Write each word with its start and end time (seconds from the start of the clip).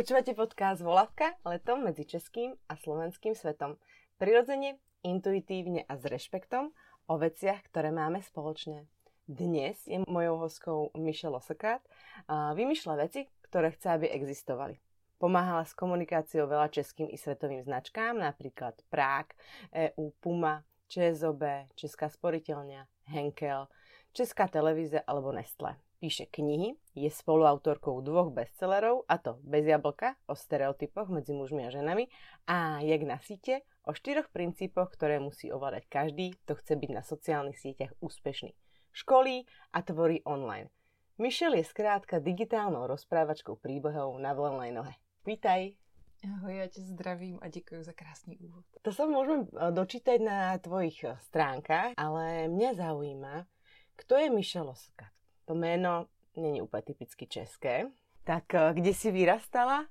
Počúvate 0.00 0.32
podcast 0.32 0.80
Volavka, 0.80 1.36
letom 1.44 1.84
medzi 1.84 2.08
českým 2.08 2.56
a 2.56 2.74
slovenským 2.80 3.36
svetom. 3.36 3.76
Prirodzene, 4.16 4.80
intuitívne 5.04 5.84
a 5.84 5.92
s 6.00 6.08
rešpektom 6.08 6.72
o 7.04 7.14
veciach, 7.20 7.60
ktoré 7.68 7.92
máme 7.92 8.24
spoločné. 8.24 8.88
Dnes 9.28 9.76
je 9.84 10.00
mojou 10.08 10.40
hostkou 10.40 10.78
Michelle 10.96 11.36
Osokát. 11.36 11.84
Vymýšľa 12.32 12.94
veci, 12.96 13.28
ktoré 13.44 13.76
chce, 13.76 14.00
aby 14.00 14.08
existovali. 14.08 14.80
Pomáhala 15.20 15.68
s 15.68 15.76
komunikáciou 15.76 16.48
veľa 16.48 16.72
českým 16.72 17.12
i 17.12 17.20
svetovým 17.20 17.60
značkám, 17.60 18.16
napríklad 18.16 18.80
Prák, 18.88 19.36
EU, 19.68 20.16
Puma, 20.16 20.64
ČSOB, 20.88 21.76
Česká 21.76 22.08
sporiteľňa, 22.08 22.88
Henkel, 23.12 23.68
Česká 24.16 24.48
televízia 24.48 25.04
alebo 25.04 25.28
Nestle 25.28 25.76
píše 26.00 26.24
knihy, 26.32 26.80
je 26.96 27.10
spoluautorkou 27.12 28.00
dvoch 28.00 28.32
bestsellerov, 28.32 29.04
a 29.04 29.20
to 29.20 29.36
Bez 29.44 29.68
jablka 29.68 30.16
o 30.24 30.32
stereotypoch 30.32 31.12
medzi 31.12 31.36
mužmi 31.36 31.68
a 31.68 31.70
ženami 31.70 32.08
a 32.48 32.80
Jak 32.80 33.04
na 33.04 33.20
síte 33.20 33.60
o 33.84 33.92
štyroch 33.92 34.32
princípoch, 34.32 34.88
ktoré 34.96 35.20
musí 35.20 35.52
ovládať 35.52 35.84
každý, 35.92 36.32
kto 36.42 36.56
chce 36.56 36.72
byť 36.80 36.90
na 36.90 37.02
sociálnych 37.04 37.60
sieťach 37.60 37.92
úspešný. 38.00 38.56
Školí 38.96 39.44
a 39.76 39.78
tvorí 39.84 40.24
online. 40.24 40.72
Michelle 41.20 41.60
je 41.60 41.68
zkrátka 41.68 42.16
digitálnou 42.16 42.88
rozprávačkou 42.88 43.60
príbehov 43.60 44.16
na 44.16 44.32
voľnej 44.32 44.72
nohe. 44.72 44.96
Vítaj. 45.28 45.76
Ahoj, 46.24 46.56
já 46.56 46.66
tě 46.66 46.80
zdravím 46.80 47.38
a 47.42 47.48
děkuji 47.48 47.82
za 47.82 47.92
krásný 47.92 48.38
úvod. 48.38 48.64
To 48.82 48.92
sa 48.92 49.08
môžeme 49.08 49.48
eh, 49.48 49.72
dočítať 49.72 50.20
na 50.20 50.52
tvojich 50.60 51.00
stránkách, 51.00 51.96
ale 51.96 52.48
mňa 52.48 52.70
zaujíma, 52.76 53.48
kto 53.96 54.16
je 54.16 54.28
Michelle 54.28 54.68
Oskat? 54.68 55.12
To 55.50 55.54
jméno 55.54 56.06
není 56.36 56.62
úplně 56.62 56.82
typicky 56.82 57.26
české. 57.26 57.90
Tak 58.24 58.54
eh, 58.54 58.70
kde 58.72 58.90
jsi 58.90 59.10
vyrastala? 59.10 59.86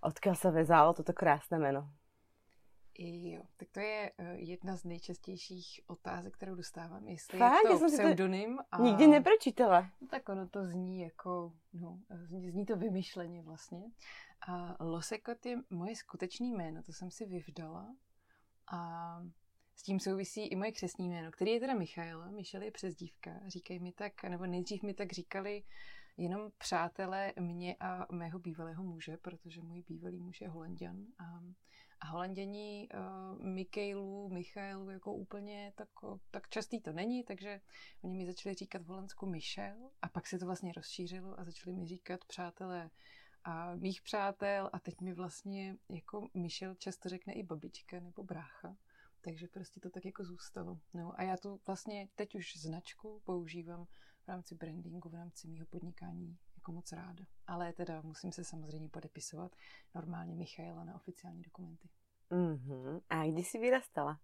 Odkud 0.00 0.34
se 0.34 0.50
vezalo 0.50 0.94
toto 0.94 1.12
krásné 1.12 1.58
jméno? 1.58 1.90
Jo, 2.98 3.42
tak 3.56 3.68
to 3.72 3.80
je 3.80 4.12
eh, 4.18 4.34
jedna 4.34 4.76
z 4.76 4.84
nejčastějších 4.84 5.80
otázek, 5.86 6.34
kterou 6.34 6.54
dostávám. 6.54 7.08
Jestli 7.08 7.38
Fakt? 7.38 7.64
je 7.70 7.78
to 7.78 7.86
pseudonym. 7.86 8.56
To 8.56 8.62
a... 8.72 8.82
Nikdy 8.82 9.06
nepročítala. 9.06 9.90
No, 10.00 10.08
tak 10.08 10.28
ono 10.28 10.48
to 10.48 10.66
zní 10.66 11.00
jako, 11.00 11.52
no, 11.72 12.00
zní, 12.10 12.50
zní 12.50 12.66
to 12.66 12.76
vymyšleně 12.76 13.42
vlastně. 13.42 13.82
A 14.48 14.84
Losekot 14.84 15.46
je 15.46 15.58
moje 15.70 15.96
skutečné 15.96 16.46
jméno, 16.46 16.82
to 16.82 16.92
jsem 16.92 17.10
si 17.10 17.26
vyvdala. 17.26 17.94
A 18.72 19.22
s 19.80 19.82
tím 19.82 20.00
souvisí 20.00 20.46
i 20.46 20.56
moje 20.56 20.72
křesní 20.72 21.08
jméno, 21.08 21.30
který 21.30 21.50
je 21.50 21.60
teda 21.60 21.74
Michaela. 21.74 22.30
Michelle 22.30 22.64
je 22.64 22.70
přezdívka. 22.70 23.40
Říkají 23.46 23.80
mi 23.80 23.92
tak, 23.92 24.22
nebo 24.22 24.46
nejdřív 24.46 24.82
mi 24.82 24.94
tak 24.94 25.12
říkali 25.12 25.62
jenom 26.16 26.50
přátelé 26.58 27.32
mě 27.40 27.76
a 27.80 28.06
mého 28.12 28.38
bývalého 28.38 28.82
muže, 28.82 29.16
protože 29.16 29.62
můj 29.62 29.82
bývalý 29.82 30.20
muž 30.20 30.40
je 30.40 30.48
holanděn. 30.48 31.06
A, 31.18 31.40
a 32.00 32.06
holanděni 32.06 32.88
uh, 32.94 33.46
Mikailu, 33.46 34.28
Michailu 34.28 34.90
jako 34.90 35.12
úplně 35.12 35.72
tak, 35.76 35.88
tak 36.30 36.48
častý 36.48 36.80
to 36.80 36.92
není, 36.92 37.24
takže 37.24 37.60
oni 38.02 38.18
mi 38.18 38.26
začali 38.26 38.54
říkat 38.54 38.82
v 38.82 38.86
Holandsku 38.86 39.26
Michel 39.26 39.90
a 40.02 40.08
pak 40.08 40.26
se 40.26 40.38
to 40.38 40.46
vlastně 40.46 40.72
rozšířilo 40.76 41.40
a 41.40 41.44
začali 41.44 41.76
mi 41.76 41.86
říkat 41.86 42.24
přátelé 42.24 42.90
a 43.44 43.74
mých 43.74 44.02
přátel 44.02 44.70
a 44.72 44.78
teď 44.78 45.00
mi 45.00 45.14
vlastně 45.14 45.76
jako 45.88 46.28
Michel 46.34 46.74
často 46.74 47.08
řekne 47.08 47.32
i 47.32 47.42
babička 47.42 48.00
nebo 48.00 48.22
brácha. 48.22 48.76
Takže 49.20 49.48
prostě 49.48 49.80
to 49.80 49.90
tak 49.90 50.04
jako 50.04 50.24
zůstalo. 50.24 50.80
No 50.94 51.20
a 51.20 51.22
já 51.22 51.36
tu 51.36 51.60
vlastně 51.66 52.08
teď 52.14 52.34
už 52.34 52.56
značku 52.56 53.22
používám 53.24 53.84
v 54.24 54.28
rámci 54.28 54.54
brandingu, 54.54 55.08
v 55.08 55.14
rámci 55.14 55.48
mého 55.48 55.66
podnikání 55.66 56.38
jako 56.56 56.72
moc 56.72 56.92
ráda. 56.92 57.24
Ale 57.46 57.72
teda 57.72 58.02
musím 58.02 58.32
se 58.32 58.44
samozřejmě 58.44 58.88
podepisovat 58.88 59.56
normálně 59.94 60.34
Michaela 60.34 60.84
na 60.84 60.94
oficiální 60.94 61.42
dokumenty. 61.42 61.88
Mm-hmm. 62.30 63.02
A 63.08 63.26
kdy 63.26 63.44
jsi 63.44 63.58
vyrastala? 63.58 64.20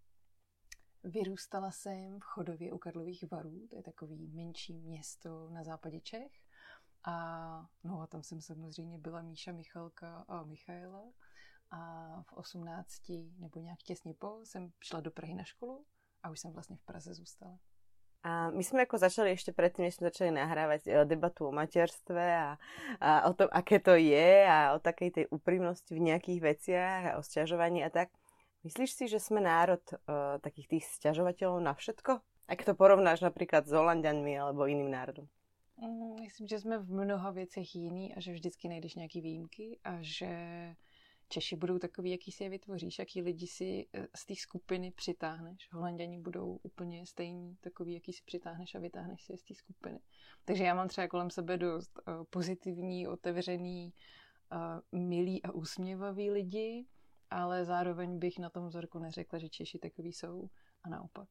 Vyrůstala 1.04 1.70
jsem 1.70 2.20
v 2.20 2.24
Chodově 2.24 2.72
u 2.72 2.78
Karlových 2.78 3.30
varů, 3.30 3.66
to 3.70 3.76
je 3.76 3.82
takový 3.82 4.28
menší 4.28 4.80
město 4.80 5.50
na 5.50 5.64
západě 5.64 6.00
Čech. 6.00 6.32
A 7.04 7.68
no 7.84 8.00
a 8.00 8.06
tam 8.06 8.22
jsem 8.22 8.40
samozřejmě 8.40 8.98
byla 8.98 9.22
Míša 9.22 9.52
Michalka 9.52 10.24
a 10.28 10.42
Michaela 10.42 11.12
a 11.71 12.22
v 12.22 12.32
18 12.32 12.93
nebo 13.38 13.60
nějak 13.60 13.82
těsně 13.82 14.15
po 14.15 14.41
jsem 14.44 14.72
šla 14.81 15.00
do 15.00 15.10
Prahy 15.10 15.34
na 15.34 15.44
školu 15.44 15.84
a 16.22 16.31
už 16.31 16.41
jsem 16.41 16.53
vlastně 16.53 16.77
v 16.77 16.84
Praze 16.84 17.15
zůstala. 17.15 17.59
A 18.22 18.50
my 18.50 18.65
jsme 18.65 18.81
jako 18.81 18.99
začali 18.99 19.31
ještě 19.31 19.53
předtím, 19.53 19.84
než 19.84 19.94
jsme 19.94 20.06
začali 20.06 20.31
nahrávat 20.31 20.81
eh, 20.87 21.04
debatu 21.04 21.47
o 21.47 21.53
materstve 21.53 22.38
a, 22.38 22.59
a 23.00 23.31
o 23.31 23.34
tom, 23.34 23.49
aké 23.53 23.81
to 23.81 23.91
je 23.91 24.47
a 24.50 24.75
o 24.75 24.78
takej 24.78 25.10
tej 25.10 25.27
úprimnosti 25.31 25.94
v 25.94 25.99
nějakých 25.99 26.41
veciach 26.41 27.04
a 27.06 27.16
o 27.19 27.22
sťažovaní 27.22 27.84
a 27.84 27.91
tak. 27.91 28.09
Myslíš 28.65 28.93
si, 28.93 29.09
že 29.09 29.21
jsme 29.21 29.41
národ 29.41 29.81
uh, 29.93 29.98
takých 30.41 30.69
tých 30.69 30.84
sťažovatelů 30.84 31.59
na 31.60 31.75
všetko? 31.75 32.21
Jak 32.50 32.65
to 32.65 32.75
porovnáš 32.75 33.21
například 33.21 33.66
s 33.66 33.72
Holandianmi 33.72 34.38
alebo 34.38 34.66
jiným 34.66 34.91
národom? 34.91 35.27
Mm, 35.77 36.21
myslím, 36.21 36.48
že 36.48 36.60
jsme 36.60 36.78
v 36.78 36.91
mnoha 36.91 37.31
věcech 37.31 37.75
jiný 37.75 38.15
a 38.15 38.21
že 38.21 38.33
vždycky 38.33 38.69
najdeš 38.69 38.94
nějaký 38.94 39.21
výjimky 39.21 39.78
a 39.84 39.98
že 40.00 40.28
Češi 41.28 41.56
budou 41.56 41.78
takový, 41.78 42.10
jaký 42.10 42.32
si 42.32 42.44
je 42.44 42.50
vytvoříš, 42.50 42.98
jaký 42.98 43.22
lidi 43.22 43.47
si 43.47 43.87
eh, 43.92 44.06
z 44.16 44.26
té 44.26 44.34
skupiny 44.34 44.91
přitáhneš. 44.91 45.69
Holanděni 45.72 46.19
budou 46.19 46.60
úplně 46.62 47.06
stejní, 47.06 47.56
takový, 47.60 47.94
jaký 47.94 48.12
si 48.12 48.22
přitáhneš 48.25 48.75
a 48.75 48.78
vytáhneš 48.78 49.25
si 49.25 49.32
je 49.32 49.38
z 49.38 49.42
té 49.42 49.54
skupiny. 49.54 49.98
Takže 50.44 50.65
já 50.65 50.75
mám 50.75 50.88
třeba 50.88 51.09
kolem 51.09 51.31
sebe 51.31 51.56
dost 51.56 52.00
uh, 52.09 52.25
pozitivní, 52.31 53.09
otevřený, 53.09 53.92
uh, 54.92 55.00
milý 55.00 55.42
a 55.42 55.53
úsměvavý 55.53 56.31
lidi, 56.31 56.86
ale 57.31 57.65
zároveň 57.65 58.19
bych 58.19 58.38
na 58.38 58.50
tom 58.50 58.66
vzorku 58.66 58.98
neřekla, 58.98 59.38
že 59.38 59.48
Češi 59.48 59.78
takový 59.78 60.12
jsou 60.12 60.48
a 60.82 60.88
naopak. 60.88 61.28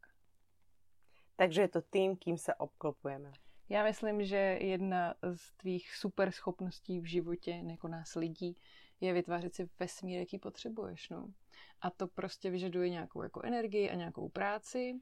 Takže 1.36 1.62
je 1.62 1.68
to 1.68 1.82
tým, 1.82 2.18
kým 2.18 2.38
se 2.38 2.56
obklopujeme. 2.56 3.32
Já 3.70 3.84
myslím, 3.84 4.24
že 4.24 4.38
jedna 4.62 5.16
z 5.36 5.54
tvých 5.54 5.96
super 5.96 6.32
schopností 6.32 7.00
v 7.00 7.06
životě, 7.06 7.64
jako 7.70 7.88
nás 7.88 8.16
lidí, 8.16 8.58
je 9.02 9.14
vytvářet 9.14 9.56
si 9.56 9.70
vesmír, 9.80 10.20
jaký 10.20 10.40
potřebuješ. 10.40 11.10
No. 11.10 11.28
A 11.82 11.90
to 11.90 12.08
prostě 12.08 12.50
vyžaduje 12.50 12.90
nějakou 12.90 13.24
jako 13.24 13.42
energii 13.42 13.90
a 13.90 13.96
nějakou 13.96 14.30
práci, 14.30 14.94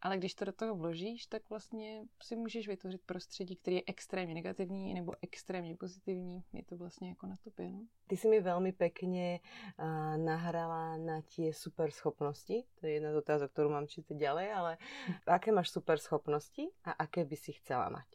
ale 0.00 0.18
když 0.18 0.34
to 0.34 0.44
do 0.44 0.52
toho 0.52 0.76
vložíš, 0.76 1.26
tak 1.26 1.50
vlastně 1.50 2.04
si 2.22 2.36
můžeš 2.36 2.68
vytvořit 2.68 3.02
prostředí, 3.06 3.56
který 3.56 3.76
je 3.76 3.82
extrémně 3.86 4.34
negativní 4.34 4.94
nebo 4.94 5.12
extrémně 5.22 5.76
pozitivní. 5.76 6.44
Je 6.52 6.64
to 6.64 6.76
vlastně 6.76 7.08
jako 7.08 7.26
na 7.26 7.36
tobě. 7.44 7.70
No? 7.70 7.86
Ty 8.06 8.16
si 8.16 8.28
mi 8.28 8.40
velmi 8.40 8.72
pěkně 8.72 9.40
uh, 9.78 10.16
nahrala 10.24 10.96
na 10.96 11.22
tie 11.36 11.54
super 11.54 11.90
schopnosti. 11.90 12.64
To 12.80 12.86
je 12.86 12.92
jedna 12.92 13.12
z 13.12 13.16
otázok, 13.16 13.52
kterou 13.52 13.70
mám 13.70 13.86
čítat 13.86 14.16
ďalej, 14.16 14.52
ale 14.52 14.78
aké 15.26 15.52
máš 15.52 15.70
super 15.70 15.98
schopnosti 15.98 16.68
a 16.84 16.90
aké 16.90 17.24
by 17.24 17.36
si 17.36 17.52
chcela 17.52 17.88
mať? 17.88 18.06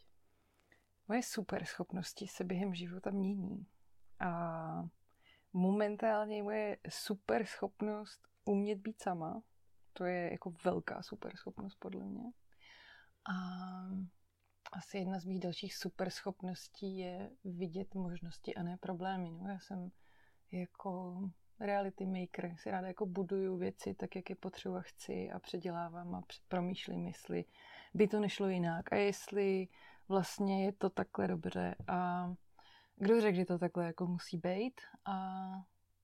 Moje 1.08 1.22
super 1.22 1.64
schopnosti 1.64 2.26
se 2.26 2.44
během 2.44 2.74
života 2.74 3.10
mění. 3.10 3.66
A 4.20 4.88
momentálně 5.54 6.42
moje 6.42 6.76
super 6.88 7.46
schopnost 7.46 8.20
umět 8.44 8.78
být 8.78 9.02
sama. 9.02 9.42
To 9.92 10.04
je 10.04 10.32
jako 10.32 10.52
velká 10.64 11.02
super 11.02 11.36
schopnost 11.36 11.76
podle 11.78 12.04
mě. 12.04 12.32
A 13.30 13.34
asi 14.72 14.98
jedna 14.98 15.18
z 15.18 15.24
mých 15.24 15.40
dalších 15.40 15.74
super 15.74 16.10
schopností 16.10 16.98
je 16.98 17.30
vidět 17.44 17.94
možnosti 17.94 18.54
a 18.54 18.62
ne 18.62 18.76
problémy. 18.76 19.30
No, 19.30 19.48
já 19.48 19.58
jsem 19.58 19.90
jako 20.52 21.20
reality 21.60 22.06
maker, 22.06 22.54
si 22.56 22.70
ráda 22.70 22.88
jako 22.88 23.06
buduju 23.06 23.56
věci 23.56 23.94
tak, 23.94 24.16
jak 24.16 24.30
je 24.30 24.36
potřeba 24.36 24.80
chci 24.80 25.30
a 25.30 25.38
předělávám 25.38 26.14
a 26.14 26.22
promýšlím, 26.48 27.06
jestli 27.06 27.44
by 27.94 28.08
to 28.08 28.20
nešlo 28.20 28.48
jinak 28.48 28.92
a 28.92 28.96
jestli 28.96 29.68
vlastně 30.08 30.64
je 30.64 30.72
to 30.72 30.90
takhle 30.90 31.28
dobře 31.28 31.74
a 31.88 32.28
kdo 32.96 33.20
řekl, 33.20 33.36
že 33.36 33.44
to 33.44 33.58
takhle 33.58 33.86
jako 33.86 34.06
musí 34.06 34.38
být 34.38 34.80
a 35.04 35.14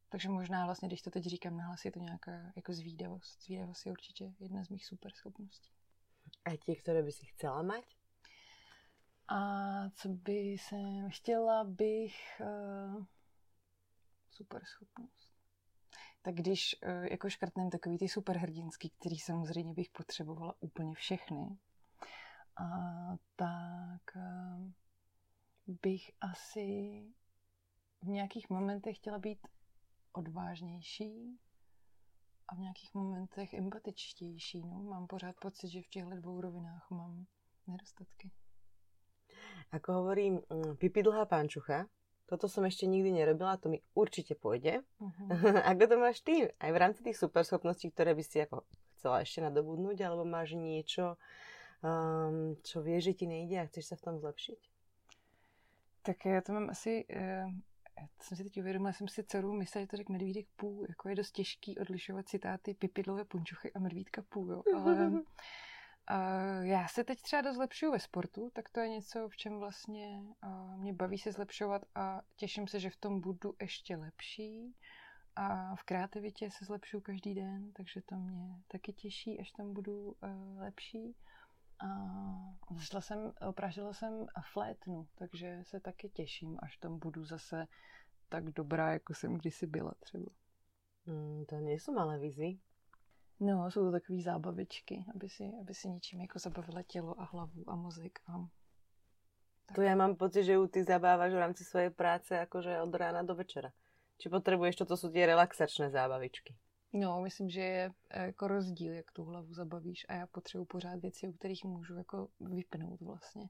takže 0.09 0.29
možná 0.29 0.67
vlastně, 0.67 0.89
když 0.89 1.03
to 1.03 1.11
teď 1.11 1.25
říkám 1.25 1.57
nahlas, 1.57 1.85
je 1.85 1.93
to 1.93 1.99
nějaká 1.99 2.53
jako 2.57 2.73
zvídavost. 2.73 3.43
Zvídavost 3.43 3.87
je 3.87 3.93
určitě 3.93 4.35
jedna 4.39 4.65
z 4.65 4.69
mých 4.69 4.87
super 4.87 5.13
schopností. 5.13 5.73
A 6.45 6.57
ti, 6.57 6.77
které 6.77 7.03
by 7.03 7.13
si 7.13 7.27
chcela 7.27 7.63
mít? 7.63 7.87
A 9.29 9.41
co 9.91 10.09
by 10.09 10.33
jsem 10.33 11.11
chtěla 11.11 11.65
bych 11.65 12.41
uh, 12.41 13.05
super 14.31 14.65
schopnost. 14.65 15.31
Tak 16.23 16.35
když 16.35 16.77
uh, 16.87 17.05
jako 17.05 17.31
škrtnem 17.31 17.71
takový 17.71 17.99
ty 17.99 18.09
superhrdinský, 18.09 18.91
který 18.91 19.19
samozřejmě 19.19 19.75
bych 19.75 19.91
potřebovala 19.91 20.55
úplně 20.61 20.95
všechny, 20.95 21.59
a 22.57 22.67
tak 23.37 24.17
uh, 24.17 24.71
bych 25.83 26.11
asi 26.21 26.69
v 28.03 28.09
nějakých 28.09 28.51
momentech 28.51 28.97
chtěla 28.97 29.19
být 29.19 29.47
odvážnější 30.13 31.39
a 32.49 32.55
v 32.55 32.59
nějakých 32.59 32.95
momentech 32.95 33.55
empatičtější. 33.55 34.67
No. 34.67 34.83
Mám 34.83 35.07
pořád 35.07 35.37
pocit, 35.41 35.69
že 35.69 35.83
v 35.83 35.89
těchto 35.89 36.11
dvou 36.11 36.41
rovinách 36.41 36.91
mám 36.91 37.27
nedostatky. 37.67 38.31
Ako 39.71 39.93
hovorím, 39.93 40.43
mm, 40.51 40.77
Pipi 40.77 41.03
dlhá 41.03 41.25
pančucha, 41.25 41.87
Toto 42.31 42.47
som 42.47 42.63
ešte 42.63 42.87
nikdy 42.87 43.11
nerobila, 43.11 43.59
to 43.59 43.67
mi 43.67 43.83
určite 43.99 44.39
pôjde. 44.39 44.87
Mhm. 45.03 45.27
Ako 45.75 45.83
to 45.91 45.97
máš 45.99 46.23
ty? 46.23 46.47
Aj 46.63 46.71
v 46.71 46.79
rámci 46.79 47.03
tých 47.03 47.19
superschopností, 47.19 47.91
ktoré 47.91 48.15
by 48.15 48.23
si 48.23 48.39
ako 48.39 48.63
chcela 48.95 49.27
ešte 49.27 49.43
nadobudnúť, 49.43 49.99
alebo 50.07 50.23
máš 50.23 50.55
niečo, 50.55 51.19
um, 51.83 52.55
čo 52.63 52.87
vieš, 52.87 53.11
že 53.11 53.15
ti 53.19 53.27
nejde 53.27 53.59
a 53.59 53.67
chceš 53.67 53.91
sa 53.91 53.97
v 53.99 54.05
tom 54.07 54.15
zlepšiť? 54.23 54.61
Tak 56.11 56.25
já 56.25 56.41
to 56.41 56.53
mám 56.53 56.71
asi, 56.71 57.05
uh, 57.17 57.21
já 58.01 58.09
jsem 58.23 58.37
si 58.37 58.45
teď 58.45 58.61
uvědomila, 58.61 58.93
jsem 58.93 59.09
si 59.09 59.25
dceru 59.25 59.53
myslela, 59.53 59.83
že 59.83 59.89
to 59.89 59.97
řekl 59.97 60.13
medvídek 60.13 60.47
pů, 60.57 60.85
jako 60.89 61.09
je 61.09 61.15
dost 61.15 61.33
těžký 61.33 61.79
odlišovat 61.79 62.29
citáty 62.29 62.75
pipidlové 62.75 63.25
punčochy 63.25 63.73
a 63.73 63.79
medvídka 63.79 64.23
pů, 64.29 64.47
jo, 64.47 64.63
ale 64.77 65.09
uh, 65.09 65.21
já 66.63 66.89
se 66.89 67.05
teď 67.05 67.23
třeba 67.23 67.43
dost 67.43 67.55
zlepšuju 67.55 67.93
ve 67.93 68.01
sportu, 68.01 68.51
tak 68.53 68.71
to 68.71 68.81
je 68.81 68.89
něco, 68.89 69.29
v 69.29 69.37
čem 69.37 69.59
vlastně 69.59 70.23
uh, 70.45 70.81
mě 70.81 70.93
baví 70.93 71.19
se 71.19 71.33
zlepšovat 71.33 71.83
a 71.95 72.21
těším 72.37 72.69
se, 72.69 72.81
že 72.81 72.91
v 72.91 72.97
tom 72.97 73.21
budu 73.21 73.55
ještě 73.61 73.97
lepší. 73.97 74.75
A 75.37 75.77
v 75.77 75.83
kreativitě 75.83 76.51
se 76.51 76.65
zlepšuju 76.65 77.01
každý 77.01 77.35
den, 77.35 77.73
takže 77.73 78.03
to 78.03 78.15
mě 78.15 78.63
taky 78.69 78.93
těší, 78.93 79.41
až 79.41 79.51
tam 79.51 79.73
budu 79.75 80.17
lepší. 80.59 81.17
A 81.83 83.01
jsem, 83.01 83.33
opražila 83.49 83.93
jsem 83.93 84.27
flétnu, 84.53 85.09
takže 85.15 85.61
se 85.63 85.81
taky 85.81 86.09
těším, 86.09 86.59
až 86.63 86.77
tam 86.77 86.99
budu 86.99 87.25
zase 87.25 87.67
tak 88.29 88.45
dobrá, 88.45 88.93
jako 88.93 89.15
jsem 89.15 89.35
kdysi 89.35 89.67
byla 89.67 89.93
třeba. 90.01 90.27
Mm, 91.07 91.45
to 91.49 91.61
nejsou 91.61 91.93
malé 91.93 92.19
výzvy. 92.19 92.59
No, 93.41 93.71
jsou 93.71 93.85
to 93.85 93.93
takové 93.93 94.23
zábavičky, 94.23 95.05
aby 95.15 95.29
si, 95.29 95.53
aby 95.61 95.75
si 95.75 95.89
něčím 95.89 96.21
jako 96.21 96.39
zabavila 96.39 96.83
tělo 96.83 97.21
a 97.21 97.25
hlavu 97.25 97.71
a 97.71 97.77
mozek. 97.77 98.19
A... 98.27 98.33
Tak. 99.67 99.77
To 99.77 99.83
já 99.83 99.97
mám 99.97 100.17
pocit, 100.17 100.45
že 100.45 100.59
u 100.59 100.67
ty 100.67 100.85
zabáváš 100.85 101.33
v 101.33 101.39
rámci 101.39 101.65
svojej 101.65 101.91
práce 101.91 102.35
jakože 102.35 102.81
od 102.81 102.95
rána 102.95 103.23
do 103.23 103.35
večera. 103.35 103.73
Či 104.19 104.29
potřebuješ, 104.29 104.77
toto 104.77 104.97
jsou 104.97 105.11
ty 105.11 105.27
relaxačné 105.27 105.91
zábavičky? 105.91 106.57
No, 106.93 107.21
myslím, 107.21 107.51
že 107.51 107.61
je 107.61 107.93
eh, 108.11 108.27
jako 108.27 108.49
rozdíl, 108.49 108.93
jak 108.93 109.13
tu 109.13 109.25
hlavu 109.25 109.55
zabavíš 109.55 110.07
a 110.09 110.13
já 110.13 110.27
potřebuji 110.27 110.65
pořád 110.65 111.01
věci, 111.01 111.29
u 111.29 111.33
kterých 111.33 111.65
můžu 111.65 111.97
jako 111.97 112.29
vypnout 112.41 113.01
vlastně. 113.01 113.49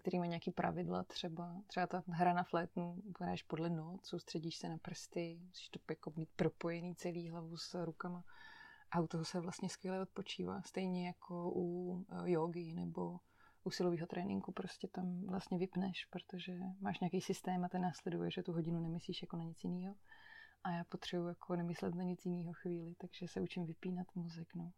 Který 0.00 0.18
má 0.18 0.26
nějaký 0.26 0.50
pravidla 0.50 1.02
třeba. 1.04 1.62
Třeba 1.66 1.86
ta 1.86 2.02
hra 2.06 2.32
na 2.32 2.42
flétnu, 2.42 3.02
hraješ 3.20 3.42
podle 3.42 3.70
noc, 3.70 4.06
soustředíš 4.06 4.56
se 4.56 4.68
na 4.68 4.78
prsty, 4.78 5.38
musíš 5.46 5.68
to 5.68 5.80
jako 5.90 6.12
mít 6.16 6.28
propojený 6.36 6.94
celý 6.96 7.30
hlavu 7.30 7.56
s 7.56 7.84
rukama. 7.84 8.24
A 8.90 9.00
u 9.00 9.06
toho 9.06 9.24
se 9.24 9.40
vlastně 9.40 9.68
skvěle 9.68 10.02
odpočívá. 10.02 10.62
Stejně 10.62 11.06
jako 11.06 11.52
u 11.54 11.96
eh, 12.10 12.30
jogy 12.30 12.72
nebo 12.72 13.20
u 13.64 13.70
silového 13.70 14.06
tréninku 14.06 14.52
prostě 14.52 14.88
tam 14.88 15.26
vlastně 15.26 15.58
vypneš, 15.58 16.04
protože 16.04 16.58
máš 16.80 17.00
nějaký 17.00 17.20
systém 17.20 17.64
a 17.64 17.68
ten 17.68 17.82
následuje, 17.82 18.30
že 18.30 18.42
tu 18.42 18.52
hodinu 18.52 18.80
nemyslíš 18.80 19.22
jako 19.22 19.36
na 19.36 19.44
nic 19.44 19.64
jiného 19.64 19.94
a 20.64 20.70
já 20.70 20.84
potřebuji 20.84 21.28
jako 21.28 21.56
nemyslet 21.56 21.94
na 21.94 22.04
nic 22.04 22.26
jiného 22.26 22.52
chvíli, 22.52 22.94
takže 22.94 23.28
se 23.28 23.40
učím 23.40 23.66
vypínat 23.66 24.06
mozek, 24.14 24.54
no. 24.54 24.72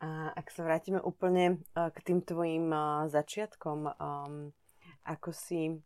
A 0.00 0.28
ak 0.28 0.50
se 0.50 0.62
vrátíme 0.62 1.00
úplně 1.00 1.58
eh, 1.76 1.90
k 1.90 2.02
tým 2.02 2.20
tvojim 2.20 2.72
eh, 2.72 3.08
začiatkom, 3.08 3.78
um, 3.84 4.52
ako 5.04 5.32
si, 5.32 5.80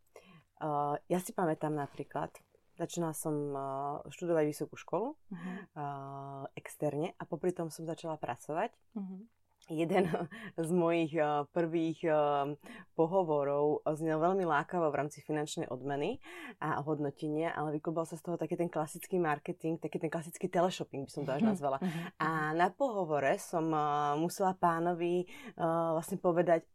uh, 0.62 0.96
ja 1.08 1.18
si 1.22 1.30
pamätám 1.30 1.70
napríklad, 1.70 2.34
začala 2.74 3.14
som 3.14 3.34
uh, 3.54 4.02
študovať 4.10 4.44
vysokú 4.50 4.74
školu 4.74 5.14
uh-huh. 5.14 5.54
uh, 5.78 6.44
externe 6.58 7.14
a 7.14 7.22
popri 7.22 7.54
tom 7.54 7.70
som 7.70 7.86
začala 7.86 8.18
pracovať. 8.18 8.74
Uh-huh 8.98 9.22
jeden 9.70 10.10
z 10.58 10.70
mojich 10.72 11.12
uh, 11.16 11.48
prvých 11.52 12.04
uh, 12.08 12.52
pohovorov 12.98 13.84
znel 13.96 14.20
veľmi 14.20 14.44
lákavo 14.44 14.90
v 14.90 14.98
rámci 15.04 15.24
finančnej 15.24 15.68
odmeny 15.70 16.20
a 16.60 16.80
hodnotenia, 16.84 17.52
ale 17.52 17.80
vyklubal 17.80 18.04
sa 18.04 18.18
z 18.18 18.24
toho 18.24 18.36
taký 18.36 18.58
ten 18.58 18.68
klasický 18.68 19.16
marketing, 19.16 19.80
taký 19.80 20.00
ten 20.00 20.12
klasický 20.12 20.50
teleshopping 20.50 21.08
by 21.08 21.10
som 21.12 21.22
to 21.24 21.32
až 21.32 21.42
mhm, 21.44 21.50
nazvala. 21.54 21.78
Mhm, 21.80 22.00
a 22.20 22.28
mhm. 22.28 22.52
na 22.60 22.68
pohovore 22.72 23.34
som 23.40 23.66
uh, 23.72 24.14
musela 24.18 24.56
pánovi 24.56 25.26
vlastne 25.56 26.18
povedať 26.18 26.66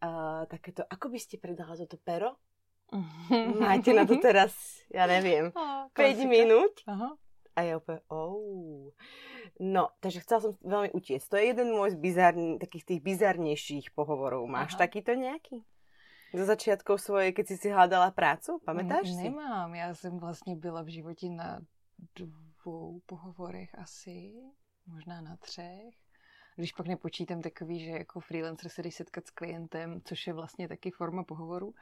takéto, 0.48 0.84
ako 0.88 1.12
by 1.12 1.20
ste 1.20 1.36
predala 1.42 1.76
toto 1.76 2.00
pero? 2.02 2.38
Máte 3.60 3.94
na 3.94 4.04
to 4.06 4.18
teraz, 4.26 4.54
ja 4.90 5.06
neviem, 5.06 5.54
oh, 5.54 5.86
5 5.94 6.26
minút. 6.26 6.82
Aha. 6.90 7.14
A 7.60 7.68
ja 7.68 7.76
úplne, 7.76 8.00
oh. 8.08 8.96
No, 9.60 9.92
takže 10.00 10.24
chcela 10.24 10.40
som 10.40 10.52
veľmi 10.64 10.96
utiecť. 10.96 11.28
To 11.28 11.36
je 11.36 11.52
jeden 11.52 11.76
môj 11.76 11.92
z 11.92 11.98
bizarn, 12.00 12.56
takých 12.56 12.88
tých 12.88 13.02
bizarnejších 13.04 13.92
pohovorov. 13.92 14.48
Máš 14.48 14.80
Aha. 14.80 14.88
takýto 14.88 15.12
nejaký? 15.12 15.68
Za 16.32 16.46
začiatkov 16.48 17.04
svojej, 17.04 17.36
keď 17.36 17.46
si 17.52 17.56
si 17.60 17.68
hľadala 17.68 18.16
prácu? 18.16 18.64
Pamätáš 18.64 19.12
si? 19.12 19.28
Nemám. 19.28 19.76
Já 19.76 19.96
jsem 19.96 20.20
vlastně 20.20 20.56
byla 20.56 20.82
v 20.82 20.88
životě 20.88 21.30
na 21.30 21.60
dvou 22.16 23.02
pohovorech 23.06 23.76
asi, 23.76 24.34
možná 24.88 25.22
na 25.22 25.38
třech. 25.38 25.92
Když 26.56 26.72
pak 26.72 26.88
nepočítám 26.88 27.42
takový, 27.42 27.80
že 27.80 27.92
jako 27.92 28.20
freelancer 28.20 28.70
se 28.72 28.84
jdeš 28.84 28.96
setkat 28.96 29.28
s 29.28 29.32
klientem, 29.32 30.02
což 30.06 30.28
je 30.28 30.34
vlastně 30.34 30.68
taky 30.68 30.92
forma 30.92 31.24
pohovoru. 31.24 31.74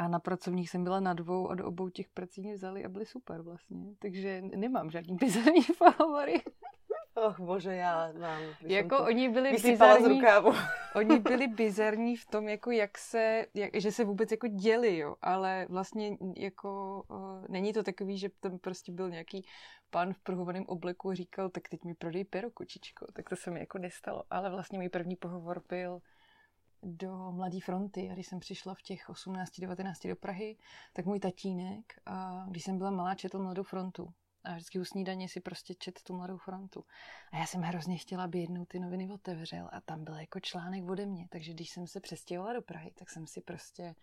A 0.00 0.08
na 0.08 0.18
pracovních 0.18 0.70
jsem 0.70 0.84
byla 0.84 1.00
na 1.00 1.14
dvou 1.14 1.48
a 1.48 1.54
do 1.54 1.66
obou 1.66 1.88
těch 1.88 2.08
prací 2.08 2.40
mě 2.40 2.54
vzali 2.54 2.84
a 2.84 2.88
byly 2.88 3.06
super 3.06 3.42
vlastně. 3.42 3.94
Takže 3.98 4.42
nemám 4.42 4.90
žádný 4.90 5.16
bizarní 5.20 5.62
pohovory. 5.78 6.42
Och 7.14 7.40
bože, 7.40 7.74
já 7.74 8.12
mám. 8.12 8.42
Jako 8.60 9.04
oni 9.04 9.28
byli 9.28 9.52
bizarní, 9.52 10.22
oni 10.94 11.18
byli 11.18 11.48
bizarní 11.48 12.16
v 12.16 12.26
tom, 12.26 12.48
jako 12.48 12.70
jak 12.70 12.98
se, 12.98 13.46
jak, 13.54 13.70
že 13.74 13.92
se 13.92 14.04
vůbec 14.04 14.30
jako 14.30 14.46
děli, 14.46 14.98
jo, 14.98 15.16
ale 15.22 15.66
vlastně 15.68 16.16
jako 16.36 17.02
uh, 17.08 17.44
není 17.48 17.72
to 17.72 17.82
takový, 17.82 18.18
že 18.18 18.28
tam 18.40 18.58
prostě 18.58 18.92
byl 18.92 19.10
nějaký 19.10 19.44
pan 19.90 20.12
v 20.12 20.18
pruhovaném 20.18 20.64
obleku 20.66 21.10
a 21.10 21.14
říkal, 21.14 21.48
tak 21.48 21.68
teď 21.68 21.84
mi 21.84 21.94
prodej 21.94 22.24
pero, 22.24 22.50
kočičko. 22.50 23.06
Tak 23.12 23.28
to 23.28 23.36
se 23.36 23.50
mi 23.50 23.60
jako 23.60 23.78
nestalo. 23.78 24.24
Ale 24.30 24.50
vlastně 24.50 24.78
můj 24.78 24.88
první 24.88 25.16
pohovor 25.16 25.62
byl 25.68 26.00
do 26.82 27.32
Mladé 27.32 27.60
fronty. 27.60 28.10
A 28.10 28.14
když 28.14 28.26
jsem 28.26 28.40
přišla 28.40 28.74
v 28.74 28.82
těch 28.82 29.08
18-19 29.08 30.08
do 30.08 30.16
Prahy, 30.16 30.56
tak 30.92 31.06
můj 31.06 31.20
tatínek, 31.20 32.00
a 32.06 32.46
když 32.48 32.64
jsem 32.64 32.78
byla 32.78 32.90
malá, 32.90 33.14
četl 33.14 33.42
Mladou 33.42 33.62
frontu. 33.62 34.12
A 34.44 34.54
vždycky 34.54 34.80
u 34.80 34.84
snídaně 34.84 35.28
si 35.28 35.40
prostě 35.40 35.74
čet 35.74 36.02
tu 36.02 36.16
Mladou 36.16 36.36
frontu. 36.36 36.84
A 37.32 37.36
já 37.36 37.46
jsem 37.46 37.62
hrozně 37.62 37.98
chtěla, 37.98 38.24
aby 38.24 38.38
jednou 38.38 38.64
ty 38.64 38.78
noviny 38.78 39.10
otevřel 39.10 39.68
a 39.72 39.80
tam 39.80 40.04
byl 40.04 40.14
jako 40.14 40.40
článek 40.40 40.88
ode 40.88 41.06
mě. 41.06 41.26
Takže 41.30 41.52
když 41.52 41.70
jsem 41.70 41.86
se 41.86 42.00
přestěhovala 42.00 42.54
do 42.54 42.62
Prahy, 42.62 42.92
tak 42.98 43.10
jsem 43.10 43.26
si 43.26 43.40
prostě 43.40 43.94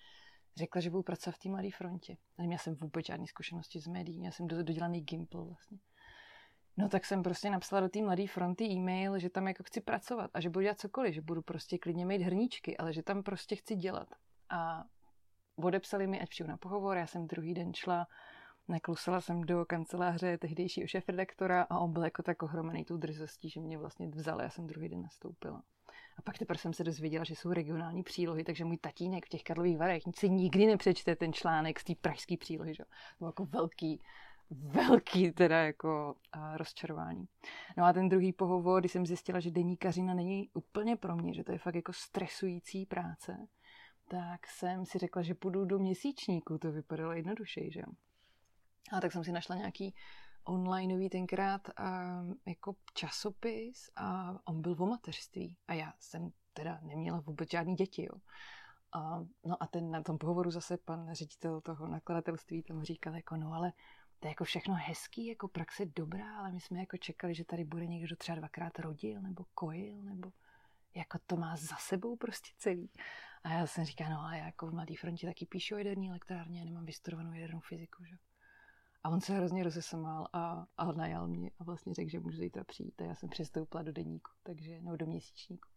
řekla, 0.55 0.81
že 0.81 0.89
budu 0.89 1.03
pracovat 1.03 1.36
v 1.36 1.39
té 1.39 1.50
Mladé 1.50 1.72
frontě. 1.72 2.17
A 2.38 2.41
neměla 2.41 2.60
jsem 2.60 2.75
vůbec 2.75 3.05
žádné 3.05 3.27
zkušenosti 3.27 3.79
z 3.79 3.88
médií, 3.88 4.19
měla 4.19 4.31
jsem 4.31 4.48
dodělaný 4.48 5.01
Gimple 5.01 5.46
vlastně. 5.46 5.77
No 6.77 6.89
tak 6.89 7.05
jsem 7.05 7.24
prostě 7.24 7.50
napsala 7.50 7.81
do 7.81 7.89
té 7.89 8.01
Mladé 8.01 8.27
fronty 8.27 8.63
e-mail, 8.63 9.19
že 9.19 9.29
tam 9.29 9.48
jako 9.48 9.63
chci 9.63 9.81
pracovat 9.81 10.31
a 10.34 10.39
že 10.39 10.50
budu 10.50 10.63
dělat 10.63 10.79
cokoliv, 10.79 11.13
že 11.13 11.22
budu 11.22 11.41
prostě 11.41 11.77
klidně 11.77 12.05
mít 12.05 12.22
hrníčky, 12.22 12.77
ale 12.77 12.93
že 12.93 13.03
tam 13.03 13.24
prostě 13.24 13.55
chci 13.55 13.75
dělat. 13.75 14.07
A 14.50 14.84
odepsali 15.55 16.07
mi, 16.07 16.22
ať 16.22 16.29
přijdu 16.29 16.50
na 16.50 16.57
pohovor, 16.57 16.98
já 16.98 17.07
jsem 17.07 17.27
druhý 17.27 17.53
den 17.53 17.74
šla, 17.74 18.07
naklusala 18.67 19.22
jsem 19.22 19.41
do 19.41 19.65
kanceláře 19.65 20.38
tehdejšího 20.38 20.88
šéf-redaktora 20.88 21.67
a 21.69 21.79
on 21.79 21.93
byl 21.93 22.03
jako 22.03 22.24
tak 22.24 22.43
ohromený 22.43 22.86
tou 22.86 22.98
drzostí, 22.98 23.50
že 23.50 23.60
mě 23.60 23.77
vlastně 23.77 24.07
vzal, 24.07 24.41
já 24.41 24.50
jsem 24.50 24.67
druhý 24.67 24.89
den 24.89 25.01
nastoupila. 25.01 25.63
A 26.17 26.22
pak 26.22 26.38
teprve 26.38 26.60
jsem 26.60 26.74
se 26.74 26.84
dozvěděla, 26.84 27.24
že 27.24 27.36
jsou 27.36 27.53
regionální 27.53 28.03
přílohy, 28.03 28.43
takže 28.43 28.65
můj 28.65 28.77
tatínek 28.77 29.25
v 29.25 29.29
těch 29.29 29.43
Karlových 29.43 29.77
Varech 29.77 30.03
si 30.15 30.29
nikdy 30.29 30.65
nepřečte 30.65 31.15
ten 31.15 31.34
článek 31.34 31.79
z 31.79 31.84
té 31.84 31.93
pražské 32.01 32.38
přílohy, 32.38 32.74
že? 32.74 32.84
To 33.19 33.25
jako 33.25 33.46
velký, 33.46 34.01
velký 34.50 35.32
teda 35.32 35.63
jako 35.63 36.16
a, 36.32 36.58
rozčarování. 36.58 37.27
No 37.77 37.86
a 37.86 37.94
ten 37.94 38.10
druhý 38.10 38.34
pohovor, 38.34 38.82
když 38.82 38.92
jsem 38.92 39.06
zjistila, 39.06 39.39
že 39.39 39.51
deníkařina 39.51 40.13
není 40.13 40.50
úplně 40.54 40.96
pro 40.96 41.16
mě, 41.16 41.34
že 41.34 41.44
to 41.44 41.51
je 41.51 41.58
fakt 41.58 41.75
jako 41.75 41.94
stresující 41.94 42.86
práce, 42.86 43.48
tak 44.08 44.48
jsem 44.48 44.86
si 44.86 44.98
řekla, 44.98 45.22
že 45.22 45.36
půjdu 45.36 45.66
do 45.66 45.80
měsíčníku, 45.80 46.58
to 46.58 46.72
vypadalo 46.72 47.13
jednodušeji, 47.13 47.72
že 47.72 47.82
A 48.92 49.01
tak 49.01 49.12
jsem 49.12 49.24
si 49.24 49.32
našla 49.32 49.56
nějaký 49.56 49.96
onlineový 50.44 51.10
tenkrát 51.10 51.70
a, 51.80 52.22
jako 52.46 52.75
časopis 52.94 53.89
a 53.96 54.36
on 54.46 54.62
byl 54.62 54.75
o 54.80 54.86
mateřství. 54.86 55.58
A 55.68 55.74
já 55.74 55.94
jsem 56.00 56.30
teda 56.54 56.80
neměla 56.82 57.20
vůbec 57.20 57.51
žádný 57.51 57.75
děti, 57.75 58.04
jo. 58.04 58.20
A, 58.94 59.25
no 59.46 59.63
a 59.63 59.68
ten 59.68 59.92
na 59.92 60.04
tom 60.04 60.18
pohovoru 60.18 60.51
zase 60.51 60.77
pan 60.77 61.13
ředitel 61.13 61.62
toho 61.62 61.88
nakladatelství 61.88 62.63
tam 62.63 62.84
říkal 62.84 63.16
jako 63.16 63.38
no 63.38 63.54
ale 63.54 63.72
to 64.19 64.27
je 64.27 64.29
jako 64.29 64.43
všechno 64.43 64.75
hezký, 64.75 65.25
jako 65.25 65.47
praxe 65.47 65.86
dobrá, 65.86 66.38
ale 66.38 66.51
my 66.51 66.59
jsme 66.59 66.79
jako 66.79 66.97
čekali, 66.97 67.36
že 67.36 67.45
tady 67.45 67.63
bude 67.63 67.88
někdo 67.88 68.15
třeba 68.15 68.36
dvakrát 68.36 68.79
rodil 68.79 69.21
nebo 69.21 69.45
kojil, 69.53 70.01
nebo 70.01 70.31
jako 70.95 71.17
to 71.25 71.36
má 71.36 71.55
za 71.55 71.75
sebou 71.75 72.15
prostě 72.15 72.50
celý. 72.57 72.89
A 73.43 73.53
já 73.53 73.67
jsem 73.67 73.86
říkala, 73.86 74.09
no 74.09 74.19
a 74.19 74.36
já 74.36 74.45
jako 74.45 74.67
v 74.67 74.74
Mladé 74.74 74.93
frontě 75.00 75.27
taky 75.27 75.45
píšu 75.45 75.75
o 75.75 75.77
jaderní 75.77 76.09
elektrárně, 76.09 76.65
nemám 76.65 76.86
vystudovanou 76.86 77.33
jadernou 77.33 77.59
fyziku, 77.59 78.03
že? 78.05 78.15
A 79.03 79.09
on 79.09 79.21
se 79.21 79.33
hrozně 79.33 79.63
rozesamal 79.63 80.27
a, 80.33 80.65
a 80.77 80.91
najal 80.91 81.27
mě 81.27 81.51
a 81.59 81.63
vlastně 81.63 81.93
řekl, 81.93 82.09
že 82.09 82.19
můžu 82.19 82.38
zítra 82.38 82.63
přijít. 82.63 83.01
A 83.01 83.03
já 83.03 83.15
jsem 83.15 83.29
přestoupila 83.29 83.83
do 83.83 83.91
deníku, 83.91 84.31
takže, 84.43 84.81
no 84.81 84.97
do 84.97 85.05
měsíčníku. 85.05 85.67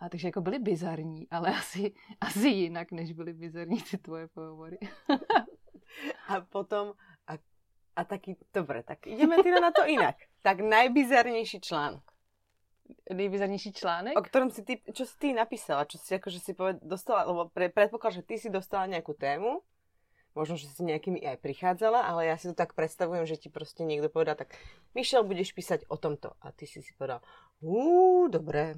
A 0.00 0.08
takže 0.08 0.28
jako 0.28 0.40
byly 0.40 0.58
bizarní, 0.58 1.28
ale 1.30 1.50
asi, 1.58 1.94
asi 2.20 2.48
jinak, 2.48 2.92
než 2.92 3.12
byly 3.12 3.32
bizarní 3.32 3.82
ty 3.82 3.98
tvoje 3.98 4.28
pohovory. 4.28 4.78
A 6.28 6.40
potom, 6.40 6.92
a, 7.96 8.04
taky, 8.04 8.36
dobre, 8.54 8.82
tak 8.82 9.06
ideme 9.06 9.42
teda 9.42 9.60
na 9.60 9.70
to 9.72 9.88
inak. 9.88 10.16
Tak 10.42 10.60
najbizarnejší 10.60 11.60
článok. 11.60 12.04
Nejbizarnější 13.10 13.72
článek? 13.72 14.18
O 14.18 14.22
ktorom 14.22 14.50
si 14.50 14.62
ty, 14.62 14.78
čo 14.94 15.02
si 15.02 15.18
ty 15.18 15.34
napísala, 15.34 15.90
čo 15.90 15.98
si 15.98 16.14
akože 16.14 16.38
si 16.38 16.54
poved, 16.54 16.78
dostala, 16.86 17.26
lebo 17.26 17.50
pre, 17.50 17.66
predpoklad, 17.66 18.14
že 18.14 18.22
ty 18.22 18.38
si 18.38 18.46
dostala 18.46 18.86
nejakú 18.86 19.10
tému, 19.10 19.58
možno, 20.36 20.54
že 20.54 20.70
si 20.70 20.84
nejakými 20.84 21.24
aj 21.24 21.40
prichádzala, 21.42 22.06
ale 22.06 22.30
ja 22.30 22.36
si 22.38 22.46
to 22.46 22.54
tak 22.54 22.78
predstavujem, 22.78 23.26
že 23.26 23.36
ti 23.36 23.48
prostě 23.48 23.82
niekto 23.82 24.08
povedal, 24.08 24.34
tak 24.34 24.54
Michel, 24.94 25.24
budeš 25.24 25.52
písať 25.52 25.88
o 25.88 25.96
tomto. 25.96 26.30
A 26.42 26.52
ty 26.52 26.66
si 26.66 26.82
si 26.82 26.92
povedal, 26.94 27.20
uuu, 27.60 28.28
dobré. 28.28 28.74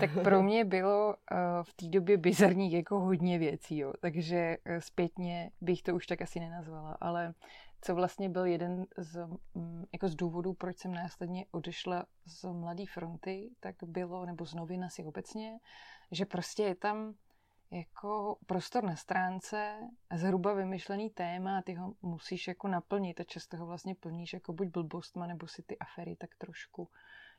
Tak 0.00 0.10
pro 0.22 0.42
mě 0.42 0.64
bylo 0.64 1.08
uh, 1.08 1.36
v 1.62 1.72
té 1.74 1.86
době 1.86 2.16
bizarní 2.16 2.72
jako 2.72 3.00
hodně 3.00 3.38
věcí, 3.38 3.78
jo. 3.78 3.92
takže 4.00 4.56
uh, 4.66 4.78
zpětně 4.78 5.50
bych 5.60 5.82
to 5.82 5.94
už 5.94 6.06
tak 6.06 6.22
asi 6.22 6.40
nenazvala, 6.40 6.96
ale 7.00 7.34
co 7.80 7.94
vlastně 7.94 8.28
byl 8.28 8.46
jeden 8.46 8.86
z, 8.96 9.28
um, 9.54 9.86
jako 9.92 10.08
z 10.08 10.14
důvodů, 10.14 10.54
proč 10.54 10.78
jsem 10.78 10.94
následně 10.94 11.46
odešla 11.50 12.06
z 12.26 12.52
Mladé 12.52 12.84
fronty, 12.86 13.50
tak 13.60 13.76
bylo, 13.82 14.26
nebo 14.26 14.46
z 14.46 14.54
novin 14.54 14.84
asi 14.84 15.04
obecně, 15.04 15.58
že 16.10 16.24
prostě 16.24 16.62
je 16.62 16.74
tam 16.74 17.14
jako 17.70 18.38
prostor 18.46 18.84
na 18.84 18.96
stránce, 18.96 19.78
zhruba 20.14 20.54
vymyšlený 20.54 21.10
téma 21.10 21.58
a 21.58 21.62
ty 21.62 21.74
ho 21.74 21.94
musíš 22.02 22.48
jako 22.48 22.68
naplnit 22.68 23.20
a 23.20 23.24
často 23.24 23.56
ho 23.56 23.66
vlastně 23.66 23.94
plníš 23.94 24.32
jako 24.32 24.52
buď 24.52 24.68
blbostma, 24.68 25.26
nebo 25.26 25.46
si 25.46 25.62
ty 25.62 25.78
afery 25.78 26.16
tak 26.16 26.30
trošku 26.38 26.88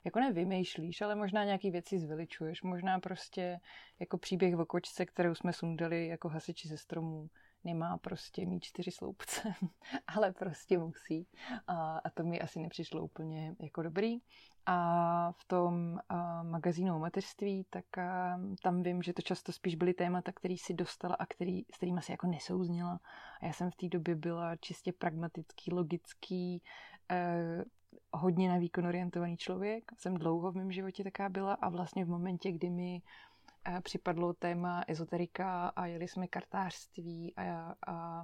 jako 0.03 0.19
nevymýšlíš, 0.19 1.01
ale 1.01 1.15
možná 1.15 1.43
nějaký 1.43 1.71
věci 1.71 1.99
zveličuješ, 1.99 2.61
možná 2.61 2.99
prostě 2.99 3.59
jako 3.99 4.17
příběh 4.17 4.55
v 4.55 4.59
okočce, 4.59 5.05
kterou 5.05 5.35
jsme 5.35 5.53
sundali 5.53 6.07
jako 6.07 6.29
hasiči 6.29 6.67
ze 6.67 6.77
stromů, 6.77 7.29
nemá 7.63 7.97
prostě 7.97 8.45
mít 8.45 8.63
čtyři 8.63 8.91
sloupce, 8.91 9.53
ale 10.07 10.31
prostě 10.31 10.77
musí. 10.77 11.27
A, 11.67 11.97
a 11.97 12.09
to 12.09 12.23
mi 12.23 12.41
asi 12.41 12.59
nepřišlo 12.59 13.03
úplně 13.03 13.55
jako 13.59 13.83
dobrý. 13.83 14.17
A 14.65 15.31
v 15.31 15.45
tom 15.45 15.99
a, 16.09 16.43
magazínu 16.43 16.95
o 16.95 16.99
mateřství, 16.99 17.65
tak 17.69 17.97
a, 17.97 18.39
tam 18.63 18.83
vím, 18.83 19.01
že 19.01 19.13
to 19.13 19.21
často 19.21 19.51
spíš 19.51 19.75
byly 19.75 19.93
témata, 19.93 20.31
který 20.31 20.57
si 20.57 20.73
dostala 20.73 21.15
a 21.15 21.25
který, 21.25 21.65
s 21.73 21.77
kterými 21.77 22.01
si 22.01 22.11
jako 22.11 22.27
nesouzněla. 22.27 22.99
A 23.41 23.45
já 23.45 23.53
jsem 23.53 23.71
v 23.71 23.75
té 23.75 23.87
době 23.87 24.15
byla 24.15 24.55
čistě 24.55 24.93
pragmatický, 24.93 25.73
logický, 25.73 26.61
eh, 27.11 27.63
hodně 28.13 28.49
na 28.49 28.57
výkon 28.57 28.87
orientovaný 28.87 29.37
člověk. 29.37 29.91
Jsem 29.97 30.13
dlouho 30.13 30.51
v 30.51 30.55
mém 30.55 30.71
životě 30.71 31.03
taká 31.03 31.29
byla 31.29 31.53
a 31.53 31.69
vlastně 31.69 32.05
v 32.05 32.09
momentě, 32.09 32.51
kdy 32.51 32.69
mi 32.69 33.01
připadlo 33.83 34.33
téma 34.33 34.83
ezoterika 34.87 35.67
a 35.67 35.85
jeli 35.85 36.07
jsme 36.07 36.27
kartářství 36.27 37.33
a, 37.35 37.75
a 37.87 38.23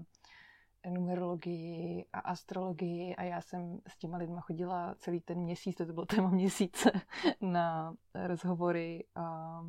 numerologii 0.89 2.05
a 2.13 2.19
astrologii 2.19 3.15
a 3.15 3.23
já 3.23 3.41
jsem 3.41 3.79
s 3.87 3.97
těma 3.97 4.17
lidma 4.17 4.41
chodila 4.41 4.95
celý 4.99 5.21
ten 5.21 5.37
měsíc, 5.37 5.77
to 5.77 5.85
bylo 5.85 6.05
téma 6.05 6.29
měsíce, 6.29 6.91
na 7.41 7.95
rozhovory 8.13 9.05
a 9.15 9.61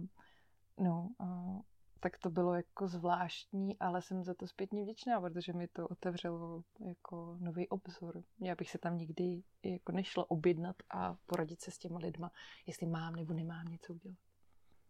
no, 0.79 1.09
a 1.19 1.57
tak 2.01 2.19
to 2.19 2.31
bylo 2.31 2.55
jako 2.55 2.89
zvláštní, 2.89 3.79
ale 3.79 4.03
jsem 4.03 4.25
za 4.25 4.35
to 4.35 4.47
zpětně 4.47 4.83
vděčná, 4.83 5.21
protože 5.21 5.53
mi 5.53 5.69
to 5.69 5.89
otevřelo 5.89 6.63
jako 6.81 7.37
nový 7.41 7.69
obzor. 7.69 8.23
Já 8.41 8.55
bych 8.55 8.71
se 8.71 8.79
tam 8.79 8.99
nikdy 8.99 9.43
jako 9.63 9.93
nešla 9.93 10.31
objednat 10.31 10.77
a 10.91 11.17
poradit 11.27 11.61
se 11.61 11.71
s 11.71 11.79
těma 11.79 11.99
lidma, 11.99 12.31
jestli 12.67 12.87
mám 12.87 13.17
nebo 13.17 13.35
nemám 13.35 13.69
něco 13.69 13.95
udělat. 13.95 14.19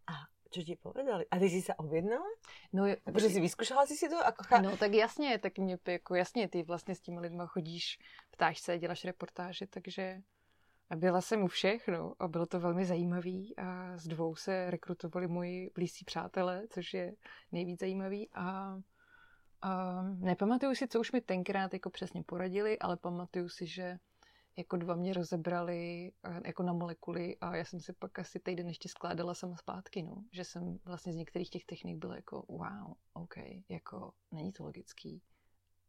A 0.06 0.12
co 0.50 0.62
ti 0.62 0.76
povedali? 0.76 1.26
A 1.30 1.38
ty 1.38 1.50
jsi 1.50 1.62
se 1.62 1.74
objednala? 1.74 2.26
No, 2.72 2.84
protože 3.04 3.30
jsi 3.30 3.40
vyzkoušela 3.40 3.86
jsi 3.86 3.96
si 3.96 4.08
to? 4.08 4.14
Jako 4.14 4.44
chá... 4.44 4.60
No 4.60 4.76
tak 4.76 4.92
jasně, 4.92 5.38
tak 5.38 5.58
mě 5.58 5.78
jako 5.86 6.14
jasně, 6.14 6.48
ty 6.48 6.62
vlastně 6.62 6.94
s 6.94 7.00
těma 7.00 7.20
lidma 7.20 7.46
chodíš, 7.46 7.98
ptáš 8.30 8.58
se, 8.58 8.78
děláš 8.78 9.04
reportáže, 9.04 9.66
takže 9.66 10.22
a 10.90 10.96
byla 10.96 11.20
jsem 11.20 11.42
u 11.42 11.46
všech, 11.46 11.88
no, 11.88 12.14
a 12.18 12.28
bylo 12.28 12.46
to 12.46 12.60
velmi 12.60 12.84
zajímavý 12.84 13.56
a 13.56 13.96
z 13.96 14.08
dvou 14.08 14.36
se 14.36 14.70
rekrutovali 14.70 15.28
moji 15.28 15.70
blízcí 15.74 16.04
přátelé, 16.04 16.66
což 16.70 16.94
je 16.94 17.14
nejvíc 17.52 17.80
zajímavý 17.80 18.28
a, 18.34 18.78
a 19.62 20.02
nepamatuju 20.02 20.74
si, 20.74 20.88
co 20.88 21.00
už 21.00 21.12
mi 21.12 21.20
tenkrát 21.20 21.72
jako 21.72 21.90
přesně 21.90 22.22
poradili, 22.22 22.78
ale 22.78 22.96
pamatuju 22.96 23.48
si, 23.48 23.66
že 23.66 23.96
jako 24.56 24.76
dva 24.76 24.94
mě 24.94 25.12
rozebrali 25.12 26.12
jako 26.44 26.62
na 26.62 26.72
molekuly 26.72 27.36
a 27.40 27.56
já 27.56 27.64
jsem 27.64 27.80
si 27.80 27.92
pak 27.92 28.18
asi 28.18 28.40
týden 28.40 28.68
ještě 28.68 28.88
skládala 28.88 29.34
sama 29.34 29.56
zpátky, 29.56 30.02
no. 30.02 30.24
Že 30.32 30.44
jsem 30.44 30.78
vlastně 30.84 31.12
z 31.12 31.16
některých 31.16 31.50
těch 31.50 31.64
technik 31.64 31.96
byla 31.96 32.16
jako 32.16 32.44
wow, 32.48 32.94
OK, 33.12 33.34
jako 33.68 34.12
není 34.32 34.52
to 34.52 34.64
logický 34.64 35.22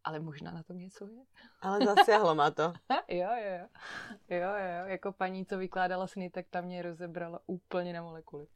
ale 0.07 0.19
možná 0.19 0.51
na 0.51 0.63
tom 0.63 0.79
něco 0.79 1.07
je. 1.07 1.23
Ale 1.61 1.85
zasiahlo 1.85 2.35
má 2.35 2.51
to. 2.51 2.73
jo, 3.11 3.27
jo, 3.27 3.51
jo. 3.59 3.67
Jo, 4.29 4.49
jo, 4.49 4.85
jako 4.85 5.11
paní, 5.11 5.45
co 5.45 5.57
vykládala 5.57 6.07
sny, 6.07 6.29
tak 6.29 6.47
tam 6.49 6.65
mě 6.65 6.81
rozebrala 6.81 7.39
úplně 7.45 7.93
na 7.93 8.01
molekuly. 8.01 8.47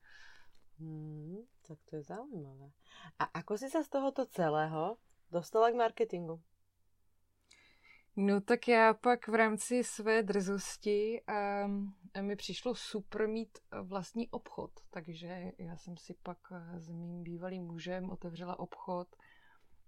Hmm, 0.80 1.38
tak 1.68 1.78
to 1.90 1.96
je 1.96 2.04
zaujímavé. 2.04 2.72
A 3.20 3.24
ako 3.24 3.58
si 3.58 3.70
sa 3.70 3.84
z 3.84 3.90
tohoto 3.92 4.26
celého 4.26 4.98
dostala 5.28 5.72
k 5.72 5.76
marketingu? 5.76 6.40
No 8.16 8.42
tak 8.42 8.68
já 8.68 8.94
pak 8.94 9.28
v 9.28 9.36
rámci 9.36 9.84
své 9.84 10.24
drzosti 10.24 11.22
um, 11.66 11.96
mi 12.22 12.36
přišlo 12.36 12.76
super 12.76 13.28
mít 13.28 13.58
vlastní 13.82 14.30
obchod, 14.30 14.72
takže 14.90 15.52
já 15.58 15.78
jsem 15.78 15.98
si 15.98 16.14
pak 16.24 16.38
s 16.78 16.90
mým 16.90 17.24
bývalým 17.24 17.64
mužem 17.64 18.10
otevřela 18.10 18.60
obchod 18.60 19.08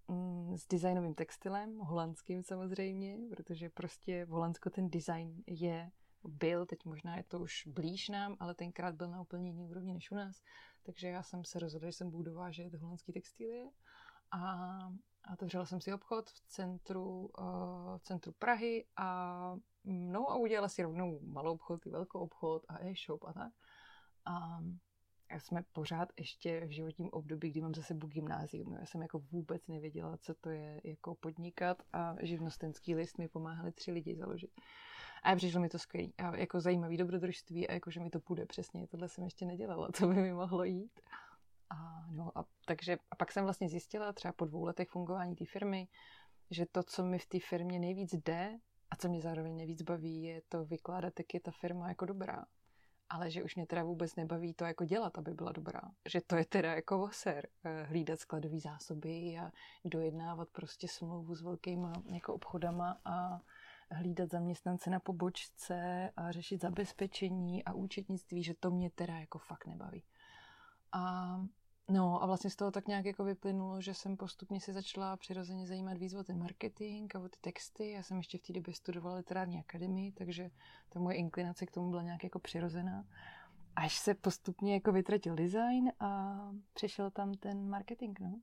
Mm, 0.08 0.58
s 0.58 0.68
designovým 0.68 1.14
textilem, 1.14 1.78
holandským 1.78 2.44
samozřejmě, 2.44 3.18
protože 3.30 3.70
prostě 3.70 4.26
v 4.26 4.30
Holandsku 4.30 4.70
ten 4.70 4.90
design 4.90 5.44
je, 5.48 5.92
byl, 6.24 6.66
teď 6.66 6.86
možná 6.86 7.18
je 7.18 7.24
to 7.24 7.40
už 7.40 7.68
blíž 7.68 8.10
nám, 8.10 8.38
ale 8.40 8.56
tenkrát 8.56 8.96
byl 8.96 9.08
na 9.08 9.22
úplně 9.22 9.48
jiný 9.48 9.66
úrovni 9.66 9.94
než 9.94 10.12
u 10.12 10.16
nás. 10.16 10.42
Takže 10.84 11.08
já 11.08 11.24
jsem 11.24 11.46
se 11.46 11.60
rozhodla, 11.60 11.90
že 11.90 11.98
jsem 11.98 12.12
budu 12.12 12.24
dovážet 12.24 12.76
holandský 12.76 13.14
textilie 13.14 13.70
a 14.32 14.68
otevřela 15.34 15.66
jsem 15.66 15.82
si 15.82 15.94
obchod 15.94 16.30
v 16.30 16.42
centru, 16.42 17.32
uh, 17.40 17.98
v 17.98 18.04
centru 18.04 18.32
Prahy 18.32 18.86
a 18.96 19.56
no 19.84 20.32
a 20.32 20.36
udělala 20.36 20.70
si 20.70 20.84
rovnou 20.84 21.20
malou 21.24 21.54
obchod 21.54 21.86
i 21.86 21.90
velkou 21.90 22.20
obchod 22.20 22.66
a 22.70 22.86
e-shop 22.86 23.24
a 23.24 23.34
tak. 23.34 23.54
A 24.26 24.60
jsme 25.40 25.64
pořád 25.74 26.10
ještě 26.20 26.66
v 26.66 26.70
životním 26.70 27.10
období, 27.10 27.52
kdy 27.52 27.62
mám 27.62 27.76
zase 27.76 27.94
gymnázium. 27.94 28.74
Já 28.80 28.86
jsem 28.86 29.02
jako 29.02 29.20
vůbec 29.20 29.68
nevěděla, 29.68 30.18
co 30.18 30.34
to 30.34 30.50
je 30.50 30.82
jako 30.84 31.16
podnikat 31.16 31.84
a 31.94 32.16
živnostenský 32.22 32.96
list 32.96 33.18
mi 33.18 33.28
pomáhali 33.28 33.72
tři 33.72 33.92
lidi 33.92 34.16
založit. 34.16 34.52
A 35.24 35.36
přišlo 35.36 35.62
mi 35.62 35.70
to 35.70 35.80
skvělé 35.80 36.10
a 36.18 36.36
jako 36.36 36.62
zajímavý 36.62 36.98
dobrodružství 36.98 37.68
a 37.68 37.74
jako, 37.74 37.92
že 37.92 38.00
mi 38.00 38.10
to 38.10 38.20
půjde 38.20 38.46
přesně. 38.46 38.88
Tohle 38.88 39.10
jsem 39.10 39.24
ještě 39.24 39.46
nedělala, 39.46 39.90
co 39.94 40.08
by 40.08 40.14
mi 40.14 40.34
mohlo 40.34 40.64
jít. 40.64 41.00
A, 41.70 42.06
no, 42.12 42.38
a, 42.38 42.46
takže, 42.66 42.98
a 43.12 43.16
pak 43.16 43.32
jsem 43.32 43.44
vlastně 43.44 43.70
zjistila 43.70 44.14
třeba 44.14 44.32
po 44.32 44.46
dvou 44.46 44.64
letech 44.64 44.90
fungování 44.90 45.36
té 45.36 45.46
firmy, 45.46 45.88
že 46.52 46.66
to, 46.66 46.84
co 46.84 47.06
mi 47.06 47.20
v 47.20 47.26
té 47.26 47.40
firmě 47.40 47.80
nejvíc 47.80 48.14
jde 48.14 48.60
a 48.92 48.96
co 48.96 49.10
mě 49.10 49.22
zároveň 49.22 49.56
nejvíc 49.56 49.82
baví, 49.82 50.24
je 50.24 50.42
to 50.50 50.66
vykládat, 50.66 51.14
jak 51.20 51.34
je 51.34 51.40
ta 51.40 51.52
firma 51.52 51.90
jako 51.90 52.06
dobrá 52.06 52.46
ale 53.14 53.32
že 53.32 53.44
už 53.44 53.56
mě 53.56 53.66
teda 53.66 53.84
vůbec 53.84 54.16
nebaví 54.16 54.54
to 54.54 54.66
jako 54.66 54.86
dělat, 54.86 55.18
aby 55.18 55.34
byla 55.34 55.52
dobrá. 55.52 55.82
Že 56.10 56.22
to 56.22 56.36
je 56.36 56.46
teda 56.46 56.74
jako 56.74 56.98
voser, 56.98 57.48
eh, 57.64 57.84
hlídat 57.84 58.20
skladové 58.20 58.60
zásoby 58.60 59.38
a 59.40 59.52
dojednávat 59.86 60.50
prostě 60.50 60.88
smlouvu 60.88 61.36
s 61.36 61.42
velkýma 61.42 61.94
jako 62.14 62.34
obchodama 62.34 62.98
a 63.06 63.42
hlídat 63.92 64.30
zaměstnance 64.32 64.90
na 64.90 65.00
pobočce 65.00 66.10
a 66.16 66.32
řešit 66.32 66.62
zabezpečení 66.62 67.64
a 67.64 67.74
účetnictví, 67.74 68.44
že 68.44 68.54
to 68.54 68.72
mě 68.72 68.90
teda 68.90 69.20
jako 69.20 69.40
fakt 69.40 69.68
nebaví. 69.68 70.04
A 70.94 71.38
No 71.90 72.24
a 72.24 72.26
vlastně 72.26 72.50
z 72.50 72.56
toho 72.56 72.72
tak 72.72 72.88
nějak 72.88 73.06
jako 73.06 73.24
vyplynulo, 73.24 73.82
že 73.82 73.94
jsem 73.94 74.18
postupně 74.18 74.62
se 74.62 74.74
začala 74.74 75.18
přirozeně 75.18 75.68
zajímat 75.68 75.98
víc 75.98 76.14
o 76.14 76.24
ten 76.24 76.40
marketing 76.40 77.16
a 77.16 77.20
o 77.20 77.30
ty 77.30 77.38
texty. 77.42 77.92
Já 77.92 78.04
jsem 78.04 78.18
ještě 78.18 78.38
v 78.38 78.42
té 78.42 78.54
době 78.54 78.74
studovala 78.74 79.16
literární 79.16 79.60
akademii, 79.60 80.12
takže 80.12 80.50
ta 80.90 81.00
moje 81.00 81.18
inklinace 81.18 81.66
k 81.66 81.72
tomu 81.72 81.90
byla 81.90 82.02
nějak 82.02 82.24
jako 82.24 82.40
přirozená. 82.40 83.06
Až 83.76 83.98
se 83.98 84.14
postupně 84.14 84.74
jako 84.74 84.92
vytratil 84.92 85.36
design 85.36 85.92
a 86.00 86.40
přišel 86.74 87.12
tam 87.12 87.34
ten 87.34 87.70
marketing, 87.70 88.20
no. 88.20 88.40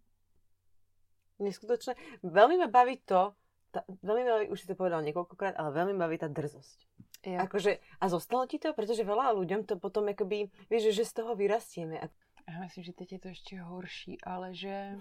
Neskutočné. 1.39 1.95
Velmi 2.23 2.57
mě 2.57 2.67
baví 2.67 3.01
to, 3.05 3.35
ta, 3.71 3.81
veľmi 4.03 4.25
baví, 4.27 4.47
už 4.51 4.61
si 4.61 4.67
to 4.67 4.75
povedal 4.75 4.99
niekoľkokrát, 5.07 5.55
ale 5.55 5.71
veľmi 5.71 5.95
baví 5.95 6.19
tá 6.19 6.27
drzosť. 6.27 6.79
Ja. 7.23 7.47
Akože, 7.47 7.79
a 8.03 8.05
zostalo 8.11 8.43
ti 8.51 8.59
to? 8.59 8.75
Pretože 8.75 9.07
veľa 9.07 9.37
ľuďom 9.39 9.63
to 9.63 9.79
potom 9.79 10.11
akoby, 10.11 10.51
vieš, 10.67 10.91
že 10.91 11.07
z 11.07 11.23
toho 11.23 11.39
vyrastieme. 11.39 12.03
Já 12.51 12.61
myslím, 12.61 12.85
že 12.85 12.93
teď 12.93 13.13
je 13.13 13.19
to 13.19 13.29
ještě 13.29 13.61
horší, 13.61 14.21
ale 14.21 14.55
že 14.55 14.99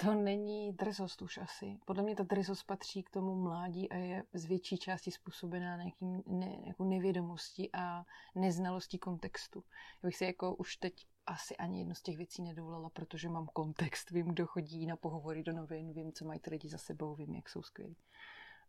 to 0.00 0.14
není 0.14 0.72
drzost 0.72 1.22
už 1.22 1.38
asi. 1.38 1.78
Podle 1.84 2.02
mě 2.02 2.16
ta 2.16 2.22
drzost 2.22 2.66
patří 2.66 3.02
k 3.02 3.10
tomu 3.10 3.34
mládí 3.34 3.90
a 3.90 3.96
je 3.96 4.24
z 4.32 4.44
větší 4.44 4.78
části 4.78 5.10
způsobená 5.10 5.76
nějakým 5.76 6.22
ne, 6.26 6.56
jako 6.66 6.84
nevědomostí 6.84 7.70
a 7.72 8.04
neznalostí 8.34 8.98
kontextu. 8.98 9.64
Já 10.02 10.06
bych 10.06 10.16
si 10.16 10.24
jako 10.24 10.54
už 10.54 10.76
teď 10.76 11.06
asi 11.26 11.56
ani 11.56 11.78
jednu 11.78 11.94
z 11.94 12.02
těch 12.02 12.16
věcí 12.16 12.42
nedovolila, 12.42 12.90
protože 12.90 13.28
mám 13.28 13.46
kontext, 13.46 14.10
vím, 14.10 14.26
kdo 14.26 14.46
chodí 14.46 14.86
na 14.86 14.96
pohovory 14.96 15.42
do 15.42 15.52
novin, 15.52 15.92
vím, 15.92 16.12
co 16.12 16.24
mají 16.24 16.40
ty 16.40 16.50
lidi 16.50 16.68
za 16.68 16.78
sebou, 16.78 17.14
vím, 17.14 17.34
jak 17.34 17.48
jsou 17.48 17.62
skvělí. 17.62 17.96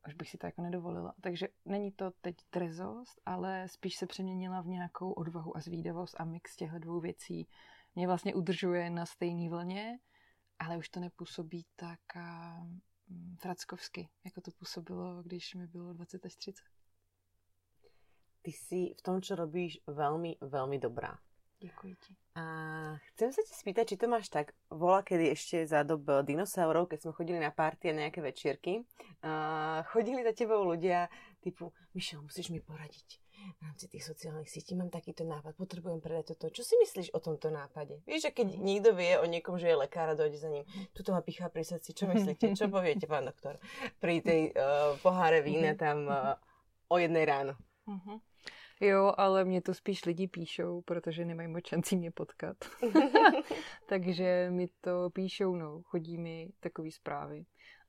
Až 0.03 0.13
bych 0.13 0.29
si 0.29 0.37
to 0.37 0.45
jako 0.45 0.61
nedovolila. 0.61 1.13
Takže 1.21 1.47
není 1.65 1.91
to 1.91 2.11
teď 2.11 2.35
drzost, 2.51 3.21
ale 3.25 3.67
spíš 3.67 3.95
se 3.95 4.07
přeměnila 4.07 4.61
v 4.61 4.67
nějakou 4.67 5.11
odvahu 5.11 5.57
a 5.57 5.59
zvídavost 5.59 6.15
a 6.19 6.25
mix 6.25 6.55
těchto 6.55 6.79
dvou 6.79 6.99
věcí 6.99 7.47
mě 7.95 8.07
vlastně 8.07 8.35
udržuje 8.35 8.89
na 8.89 9.05
stejné 9.05 9.49
vlně, 9.49 9.99
ale 10.59 10.77
už 10.77 10.89
to 10.89 10.99
nepůsobí 10.99 11.65
tak 11.75 11.99
mm, 13.09 13.37
frackovsky, 13.41 14.09
jako 14.25 14.41
to 14.41 14.51
působilo, 14.51 15.23
když 15.23 15.55
mi 15.55 15.67
bylo 15.67 15.93
20 15.93 16.25
až 16.25 16.35
30. 16.35 16.63
Ty 18.41 18.51
jsi 18.51 18.93
v 18.99 19.01
tom, 19.01 19.21
co 19.21 19.35
robíš, 19.35 19.79
velmi, 19.87 20.37
velmi 20.41 20.79
dobrá. 20.79 21.17
Děkuji 21.59 21.95
ti. 21.95 22.15
A 22.35 22.43
chcem 23.13 23.31
sa 23.31 23.39
ti 23.39 23.55
spýtať, 23.55 23.95
či 23.95 23.95
to 23.95 24.11
máš 24.11 24.27
tak, 24.27 24.51
vola 24.67 24.99
kedy 24.99 25.31
ešte 25.31 25.63
za 25.63 25.87
dob 25.87 26.03
dinosaurov, 26.27 26.91
keď 26.91 27.07
sme 27.07 27.15
chodili 27.15 27.39
na 27.39 27.55
party 27.55 27.87
a 27.87 27.95
nejaké 28.03 28.19
večierky, 28.19 28.83
uh, 29.23 29.79
chodili 29.87 30.27
za 30.27 30.35
tebou 30.35 30.59
ľudia 30.67 31.07
typu, 31.39 31.71
Mišel, 31.95 32.19
musíš 32.19 32.51
mi 32.51 32.59
poradiť 32.59 33.22
v 33.43 33.61
rámci 33.61 33.85
tých 33.87 34.03
sociálnych 34.03 34.49
sítí, 34.49 34.75
mám 34.75 34.89
takýto 34.89 35.27
nápad, 35.27 35.55
potrebujem 35.55 35.99
predať 35.99 36.35
toto. 36.35 36.49
Čo 36.49 36.63
si 36.63 36.75
myslíš 36.79 37.11
o 37.11 37.19
tomto 37.19 37.51
nápade? 37.51 37.99
Vieš, 38.07 38.29
že 38.29 38.31
keď 38.31 38.47
niekto 38.59 38.95
vie 38.95 39.19
o 39.19 39.25
niekom, 39.27 39.59
že 39.59 39.71
je 39.71 39.79
lekár 39.79 40.09
a 40.11 40.15
dojde 40.15 40.37
za 40.39 40.49
ním, 40.49 40.63
tuto 40.95 41.11
ma 41.11 41.19
pichá 41.19 41.51
pri 41.51 41.67
srdci, 41.67 41.91
čo 41.91 42.07
myslíte? 42.07 42.55
Čo 42.55 42.71
poviete, 42.71 43.07
pán 43.07 43.27
doktor? 43.27 43.59
Pri 43.99 44.23
tej 44.23 44.55
uh, 44.55 44.95
poháre 45.03 45.43
vína 45.43 45.75
mhm. 45.75 45.79
tam 45.79 45.97
uh, 46.07 46.35
o 46.87 46.95
jednej 46.97 47.25
ráno. 47.25 47.53
Uh-huh. 47.87 48.21
Jo, 48.79 49.13
ale 49.17 49.45
mě 49.45 49.61
to 49.61 49.73
spíš 49.73 50.05
lidi 50.05 50.27
píšou, 50.27 50.81
protože 50.81 51.25
nemají 51.25 51.47
moc 51.47 51.67
šancí 51.67 51.95
mě 51.95 52.11
potkat. 52.11 52.57
Takže 53.89 54.47
mi 54.49 54.67
to 54.81 55.09
píšou, 55.09 55.55
no, 55.55 55.81
chodí 55.81 56.17
mi 56.17 56.49
takové 56.59 56.91
zprávy. 56.91 57.45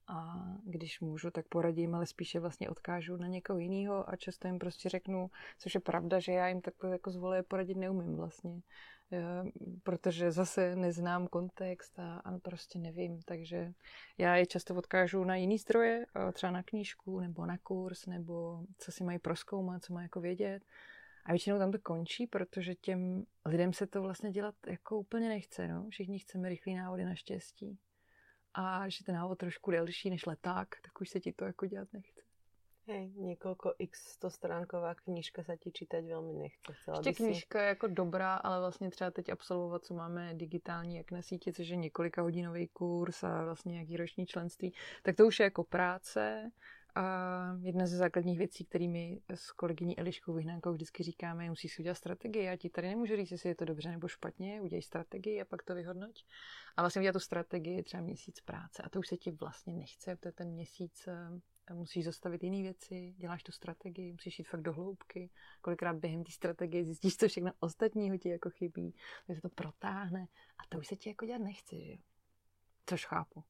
A 0.07 0.45
když 0.65 1.01
můžu, 1.01 1.31
tak 1.31 1.49
poradím, 1.49 1.95
ale 1.95 2.07
spíše 2.07 2.41
vlastně 2.41 2.71
odkážu 2.71 3.17
na 3.17 3.27
někoho 3.27 3.59
jiného 3.59 4.11
a 4.11 4.17
často 4.17 4.47
jim 4.47 4.59
prostě 4.59 4.89
řeknu, 4.89 5.31
což 5.59 5.75
je 5.75 5.81
pravda, 5.81 6.21
že 6.21 6.33
já 6.33 6.49
jim 6.49 6.61
takhle 6.61 6.91
jako 6.91 7.11
zvolé 7.11 7.43
poradit 7.43 7.77
neumím 7.77 8.17
vlastně. 8.17 8.63
Protože 9.83 10.33
zase 10.33 10.77
neznám 10.77 11.27
kontext 11.27 11.99
a, 11.99 12.19
a 12.19 12.39
prostě 12.39 12.79
nevím, 12.79 13.23
takže 13.23 13.73
já 14.19 14.37
je 14.37 14.47
často 14.47 14.75
odkážu 14.75 15.25
na 15.25 15.37
jiný 15.37 15.59
zdroje, 15.59 16.07
třeba 16.33 16.51
na 16.53 16.63
knížku 16.63 17.21
nebo 17.21 17.47
na 17.47 17.59
kurz, 17.59 18.07
nebo 18.07 18.65
co 18.79 18.93
si 18.93 19.05
mají 19.05 19.19
proskoumat, 19.19 19.85
co 19.85 19.95
mají 19.95 20.05
jako 20.05 20.21
vědět. 20.21 20.65
A 21.25 21.33
většinou 21.33 21.59
tam 21.59 21.73
to 21.73 21.79
končí, 21.79 22.27
protože 22.27 22.75
těm 22.75 23.25
lidem 23.45 23.73
se 23.73 23.87
to 23.87 24.03
vlastně 24.03 24.31
dělat 24.31 24.55
jako 24.67 24.99
úplně 24.99 25.29
nechce. 25.29 25.69
No? 25.69 25.87
Všichni 25.89 26.19
chceme 26.19 26.49
rychlý 26.49 26.75
návody 26.75 27.05
na 27.05 27.15
štěstí. 27.15 27.79
A 28.55 28.85
je 28.85 28.91
ten 29.07 29.15
návod 29.15 29.39
trošku 29.39 29.71
delší 29.71 30.11
než 30.11 30.27
leták, 30.27 30.69
tak 30.83 31.01
už 31.01 31.09
se 31.09 31.21
ti 31.21 31.33
to 31.33 31.45
jako 31.45 31.67
dělat 31.67 31.89
nechce. 31.93 32.21
Hej, 32.87 33.13
několiko 33.17 33.75
x 33.79 34.13
100 34.13 34.31
stránková 34.31 34.95
knížka 34.95 35.45
se 35.45 35.57
ti 35.57 35.73
čítať 35.73 36.05
velmi 36.05 36.33
nechce. 36.33 36.73
Chcela 36.73 36.97
Ještě 36.97 37.13
knížka 37.13 37.59
si... 37.59 37.63
je 37.63 37.69
jako 37.69 37.87
dobrá, 37.87 38.35
ale 38.35 38.61
vlastně 38.61 38.91
třeba 38.91 39.11
teď 39.11 39.29
absolvovat, 39.29 39.85
co 39.85 39.95
máme 39.95 40.35
digitální, 40.35 40.97
jak 40.97 41.11
na 41.11 41.23
síti, 41.23 41.53
což 41.53 41.69
je 41.69 41.77
několika 41.77 42.23
hodinový 42.23 42.69
kurz 42.69 43.25
a 43.25 43.45
vlastně 43.45 43.73
nějaký 43.73 43.97
roční 43.97 44.27
členství, 44.27 44.75
tak 45.03 45.17
to 45.17 45.27
už 45.27 45.41
je 45.41 45.45
jako 45.45 45.65
práce 45.65 46.51
a 46.95 47.59
jedna 47.61 47.87
ze 47.87 47.97
základních 47.97 48.39
věcí, 48.39 48.65
kterými 48.65 49.21
s 49.35 49.53
kolegyní 49.53 49.99
Eliškou 49.99 50.35
Vyhnánkou 50.35 50.73
vždycky 50.73 51.03
říkáme, 51.03 51.49
musíš 51.49 51.75
si 51.75 51.83
udělat 51.83 51.95
strategii. 51.95 52.45
Já 52.45 52.57
ti 52.57 52.71
tady 52.71 52.89
nemůžu 52.89 53.17
říct, 53.17 53.31
jestli 53.31 53.49
je 53.49 53.55
to 53.55 53.65
dobře 53.65 53.91
nebo 53.91 54.09
špatně, 54.09 54.61
udělej 54.61 54.83
strategii 54.83 55.41
a 55.41 55.45
pak 55.45 55.63
to 55.63 55.75
vyhodnoť. 55.75 56.25
A 56.77 56.83
vlastně 56.83 57.01
udělat 57.01 57.13
tu 57.13 57.21
strategii 57.21 57.83
třeba 57.83 58.03
měsíc 58.03 58.41
práce. 58.41 58.83
A 58.83 58.89
to 58.89 58.99
už 58.99 59.09
se 59.09 59.17
ti 59.17 59.31
vlastně 59.31 59.73
nechce, 59.73 60.17
protože 60.17 60.33
ten 60.33 60.51
měsíc 60.51 61.09
eh, 61.09 61.75
musíš 61.75 62.05
zastavit 62.05 62.43
jiné 62.43 62.63
věci, 62.63 63.15
děláš 63.17 63.43
tu 63.43 63.53
strategii, 63.53 64.13
musíš 64.13 64.39
jít 64.39 64.49
fakt 64.49 64.63
do 64.63 64.73
hloubky. 64.73 65.31
Kolikrát 65.61 65.97
během 65.97 66.25
té 66.25 66.33
strategie 66.33 66.85
zjistíš, 66.85 67.17
co 67.17 67.29
všechno 67.29 67.53
ostatního 67.61 68.19
ti 68.19 68.29
jako 68.29 68.51
chybí, 68.51 68.95
takže 69.27 69.41
se 69.41 69.49
to 69.49 69.55
protáhne 69.55 70.27
a 70.59 70.63
to 70.69 70.79
už 70.79 70.87
se 70.87 70.97
ti 70.97 71.09
jako 71.09 71.27
dělat 71.27 71.43
nechce, 71.43 71.81
že 71.81 71.93
jo? 71.93 71.99
Což 72.87 73.07
chápu. 73.07 73.45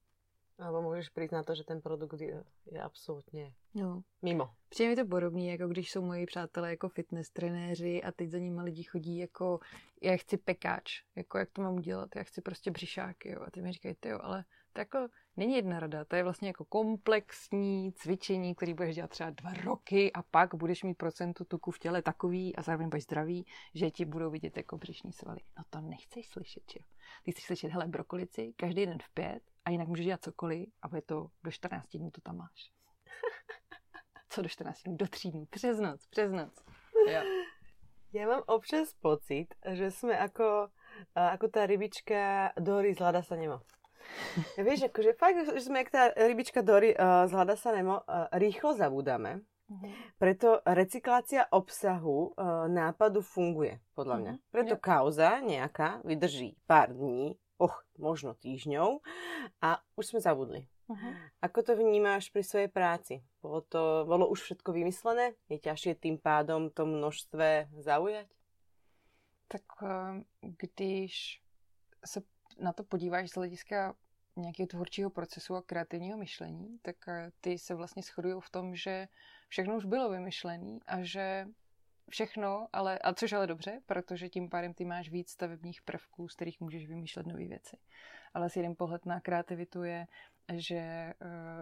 Alebo 0.59 0.83
můžeš 0.83 1.09
přijít 1.09 1.33
na 1.33 1.43
to, 1.43 1.55
že 1.55 1.65
ten 1.65 1.81
produkt 1.81 2.21
je, 2.21 2.45
je 2.67 2.83
absolutně 2.83 3.55
no. 3.75 4.03
mimo. 4.23 4.51
Přijde 4.69 4.91
mi 4.91 4.97
to 4.97 5.07
podobný, 5.07 5.49
jako 5.49 5.69
když 5.69 5.91
jsou 5.91 6.03
moji 6.03 6.27
přátelé 6.27 6.71
jako 6.71 6.89
fitness 6.89 7.31
trenéři 7.31 8.03
a 8.03 8.13
teď 8.13 8.31
za 8.31 8.39
nimi 8.39 8.63
lidi 8.63 8.83
chodí 8.83 9.19
jako, 9.19 9.61
já 10.03 10.17
chci 10.17 10.37
pekáč, 10.37 11.03
jako 11.17 11.39
jak 11.39 11.51
to 11.51 11.63
mám 11.63 11.75
udělat, 11.75 12.17
já 12.17 12.23
chci 12.23 12.41
prostě 12.41 12.71
břišáky, 12.71 13.31
jo. 13.31 13.43
A 13.47 13.51
ty 13.51 13.63
mi 13.63 13.73
říkají, 13.73 13.97
jo, 14.05 14.19
ale 14.23 14.45
to 14.73 14.81
jako 14.81 15.09
není 15.37 15.55
jedna 15.55 15.81
rada, 15.81 16.05
to 16.05 16.17
je 16.17 16.23
vlastně 16.23 16.49
jako 16.49 16.65
komplexní 16.65 17.93
cvičení, 17.93 18.55
který 18.55 18.75
budeš 18.75 18.95
dělat 18.95 19.11
třeba 19.11 19.31
dva 19.31 19.53
roky 19.53 20.13
a 20.13 20.23
pak 20.23 20.55
budeš 20.55 20.83
mít 20.83 20.95
procentu 20.95 21.45
tuku 21.45 21.71
v 21.71 21.79
těle 21.79 22.03
takový 22.03 22.57
a 22.57 22.63
zároveň 22.63 22.89
budeš 22.89 23.05
zdravý, 23.05 23.47
že 23.75 23.91
ti 23.91 24.05
budou 24.05 24.31
vidět 24.31 24.57
jako 24.57 24.79
břišní 24.79 25.13
svaly. 25.13 25.41
No 25.59 25.65
to 25.71 25.81
nechceš 25.81 26.29
slyšet, 26.29 26.63
jo. 26.77 26.83
Ty 27.25 27.33
chceš 27.33 27.45
slyšet, 27.45 27.69
hele, 27.69 27.87
brokolici, 27.87 28.53
každý 28.57 28.87
den 28.87 28.99
v 28.99 29.15
pět 29.15 29.54
a 29.65 29.71
jinak 29.71 29.89
můžeš 29.89 30.07
dělat 30.07 30.25
cokoliv 30.25 30.69
a 30.83 30.89
bude 30.89 31.03
to 31.03 31.27
do 31.45 31.51
14 31.51 31.89
dnů 31.97 32.11
to 32.11 32.21
tam 32.21 32.37
máš. 32.37 32.71
Co 34.29 34.43
do 34.43 34.49
14 34.49 34.83
dnů? 34.83 34.97
Do 34.97 35.09
3 35.09 35.31
dnů. 35.31 35.47
Přes 35.51 35.81
noc, 35.81 36.07
přes 36.07 36.33
noc. 36.33 36.65
Jo. 37.09 37.21
Já 38.13 38.29
mám 38.29 38.43
občas 38.47 38.93
pocit, 38.93 39.47
že 39.73 39.91
jsme 39.91 40.13
jako, 40.13 40.69
jako 41.17 41.49
ta 41.49 41.67
rybička 41.67 42.53
Dory 42.61 42.95
z 42.95 43.01
Lada 43.01 43.23
sa 43.23 43.37
nemo. 43.37 43.61
Vieš, 44.67 44.93
akože 44.93 45.13
fakt, 45.17 45.39
že 45.49 45.61
sme 45.61 45.85
jak 45.85 45.91
tá 45.91 46.03
rybička 46.15 46.61
Dory 46.63 46.95
uh, 46.95 47.25
z 47.29 47.33
Hľada 47.33 47.57
sa 47.57 47.75
Nemo, 47.75 48.05
uh, 48.05 48.29
rýchlo 48.37 48.77
zabúdame. 48.77 49.43
Uh-huh. 49.65 49.89
Preto 50.21 50.61
recyklácia 50.69 51.49
obsahu 51.49 52.37
uh, 52.37 52.69
nápadu 52.69 53.25
funguje, 53.25 53.81
podľa 53.97 54.17
mňa. 54.21 54.33
Uh-huh. 54.37 54.53
Preto 54.53 54.77
yeah. 54.77 54.85
kauza 54.85 55.31
nejaká 55.41 56.05
vydrží 56.05 56.61
pár 56.69 56.93
dní, 56.93 57.41
och, 57.65 57.75
možno 57.97 58.37
týždňov 58.37 59.01
a 59.65 59.81
už 59.97 60.05
sme 60.13 60.21
zabudli. 60.21 60.69
Uh-huh. 60.85 61.17
Ako 61.41 61.65
to 61.65 61.73
vnímáš 61.81 62.29
pri 62.29 62.45
svojej 62.45 62.69
práci? 62.69 63.25
Bolo, 63.41 63.65
to, 63.65 64.05
bolo 64.05 64.29
už 64.29 64.45
všetko 64.45 64.77
vymyslené? 64.77 65.33
Je 65.49 65.57
ťažšie 65.57 65.97
tým 65.97 66.21
pádom 66.21 66.69
to 66.69 66.85
množstve 66.85 67.73
zaujať? 67.81 68.29
Tak 69.49 69.65
když 70.41 71.41
se 72.05 72.21
na 72.61 72.73
to 72.73 72.85
podíváš 72.85 73.31
z 73.31 73.35
hlediska 73.35 73.97
nějakého 74.37 74.67
tvůrčího 74.67 75.11
procesu 75.11 75.57
a 75.57 75.63
kreativního 75.63 76.19
myšlení, 76.19 76.79
tak 76.83 76.97
eh, 77.09 77.31
ty 77.41 77.59
se 77.59 77.75
vlastně 77.75 78.03
shodují 78.03 78.35
v 78.41 78.51
tom, 78.51 78.77
že 78.77 79.09
všechno 79.49 79.77
už 79.77 79.85
bylo 79.85 80.11
vymyšlené 80.11 80.79
a 80.87 81.03
že 81.03 81.47
všechno, 82.11 82.69
ale, 82.73 82.99
a 82.99 83.15
což 83.15 83.33
ale 83.33 83.47
dobře, 83.47 83.81
protože 83.87 84.29
tím 84.29 84.51
pádem 84.51 84.75
ty 84.75 84.85
máš 84.85 85.11
víc 85.11 85.31
stavebních 85.31 85.83
prvků, 85.83 86.29
z 86.29 86.35
kterých 86.35 86.61
můžeš 86.61 86.87
vymýšlet 86.87 87.27
nové 87.27 87.45
věci. 87.45 87.77
Ale 88.35 88.51
s 88.51 88.57
jeden 88.57 88.75
pohled 88.77 89.07
na 89.07 89.21
kreativitu 89.21 89.83
je, 89.83 90.07
že 90.53 91.15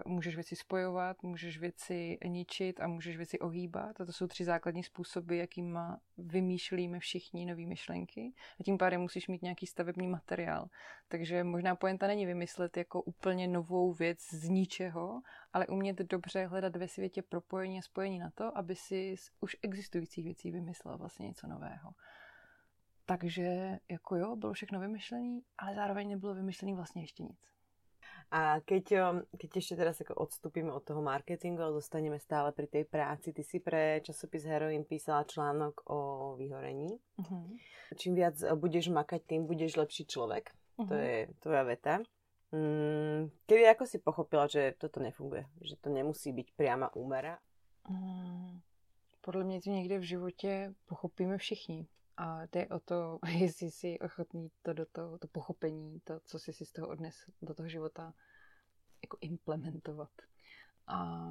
uh, 0.05 0.11
můžeš 0.11 0.35
věci 0.35 0.55
spojovat, 0.55 1.23
můžeš 1.23 1.59
věci 1.59 2.17
ničit 2.27 2.79
a 2.79 2.87
můžeš 2.87 3.17
věci 3.17 3.39
ohýbat. 3.39 4.01
A 4.01 4.05
to 4.05 4.13
jsou 4.13 4.27
tři 4.27 4.45
základní 4.45 4.83
způsoby, 4.83 5.39
jakým 5.39 5.79
vymýšlíme 6.17 6.99
všichni 6.99 7.45
nové 7.45 7.65
myšlenky. 7.65 8.33
A 8.59 8.63
tím 8.63 8.77
pádem 8.77 9.01
musíš 9.01 9.27
mít 9.27 9.41
nějaký 9.41 9.67
stavební 9.67 10.07
materiál. 10.07 10.69
Takže 11.07 11.43
možná 11.43 11.75
poenta 11.75 12.07
není 12.07 12.25
vymyslet 12.25 12.77
jako 12.77 13.01
úplně 13.01 13.47
novou 13.47 13.93
věc 13.93 14.19
z 14.33 14.49
ničeho, 14.49 15.21
ale 15.53 15.67
umět 15.67 15.97
dobře 15.97 16.45
hledat 16.45 16.75
ve 16.75 16.87
světě 16.87 17.21
propojení 17.21 17.79
a 17.79 17.81
spojení 17.81 18.19
na 18.19 18.29
to, 18.35 18.57
aby 18.57 18.75
si 18.75 19.15
z 19.17 19.31
už 19.39 19.57
existujících 19.61 20.23
věcí 20.23 20.51
vymyslel 20.51 20.97
vlastně 20.97 21.27
něco 21.27 21.47
nového. 21.47 21.91
Takže 23.05 23.79
jako 23.91 24.15
jo, 24.15 24.35
bylo 24.35 24.53
všechno 24.53 24.79
vymyšlené, 24.79 25.39
ale 25.57 25.75
zároveň 25.75 26.09
nebylo 26.09 26.35
vymyšlené 26.35 26.75
vlastně 26.75 27.03
ještě 27.03 27.23
nic. 27.23 27.53
A 28.33 28.65
keď, 28.65 28.85
um, 28.97 29.17
keď 29.37 29.49
ešte 29.61 29.77
teraz 29.77 30.01
ako 30.01 30.17
odstúpime 30.17 30.73
od 30.73 30.81
toho 30.81 31.05
marketingu 31.05 31.61
a 31.61 31.69
zostaneme 31.69 32.17
stále 32.17 32.49
pri 32.49 32.65
tej 32.65 32.89
práci, 32.89 33.29
ty 33.29 33.45
si 33.45 33.61
pre 33.61 34.01
časopis 34.01 34.41
Heroin 34.49 34.81
písala 34.89 35.21
článok 35.21 35.85
o 35.85 36.33
vyhorení. 36.33 36.97
Uh-huh. 37.21 37.45
Čím 37.93 38.17
viac 38.17 38.33
budeš 38.57 38.89
makať, 38.89 39.21
tým 39.21 39.45
budeš 39.45 39.77
lepší 39.77 40.09
človek. 40.09 40.49
Uh-huh. 40.49 40.89
To 40.89 40.93
je 40.97 41.29
tvoja 41.45 41.61
veta. 41.61 42.01
Mm, 42.53 43.29
kedy 43.45 43.69
ako 43.69 43.85
si 43.85 43.97
pochopila, 44.01 44.49
že 44.49 44.73
toto 44.81 44.97
nefunguje? 44.97 45.45
Že 45.61 45.75
to 45.77 45.89
nemusí 45.93 46.33
byť 46.33 46.57
priama 46.57 46.89
úmera? 46.97 47.37
Mm, 47.89 48.61
podle 49.21 49.43
mě 49.43 49.61
to 49.61 49.69
někde 49.69 49.99
v 49.99 50.03
životě 50.03 50.73
pochopíme 50.85 51.37
všichni. 51.37 51.87
A 52.17 52.45
jde 52.45 52.67
o 52.67 52.79
to, 52.79 53.19
jestli 53.39 53.71
jsi 53.71 53.99
ochotný 53.99 54.51
to 54.61 54.73
do 54.73 54.85
toho, 54.85 55.17
to 55.17 55.27
pochopení, 55.27 55.99
to, 55.99 56.19
co 56.19 56.39
jsi 56.39 56.53
si 56.53 56.65
z 56.65 56.71
toho 56.71 56.87
odnes 56.87 57.15
do 57.41 57.53
toho 57.53 57.69
života 57.69 58.13
jako 59.03 59.17
implementovat. 59.21 60.11
A 60.87 61.25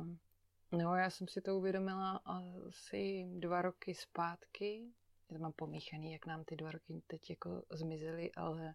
no, 0.72 0.96
já 0.96 1.10
jsem 1.10 1.28
si 1.28 1.40
to 1.40 1.56
uvědomila 1.56 2.16
asi 2.16 3.26
dva 3.38 3.62
roky 3.62 3.94
zpátky, 3.94 4.92
Já 5.30 5.36
to 5.36 5.42
mám 5.42 5.52
pomíchaný, 5.52 6.12
jak 6.12 6.26
nám 6.26 6.44
ty 6.44 6.56
dva 6.56 6.70
roky 6.70 7.02
teď 7.06 7.30
jako 7.30 7.62
zmizely, 7.70 8.32
ale 8.32 8.74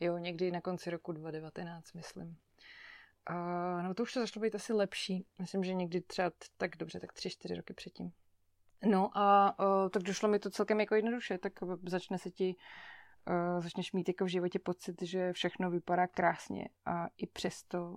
jo, 0.00 0.18
někdy 0.18 0.50
na 0.50 0.60
konci 0.60 0.90
roku 0.90 1.12
2019, 1.12 1.92
myslím. 1.92 2.38
A, 3.26 3.34
no 3.82 3.94
to 3.94 4.02
už 4.02 4.12
to 4.12 4.20
začalo 4.20 4.42
být 4.42 4.54
asi 4.54 4.72
lepší. 4.72 5.26
Myslím, 5.38 5.64
že 5.64 5.74
někdy 5.74 6.00
třeba 6.00 6.30
tak 6.56 6.76
dobře, 6.76 7.00
tak 7.00 7.12
tři, 7.12 7.30
čtyři 7.30 7.54
roky 7.54 7.74
předtím. 7.74 8.12
No 8.86 9.18
a 9.18 9.58
o, 9.58 9.88
tak 9.88 10.02
došlo 10.02 10.28
mi 10.28 10.38
to 10.38 10.50
celkem 10.50 10.80
jako 10.80 10.94
jednoduše, 10.94 11.38
tak 11.38 11.52
začne 11.86 12.18
se 12.18 12.30
ti, 12.30 12.56
o, 13.26 13.60
začneš 13.60 13.92
mít 13.92 14.08
jako 14.08 14.24
v 14.24 14.28
životě 14.28 14.58
pocit, 14.58 15.02
že 15.02 15.32
všechno 15.32 15.70
vypadá 15.70 16.06
krásně 16.06 16.68
a 16.86 17.06
i 17.16 17.26
přesto 17.26 17.96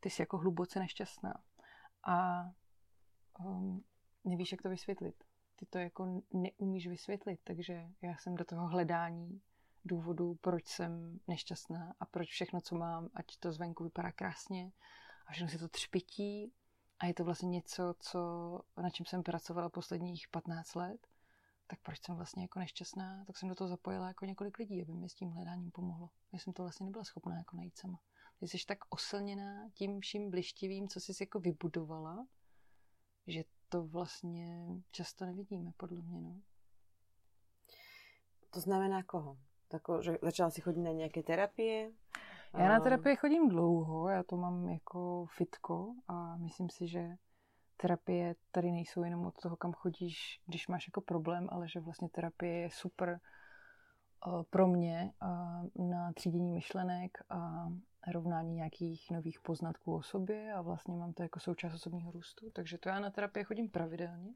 ty 0.00 0.10
jsi 0.10 0.22
jako 0.22 0.38
hluboce 0.38 0.78
nešťastná. 0.78 1.34
A 2.06 2.44
um, 3.44 3.84
nevíš, 4.24 4.52
jak 4.52 4.62
to 4.62 4.68
vysvětlit. 4.68 5.24
Ty 5.56 5.66
to 5.66 5.78
jako 5.78 6.22
neumíš 6.32 6.86
vysvětlit, 6.86 7.40
takže 7.44 7.88
já 8.02 8.16
jsem 8.16 8.34
do 8.34 8.44
toho 8.44 8.66
hledání 8.66 9.40
důvodů, 9.84 10.34
proč 10.34 10.66
jsem 10.66 11.20
nešťastná 11.28 11.94
a 12.00 12.06
proč 12.06 12.28
všechno, 12.28 12.60
co 12.60 12.74
mám, 12.74 13.08
ať 13.14 13.36
to 13.36 13.52
zvenku 13.52 13.84
vypadá 13.84 14.12
krásně 14.12 14.72
a 15.26 15.32
všechno 15.32 15.48
se 15.48 15.58
to 15.58 15.68
třpití 15.68 16.52
a 17.00 17.06
je 17.06 17.14
to 17.14 17.24
vlastně 17.24 17.48
něco, 17.48 17.94
co, 17.98 18.20
na 18.82 18.90
čem 18.90 19.06
jsem 19.06 19.22
pracovala 19.22 19.68
posledních 19.68 20.28
15 20.28 20.74
let, 20.74 21.06
tak 21.66 21.80
proč 21.82 22.02
jsem 22.02 22.16
vlastně 22.16 22.42
jako 22.42 22.58
nešťastná, 22.58 23.24
tak 23.24 23.36
jsem 23.36 23.48
do 23.48 23.54
toho 23.54 23.68
zapojila 23.68 24.08
jako 24.08 24.24
několik 24.24 24.58
lidí, 24.58 24.82
aby 24.82 24.94
mi 24.94 25.08
s 25.08 25.14
tím 25.14 25.30
hledáním 25.30 25.70
pomohlo. 25.70 26.10
Já 26.32 26.38
jsem 26.38 26.52
to 26.52 26.62
vlastně 26.62 26.86
nebyla 26.86 27.04
schopná 27.04 27.36
jako 27.36 27.56
najít 27.56 27.78
sama. 27.78 28.00
Ty 28.40 28.48
jsi 28.48 28.58
tak 28.66 28.78
oslněná 28.88 29.70
tím 29.74 30.00
vším 30.00 30.30
blištivým, 30.30 30.88
co 30.88 31.00
jsi 31.00 31.12
jako 31.20 31.40
vybudovala, 31.40 32.26
že 33.26 33.44
to 33.68 33.86
vlastně 33.86 34.66
často 34.90 35.26
nevidíme, 35.26 35.72
podle 35.76 36.02
mě. 36.02 36.20
No. 36.20 36.40
To 38.50 38.60
znamená 38.60 39.02
koho? 39.02 39.38
Tako, 39.68 40.02
že 40.02 40.18
začala 40.22 40.50
si 40.50 40.60
chodit 40.60 40.80
na 40.80 40.92
nějaké 40.92 41.22
terapie? 41.22 41.92
Já 42.56 42.68
na 42.68 42.80
terapii 42.80 43.16
chodím 43.16 43.48
dlouho, 43.48 44.08
já 44.08 44.22
to 44.22 44.36
mám 44.36 44.68
jako 44.68 45.26
fitko 45.26 45.94
a 46.08 46.36
myslím 46.36 46.70
si, 46.70 46.88
že 46.88 47.16
terapie 47.76 48.34
tady 48.50 48.72
nejsou 48.72 49.02
jenom 49.02 49.26
od 49.26 49.34
toho, 49.42 49.56
kam 49.56 49.72
chodíš, 49.72 50.40
když 50.46 50.68
máš 50.68 50.88
jako 50.88 51.00
problém, 51.00 51.48
ale 51.50 51.68
že 51.68 51.80
vlastně 51.80 52.08
terapie 52.08 52.54
je 52.54 52.70
super 52.70 53.20
uh, 54.26 54.42
pro 54.50 54.66
mě 54.66 55.12
na 55.78 56.12
třídění 56.12 56.52
myšlenek 56.52 57.18
a 57.30 57.68
rovnání 58.12 58.54
nějakých 58.54 59.10
nových 59.10 59.40
poznatků 59.40 59.94
o 59.94 60.02
sobě 60.02 60.52
a 60.52 60.62
vlastně 60.62 60.96
mám 60.96 61.12
to 61.12 61.22
jako 61.22 61.40
součást 61.40 61.74
osobního 61.74 62.12
růstu, 62.12 62.50
takže 62.50 62.78
to 62.78 62.88
já 62.88 63.00
na 63.00 63.10
terapii 63.10 63.44
chodím 63.44 63.70
pravidelně. 63.70 64.34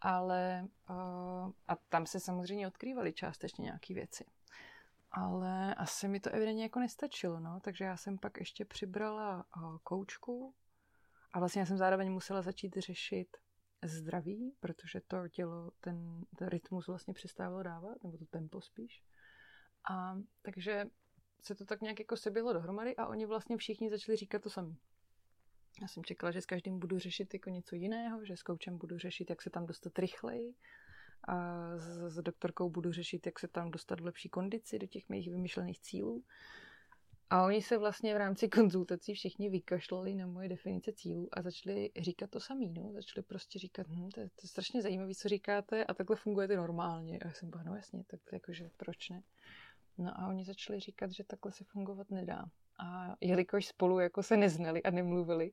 Ale 0.00 0.66
uh, 0.90 1.50
a 1.68 1.76
tam 1.88 2.06
se 2.06 2.20
samozřejmě 2.20 2.66
odkrývaly 2.66 3.12
částečně 3.12 3.62
nějaké 3.62 3.94
věci 3.94 4.24
ale 5.16 5.74
asi 5.74 6.08
mi 6.08 6.20
to 6.20 6.30
evidentně 6.30 6.62
jako 6.62 6.80
nestačilo, 6.80 7.40
no, 7.40 7.60
takže 7.60 7.84
já 7.84 7.96
jsem 7.96 8.18
pak 8.18 8.38
ještě 8.38 8.64
přibrala 8.64 9.46
uh, 9.56 9.78
koučku 9.82 10.54
a 11.32 11.38
vlastně 11.38 11.60
já 11.60 11.66
jsem 11.66 11.78
zároveň 11.78 12.12
musela 12.12 12.42
začít 12.42 12.76
řešit 12.76 13.36
zdraví, 13.84 14.56
protože 14.60 15.00
to 15.00 15.28
tělo, 15.28 15.70
ten, 15.80 16.24
ten 16.36 16.48
rytmus 16.48 16.86
vlastně 16.86 17.14
přestávalo 17.14 17.62
dávat, 17.62 18.04
nebo 18.04 18.18
to 18.18 18.26
tempo 18.26 18.60
spíš. 18.60 19.02
A 19.90 20.16
takže 20.42 20.84
se 21.40 21.54
to 21.54 21.64
tak 21.64 21.80
nějak 21.80 21.98
jako 21.98 22.16
seběhlo 22.16 22.52
dohromady 22.52 22.96
a 22.96 23.06
oni 23.06 23.26
vlastně 23.26 23.56
všichni 23.56 23.90
začali 23.90 24.16
říkat 24.16 24.42
to 24.42 24.50
samé. 24.50 24.74
Já 25.82 25.88
jsem 25.88 26.04
čekala, 26.04 26.30
že 26.30 26.40
s 26.40 26.46
každým 26.46 26.78
budu 26.78 26.98
řešit 26.98 27.34
jako 27.34 27.50
něco 27.50 27.74
jiného, 27.74 28.24
že 28.24 28.36
s 28.36 28.42
koučem 28.42 28.78
budu 28.78 28.98
řešit, 28.98 29.30
jak 29.30 29.42
se 29.42 29.50
tam 29.50 29.66
dostat 29.66 29.98
rychleji, 29.98 30.54
a 31.24 31.66
s, 31.76 32.12
s 32.12 32.22
doktorkou 32.22 32.70
budu 32.70 32.92
řešit, 32.92 33.26
jak 33.26 33.38
se 33.38 33.48
tam 33.48 33.70
dostat 33.70 34.00
v 34.00 34.04
lepší 34.04 34.28
kondici 34.28 34.78
do 34.78 34.86
těch 34.86 35.08
mých 35.08 35.30
vymyšlených 35.30 35.80
cílů. 35.80 36.24
A 37.30 37.44
oni 37.44 37.62
se 37.62 37.78
vlastně 37.78 38.14
v 38.14 38.16
rámci 38.16 38.48
konzultací 38.48 39.14
všichni 39.14 39.50
vykašlali 39.50 40.14
na 40.14 40.26
moje 40.26 40.48
definice 40.48 40.92
cílů 40.92 41.28
a 41.32 41.42
začali 41.42 41.90
říkat 41.96 42.30
to 42.30 42.40
samý. 42.40 42.72
No. 42.72 42.92
Začali 42.92 43.22
prostě 43.22 43.58
říkat, 43.58 43.86
hm, 43.88 44.10
to, 44.10 44.20
je, 44.20 44.28
to 44.28 44.40
je 44.42 44.48
strašně 44.48 44.82
zajímavé, 44.82 45.14
co 45.14 45.28
říkáte 45.28 45.84
a 45.84 45.94
takhle 45.94 46.16
fungujete 46.16 46.56
normálně. 46.56 47.18
A 47.18 47.26
já 47.26 47.32
jsem 47.32 47.50
byla, 47.50 47.62
no 47.62 47.76
jasně, 47.76 48.04
tak 48.06 48.20
jakože 48.32 48.70
proč 48.76 49.08
ne? 49.08 49.22
No 49.98 50.20
a 50.20 50.28
oni 50.28 50.44
začali 50.44 50.80
říkat, 50.80 51.10
že 51.10 51.24
takhle 51.24 51.52
se 51.52 51.64
fungovat 51.64 52.10
nedá. 52.10 52.44
A 52.78 53.16
jelikož 53.20 53.66
spolu 53.66 53.98
jako 53.98 54.22
se 54.22 54.36
neznali 54.36 54.82
a 54.82 54.90
nemluvili, 54.90 55.52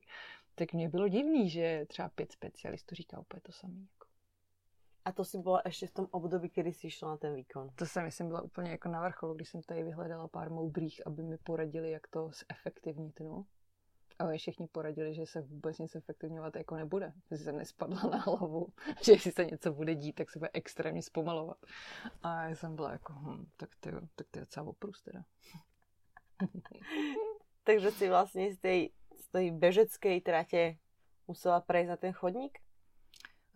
tak 0.54 0.72
mě 0.72 0.88
bylo 0.88 1.08
divný, 1.08 1.50
že 1.50 1.84
třeba 1.88 2.08
pět 2.08 2.32
specialistů 2.32 2.94
říká 2.94 3.20
úplně 3.20 3.40
to 3.40 3.52
samé. 3.52 3.80
Jako. 3.80 4.03
A 5.04 5.12
to 5.12 5.24
si 5.24 5.38
byla 5.38 5.62
ještě 5.64 5.86
v 5.86 5.92
tom 5.92 6.06
období, 6.10 6.50
kdy 6.54 6.72
jsi 6.72 6.90
šla 6.90 7.08
na 7.08 7.16
ten 7.16 7.34
výkon. 7.34 7.70
To 7.74 7.86
jsem, 7.86 8.04
myslím, 8.04 8.28
byla 8.28 8.42
úplně 8.42 8.70
jako 8.70 8.88
na 8.88 9.00
vrcholu, 9.00 9.34
když 9.34 9.48
jsem 9.48 9.62
tady 9.62 9.82
vyhledala 9.82 10.28
pár 10.28 10.50
moudrých, 10.50 11.06
aby 11.06 11.22
mi 11.22 11.38
poradili, 11.38 11.90
jak 11.90 12.06
to 12.06 12.30
zefektivnit, 12.50 13.20
no. 13.20 13.44
A 14.18 14.24
oni 14.24 14.38
všichni 14.38 14.66
poradili, 14.66 15.14
že 15.14 15.26
se 15.26 15.40
vůbec 15.40 15.78
nic 15.78 15.94
efektivňovat 15.94 16.56
jako 16.56 16.76
nebude. 16.76 17.12
Že 17.30 17.36
jsem 17.36 17.56
nespadla 17.56 18.02
na 18.10 18.18
hlavu, 18.18 18.68
že 19.04 19.12
jestli 19.12 19.32
se 19.32 19.44
něco 19.44 19.72
bude 19.72 19.94
dít, 19.94 20.12
tak 20.12 20.30
se 20.30 20.38
bude 20.38 20.50
extrémně 20.52 21.02
zpomalovat. 21.02 21.58
A 22.22 22.48
já 22.48 22.56
jsem 22.56 22.76
byla 22.76 22.92
jako, 22.92 23.12
hm, 23.12 23.46
tak 23.56 23.70
to, 23.80 23.90
tak 24.14 24.26
to 24.30 24.38
je 24.38 24.40
docela 24.40 24.66
oprus 24.66 25.02
teda. 25.02 25.24
Takže 27.64 27.90
si 27.90 28.08
vlastně 28.08 28.54
z 28.54 28.58
té, 28.58 28.86
z 29.16 29.28
té 29.28 29.50
bežecké 29.50 30.20
tratě 30.20 30.78
musela 31.28 31.60
prejsť 31.60 31.88
na 31.88 31.96
ten 31.96 32.12
chodník? 32.12 32.58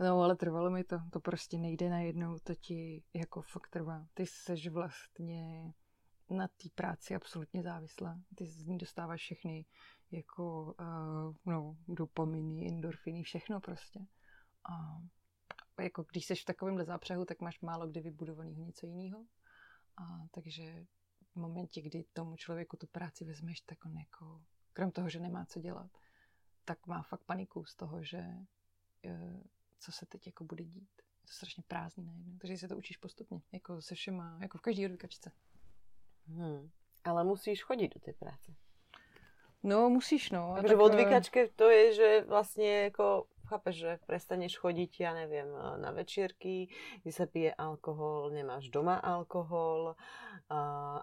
No, 0.00 0.22
ale 0.22 0.36
trvalo 0.36 0.70
mi 0.70 0.84
to. 0.84 0.98
To 1.12 1.20
prostě 1.20 1.58
nejde 1.58 1.90
najednou, 1.90 2.38
to 2.38 2.54
ti 2.54 3.02
jako 3.14 3.42
fakt 3.42 3.68
trvá. 3.70 4.06
Ty 4.14 4.26
seš 4.26 4.68
vlastně 4.68 5.72
na 6.30 6.48
té 6.48 6.68
práci 6.74 7.14
absolutně 7.14 7.62
závislá. 7.62 8.20
Ty 8.34 8.46
z 8.46 8.66
ní 8.66 8.78
dostáváš 8.78 9.20
všechny 9.20 9.66
jako 10.10 10.74
uh, 10.80 11.34
no, 11.46 11.76
dopaminy, 11.88 12.68
endorfiny, 12.68 13.22
všechno 13.22 13.60
prostě. 13.60 14.00
A 14.70 15.00
jako 15.82 16.04
když 16.12 16.26
seš 16.26 16.42
v 16.42 16.44
takovémhle 16.44 16.84
zápřehu, 16.84 17.24
tak 17.24 17.40
máš 17.40 17.60
málo 17.60 17.88
kdy 17.88 18.00
vybudovaného 18.00 18.64
něco 18.64 18.86
jiného. 18.86 19.26
A 19.96 20.26
takže 20.30 20.86
v 21.32 21.36
momentě, 21.36 21.82
kdy 21.82 22.04
tomu 22.12 22.36
člověku 22.36 22.76
tu 22.76 22.86
práci 22.86 23.24
vezmeš, 23.24 23.60
tak 23.60 23.84
on 23.84 23.96
jako, 23.96 24.42
krom 24.72 24.90
toho, 24.90 25.08
že 25.08 25.20
nemá 25.20 25.46
co 25.46 25.60
dělat, 25.60 25.90
tak 26.64 26.86
má 26.86 27.02
fakt 27.02 27.24
paniku 27.24 27.64
z 27.64 27.74
toho, 27.74 28.02
že 28.02 28.24
uh, 29.06 29.42
co 29.78 29.92
se 29.92 30.06
teď 30.06 30.26
jako 30.26 30.44
bude 30.44 30.64
dít. 30.64 30.90
Je 31.22 31.26
to 31.26 31.32
strašně 31.32 31.62
prázdný 31.68 32.04
najednou, 32.04 32.38
takže 32.38 32.58
se 32.58 32.68
to 32.68 32.76
učíš 32.76 32.96
postupně, 32.96 33.40
jako 33.52 33.82
se 33.82 33.94
všema, 33.94 34.38
jako 34.42 34.58
v 34.58 34.60
každé 34.60 34.84
odvykačce. 34.84 35.32
Hmm. 36.26 36.70
Ale 37.04 37.24
musíš 37.24 37.62
chodit 37.62 37.94
do 37.94 38.00
té 38.00 38.12
práce. 38.12 38.54
No, 39.62 39.90
musíš, 39.90 40.30
no. 40.30 40.52
Takže 40.54 40.74
tak... 40.74 40.78
v 40.78 40.82
odvykačke 40.82 41.48
to 41.48 41.70
je, 41.70 41.94
že 41.94 42.24
vlastně 42.28 42.82
jako 42.82 43.26
chápeš, 43.46 43.76
že 43.76 43.98
prestaneš 44.06 44.58
chodit, 44.58 45.00
já 45.00 45.14
nevím, 45.14 45.46
na 45.76 45.90
večírky, 45.90 46.68
kde 47.02 47.12
se 47.12 47.26
pije 47.26 47.54
alkohol, 47.54 48.30
nemáš 48.30 48.68
doma 48.68 48.96
alkohol, 48.96 49.96
a, 50.50 50.60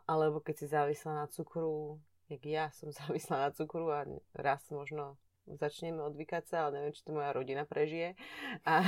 alebo 0.07 0.39
keď 0.39 0.57
si 0.57 0.67
závislá 0.67 1.15
na 1.15 1.27
cukru, 1.27 2.01
jak 2.29 2.41
ja 2.45 2.65
som 2.73 2.89
závislá 2.99 3.37
na 3.37 3.51
cukru 3.51 3.91
a 3.91 4.05
raz 4.33 4.69
možno 4.69 5.17
začneme 5.45 6.01
odvykať 6.01 6.43
sa, 6.49 6.57
ale 6.65 6.81
neviem, 6.81 6.93
či 6.97 7.05
to 7.05 7.13
moja 7.13 7.29
rodina 7.29 7.63
prežije. 7.65 8.17
A, 8.65 8.81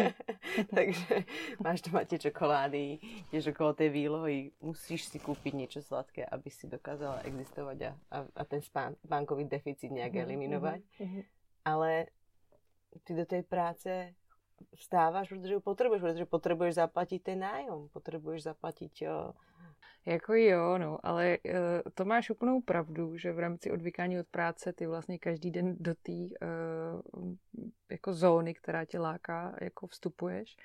takže 0.76 1.26
máš 1.58 1.82
doma 1.82 2.06
tie 2.06 2.22
čokolády, 2.22 3.02
tiež 3.34 3.50
okolo 3.50 3.74
tej 3.74 3.90
výlohy, 3.90 4.54
musíš 4.62 5.10
si 5.10 5.18
kúpiť 5.18 5.52
niečo 5.58 5.80
sladké, 5.82 6.22
aby 6.22 6.48
si 6.48 6.70
dokázala 6.70 7.26
existovať 7.26 7.78
a, 7.82 7.90
a, 8.14 8.18
a 8.24 8.42
ten 8.46 8.62
spán, 8.62 8.94
bankový 9.02 9.50
deficit 9.50 9.90
nejak 9.90 10.14
mm-hmm. 10.14 10.26
eliminovať. 10.26 10.80
Mm-hmm. 11.02 11.22
Ale 11.66 11.90
ty 13.04 13.12
do 13.12 13.26
tej 13.26 13.42
práce 13.42 14.14
vstáváš, 14.74 15.28
protože 15.28 15.54
ju 15.54 15.60
potrebuješ, 15.60 16.02
protože 16.02 16.26
potrebuješ 16.26 16.74
zaplatiť 16.74 17.22
ten 17.22 17.38
nájom, 17.38 17.88
potrebuješ 17.88 18.42
zaplatiť 18.42 19.02
jo, 19.02 19.32
jako 20.06 20.34
jo, 20.34 20.78
no, 20.78 21.06
ale 21.06 21.38
uh, 21.44 21.52
to 21.94 22.04
máš 22.04 22.30
úplnou 22.30 22.60
pravdu, 22.60 23.16
že 23.16 23.32
v 23.32 23.38
rámci 23.38 23.70
odvykání 23.70 24.20
od 24.20 24.26
práce 24.26 24.72
ty 24.72 24.86
vlastně 24.86 25.18
každý 25.18 25.50
den 25.50 25.76
do 25.80 25.94
té 25.94 26.12
uh, 26.12 27.34
jako 27.90 28.12
zóny, 28.12 28.54
která 28.54 28.84
tě 28.84 28.98
láká, 28.98 29.56
jako 29.60 29.86
vstupuješ. 29.86 30.56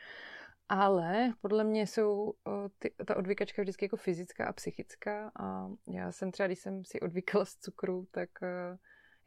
Ale 0.69 1.33
podle 1.41 1.63
mě 1.63 1.87
jsou 1.87 2.23
uh, 2.23 2.33
ty, 2.79 2.93
ta 3.05 3.17
odvykačka 3.17 3.61
vždycky 3.61 3.85
jako 3.85 3.97
fyzická 3.97 4.45
a 4.45 4.53
psychická 4.53 5.31
a 5.39 5.69
já 5.87 6.11
jsem 6.11 6.31
třeba, 6.31 6.47
když 6.47 6.59
jsem 6.59 6.85
si 6.85 6.99
odvykala 6.99 7.45
z 7.45 7.55
cukru, 7.55 8.07
tak 8.11 8.29
uh, 8.41 8.77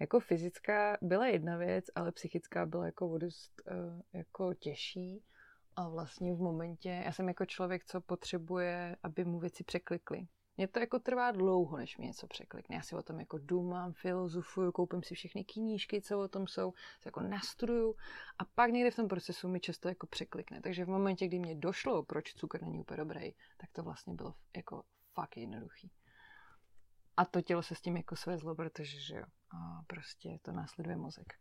jako 0.01 0.21
fyzická 0.21 0.99
byla 1.03 1.27
jedna 1.27 1.57
věc, 1.57 1.85
ale 1.95 2.13
psychická 2.13 2.67
byla 2.67 2.87
jako 2.87 3.11
o 3.11 3.19
dost 3.19 3.63
uh, 3.71 4.01
jako 4.13 4.55
těžší 4.55 5.23
a 5.77 5.89
vlastně 5.89 6.35
v 6.35 6.39
momentě, 6.39 7.03
já 7.05 7.13
jsem 7.13 7.29
jako 7.29 7.47
člověk, 7.47 7.85
co 7.85 8.01
potřebuje, 8.01 8.97
aby 9.03 9.25
mu 9.25 9.39
věci 9.39 9.65
překlikly. 9.65 10.29
Mně 10.57 10.69
to 10.69 10.79
jako 10.79 10.99
trvá 10.99 11.31
dlouho, 11.31 11.77
než 11.77 11.99
mi 11.99 12.07
něco 12.07 12.27
překlikne. 12.27 12.77
Já 12.77 12.83
si 12.83 12.97
o 12.97 13.03
tom 13.03 13.21
jako 13.21 13.39
důmám, 13.39 13.93
filozofuju, 13.93 14.73
koupím 14.73 15.03
si 15.03 15.15
všechny 15.15 15.45
knížky, 15.45 16.03
co 16.03 16.21
o 16.21 16.29
tom 16.29 16.47
jsou, 16.47 16.73
se 16.73 17.09
jako 17.09 17.21
nastuduju 17.21 17.95
a 18.39 18.45
pak 18.45 18.71
někde 18.71 18.91
v 18.91 18.97
tom 18.97 19.09
procesu 19.09 19.49
mi 19.49 19.61
často 19.61 19.89
jako 19.89 20.07
překlikne. 20.07 20.61
Takže 20.61 20.85
v 20.85 20.89
momentě, 20.89 21.27
kdy 21.27 21.39
mě 21.39 21.55
došlo, 21.55 22.03
proč 22.03 22.35
cukr 22.35 22.63
není 22.63 22.81
úplně 22.81 22.97
dobrý, 22.97 23.33
tak 23.57 23.71
to 23.73 23.83
vlastně 23.83 24.15
bylo 24.15 24.35
jako 24.57 24.83
fakt 25.15 25.37
jednoduchý. 25.37 25.91
A 27.17 27.25
to 27.25 27.43
tělo 27.43 27.63
se 27.63 27.75
s 27.75 27.81
tím 27.81 27.97
jako 27.97 28.17
svezlo, 28.17 28.55
protože 28.55 29.01
že 29.01 29.17
jo, 29.17 29.25
a 29.51 29.83
prostě 29.87 30.39
to 30.43 30.53
následuje 30.53 30.97
mozek. 30.97 31.33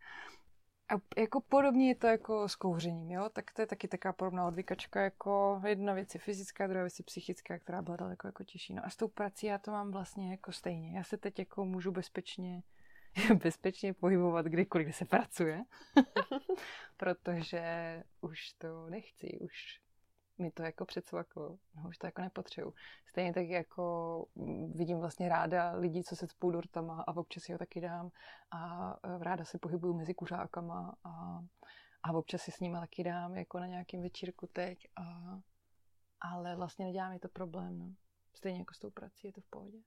A 0.89 0.93
jako 1.21 1.41
podobně 1.41 1.87
je 1.87 1.95
to 1.95 2.07
jako 2.07 2.49
s 2.49 2.55
kouřením, 2.55 3.11
jo? 3.11 3.29
Tak 3.29 3.53
to 3.53 3.61
je 3.61 3.67
taky 3.67 3.87
taková 3.87 4.13
podobná 4.13 4.47
odvykačka, 4.47 5.01
jako 5.01 5.61
jedna 5.67 5.93
věc 5.93 6.13
je 6.13 6.19
fyzická, 6.19 6.67
druhá 6.67 6.83
věc 6.83 6.99
je 6.99 7.05
psychická, 7.05 7.59
která 7.59 7.81
byla 7.81 7.97
daleko 7.97 8.27
jako 8.27 8.43
těžší. 8.43 8.73
No 8.73 8.85
a 8.85 8.89
s 8.89 8.95
tou 8.95 9.07
prací 9.07 9.45
já 9.45 9.57
to 9.57 9.71
mám 9.71 9.91
vlastně 9.91 10.31
jako 10.31 10.51
stejně. 10.51 10.97
Já 10.97 11.03
se 11.03 11.17
teď 11.17 11.39
jako 11.39 11.65
můžu 11.65 11.91
bezpečně, 11.91 12.63
bezpečně 13.43 13.93
pohybovat 13.93 14.45
kdykoliv, 14.45 14.85
kde 14.85 14.93
se 14.93 15.05
pracuje, 15.05 15.63
protože 16.97 17.63
už 18.21 18.53
to 18.53 18.89
nechci, 18.89 19.39
už 19.41 19.84
mi 20.37 20.51
to 20.51 20.63
jako 20.63 20.85
předsvaklo, 20.85 21.57
no 21.75 21.89
už 21.89 21.97
to 21.97 22.07
jako 22.07 22.21
nepotřebuju. 22.21 22.73
Stejně 23.05 23.33
tak 23.33 23.47
jako 23.47 24.25
mm, 24.35 24.71
vidím 24.71 24.99
vlastně 24.99 25.29
ráda 25.29 25.71
lidi, 25.71 26.03
co 26.03 26.15
se 26.15 26.27
spou 26.27 26.51
dortama 26.51 27.01
a 27.01 27.17
občas 27.17 27.43
si 27.43 27.51
ho 27.51 27.57
taky 27.57 27.81
dám 27.81 28.09
a 28.51 28.91
e, 29.03 29.23
ráda 29.23 29.45
se 29.45 29.59
pohybuju 29.59 29.93
mezi 29.93 30.13
kuřákama 30.13 30.95
a, 31.03 31.39
a 32.03 32.11
občas 32.13 32.41
si 32.41 32.51
s 32.51 32.59
nimi 32.59 32.77
taky 32.79 33.03
dám 33.03 33.35
jako 33.35 33.59
na 33.59 33.67
nějakým 33.67 34.01
večírku 34.01 34.47
teď 34.53 34.87
a, 34.95 35.39
ale 36.21 36.55
vlastně 36.55 36.85
nedělá 36.85 37.09
mi 37.09 37.19
to 37.19 37.29
problém, 37.29 37.79
no. 37.79 37.93
Stejně 38.33 38.59
jako 38.59 38.73
s 38.73 38.79
tou 38.79 38.89
prací 38.89 39.27
je 39.27 39.33
to 39.33 39.41
v 39.41 39.49
pohodě. 39.49 39.77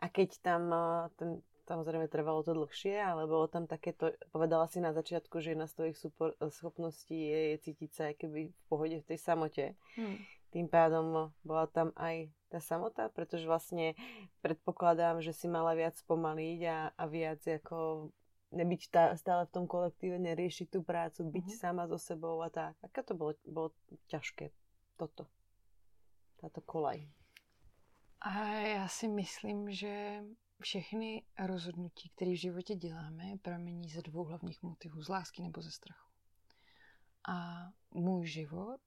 A 0.00 0.08
keď 0.08 0.38
tam 0.42 0.72
e, 0.72 1.08
ten 1.16 1.42
Samozrejme 1.64 2.12
trvalo 2.12 2.44
to 2.44 2.52
dlhšie, 2.52 3.00
ale 3.00 3.24
bolo 3.24 3.48
tam 3.48 3.64
takéto, 3.64 4.12
povedala 4.28 4.68
si 4.68 4.84
na 4.84 4.92
začiatku, 4.92 5.40
že 5.40 5.56
jedna 5.56 5.64
z 5.64 5.74
tvojich 5.80 5.96
super, 5.96 6.36
schopností 6.52 7.16
je, 7.16 7.40
je 7.50 7.56
cítiť 7.64 7.90
sa 7.90 8.04
keby 8.12 8.52
v 8.52 8.62
pohode 8.68 9.00
v 9.00 9.08
tej 9.08 9.18
samote. 9.18 9.64
Hmm. 9.96 10.20
Tým 10.52 10.68
pádom 10.68 11.32
bola 11.40 11.64
tam 11.66 11.96
aj 11.96 12.28
tá 12.52 12.60
samota, 12.60 13.08
pretože 13.08 13.48
vlastne 13.48 13.96
predpokladám, 14.44 15.24
že 15.24 15.32
si 15.32 15.48
mala 15.48 15.72
viac 15.72 15.96
pomaliť 16.04 16.60
a, 16.68 16.78
a 16.94 17.04
viac 17.08 17.40
ako 17.42 18.12
nebyť 18.54 18.82
tá, 18.92 19.04
stále 19.16 19.48
v 19.48 19.54
tom 19.56 19.64
kolektíve, 19.66 20.20
neriešiť 20.20 20.68
tú 20.68 20.84
prácu, 20.84 21.26
byť 21.26 21.46
mm-hmm. 21.48 21.62
sama 21.64 21.88
so 21.90 21.98
sebou 21.98 22.38
a 22.44 22.52
tak. 22.52 22.78
Aké 22.84 23.02
to 23.02 23.18
bolo, 23.18 23.34
bolo 23.42 23.74
ťažké 24.12 24.52
toto, 24.94 25.26
táto 26.38 26.62
kolaj? 26.62 27.02
A 28.20 28.30
já 28.54 28.88
si 28.88 29.08
myslím, 29.08 29.72
že 29.72 30.22
všechny 30.60 31.22
rozhodnutí, 31.38 32.08
které 32.08 32.30
v 32.30 32.40
životě 32.40 32.74
děláme, 32.74 33.24
pramení 33.42 33.88
ze 33.88 34.02
dvou 34.02 34.24
hlavních 34.24 34.62
motivů, 34.62 35.02
z 35.02 35.08
lásky 35.08 35.42
nebo 35.42 35.62
ze 35.62 35.70
strachu. 35.70 36.10
A 37.28 37.68
můj 37.90 38.26
život, 38.26 38.80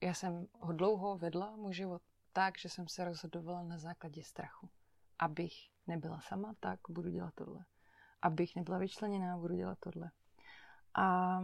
já 0.00 0.14
jsem 0.14 0.46
ho 0.60 0.72
dlouho 0.72 1.18
vedla, 1.18 1.56
můj 1.56 1.74
život 1.74 2.02
tak, 2.32 2.58
že 2.58 2.68
jsem 2.68 2.88
se 2.88 3.04
rozhodovala 3.04 3.62
na 3.62 3.78
základě 3.78 4.24
strachu. 4.24 4.70
Abych 5.18 5.52
nebyla 5.86 6.20
sama, 6.20 6.54
tak 6.60 6.80
budu 6.88 7.10
dělat 7.10 7.34
tohle. 7.34 7.64
Abych 8.22 8.56
nebyla 8.56 8.78
vyčleněná, 8.78 9.38
budu 9.38 9.54
dělat 9.54 9.78
tohle. 9.80 10.10
A 10.94 11.38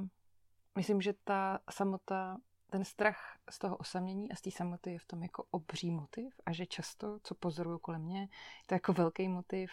myslím, 0.76 1.00
že 1.00 1.12
ta 1.24 1.58
samota 1.70 2.36
ten 2.70 2.84
strach 2.84 3.38
z 3.50 3.58
toho 3.58 3.76
osamění 3.76 4.32
a 4.32 4.36
z 4.36 4.40
té 4.40 4.50
samoty 4.50 4.92
je 4.92 4.98
v 4.98 5.06
tom 5.06 5.22
jako 5.22 5.44
obří 5.50 5.90
motiv 5.90 6.40
a 6.46 6.52
že 6.52 6.66
často, 6.66 7.18
co 7.22 7.34
pozoruju 7.34 7.78
kolem 7.78 8.02
mě, 8.02 8.20
je 8.20 8.28
to 8.66 8.74
jako 8.74 8.92
velký 8.92 9.28
motiv 9.28 9.70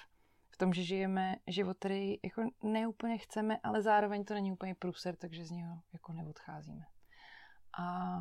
v 0.49 0.57
tom, 0.57 0.73
že 0.73 0.83
žijeme 0.83 1.35
život, 1.47 1.77
který 1.77 2.17
jako 2.23 2.49
neúplně 2.63 3.17
chceme, 3.17 3.59
ale 3.63 3.81
zároveň 3.81 4.25
to 4.25 4.33
není 4.33 4.51
úplně 4.51 4.75
průser, 4.75 5.15
takže 5.15 5.45
z 5.45 5.51
něho 5.51 5.81
jako 5.93 6.13
neodcházíme. 6.13 6.85
A 7.79 8.17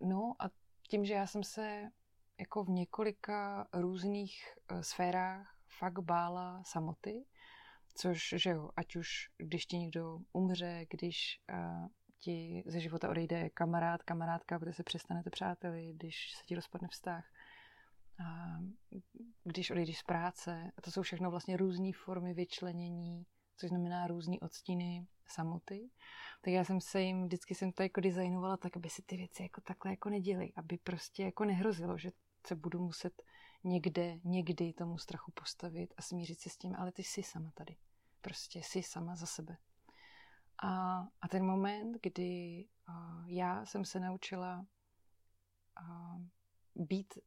no 0.00 0.34
a 0.38 0.50
tím, 0.88 1.04
že 1.04 1.14
já 1.14 1.26
jsem 1.26 1.44
se 1.44 1.90
jako 2.38 2.64
v 2.64 2.68
několika 2.68 3.68
různých 3.72 4.58
uh, 4.72 4.80
sférách 4.80 5.56
fakt 5.78 5.98
bála 5.98 6.62
samoty, 6.64 7.24
což, 7.94 8.34
že 8.36 8.50
jo, 8.50 8.70
ať 8.76 8.96
už 8.96 9.30
když 9.36 9.66
ti 9.66 9.78
někdo 9.78 10.18
umře, 10.32 10.86
když 10.90 11.40
uh, 11.52 11.88
ti 12.20 12.62
ze 12.66 12.80
života 12.80 13.10
odejde 13.10 13.50
kamarád, 13.50 14.02
kamarádka, 14.02 14.58
protože 14.58 14.72
se 14.72 14.82
přestanete 14.82 15.30
přáteli, 15.30 15.92
když 15.96 16.34
se 16.34 16.44
ti 16.46 16.54
rozpadne 16.54 16.88
vztah, 16.88 17.24
a 18.24 18.58
když 19.44 19.70
odejdeš 19.70 19.98
z 19.98 20.02
práce. 20.02 20.72
A 20.76 20.80
to 20.80 20.90
jsou 20.90 21.02
všechno 21.02 21.30
vlastně 21.30 21.56
různé 21.56 21.90
formy 22.04 22.34
vyčlenění, 22.34 23.26
což 23.56 23.68
znamená 23.68 24.06
různé 24.06 24.36
odstíny 24.40 25.06
samoty. 25.26 25.90
Tak 26.40 26.52
já 26.52 26.64
jsem 26.64 26.80
se 26.80 27.00
jim, 27.00 27.24
vždycky 27.24 27.54
jsem 27.54 27.72
to 27.72 27.82
jako 27.82 28.00
designovala 28.00 28.56
tak, 28.56 28.76
aby 28.76 28.90
si 28.90 29.02
ty 29.02 29.16
věci 29.16 29.42
jako 29.42 29.60
takhle 29.60 29.90
jako 29.90 30.10
neděli, 30.10 30.52
aby 30.56 30.78
prostě 30.78 31.24
jako 31.24 31.44
nehrozilo, 31.44 31.98
že 31.98 32.10
se 32.46 32.56
budu 32.56 32.78
muset 32.80 33.22
někde, 33.64 34.18
někdy 34.24 34.72
tomu 34.72 34.98
strachu 34.98 35.32
postavit 35.32 35.94
a 35.96 36.02
smířit 36.02 36.40
se 36.40 36.50
s 36.50 36.56
tím, 36.56 36.74
ale 36.78 36.92
ty 36.92 37.02
jsi 37.02 37.22
sama 37.22 37.50
tady. 37.54 37.76
Prostě 38.20 38.58
jsi 38.58 38.82
sama 38.82 39.16
za 39.16 39.26
sebe. 39.26 39.56
A, 40.62 41.00
a 41.20 41.28
ten 41.28 41.46
moment, 41.46 41.96
kdy 42.02 42.64
uh, 42.88 43.28
já 43.28 43.66
jsem 43.66 43.84
se 43.84 44.00
naučila 44.00 44.66
uh, 45.80 46.22
být 46.74 47.18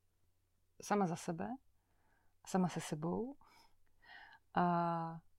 sama 0.82 1.08
za 1.08 1.16
sebe, 1.16 1.50
sama 2.48 2.70
se 2.70 2.82
sebou 2.82 3.36
a, 4.54 4.64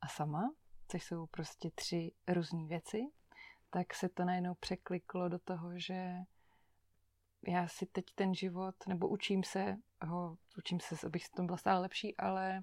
a 0.00 0.08
sama, 0.08 0.50
což 0.88 1.04
jsou 1.04 1.26
prostě 1.26 1.70
tři 1.74 2.12
různé 2.28 2.66
věci, 2.66 3.00
tak 3.70 3.94
se 3.94 4.08
to 4.08 4.24
najednou 4.24 4.54
překliklo 4.54 5.28
do 5.28 5.38
toho, 5.38 5.78
že 5.78 6.14
já 7.48 7.68
si 7.68 7.86
teď 7.86 8.04
ten 8.14 8.34
život, 8.34 8.74
nebo 8.88 9.08
učím 9.08 9.44
se 9.44 9.76
ho, 10.06 10.38
učím 10.58 10.80
se, 10.80 11.06
abych 11.06 11.26
v 11.26 11.30
tom 11.30 11.46
byla 11.46 11.58
stále 11.58 11.80
lepší, 11.80 12.16
ale 12.16 12.62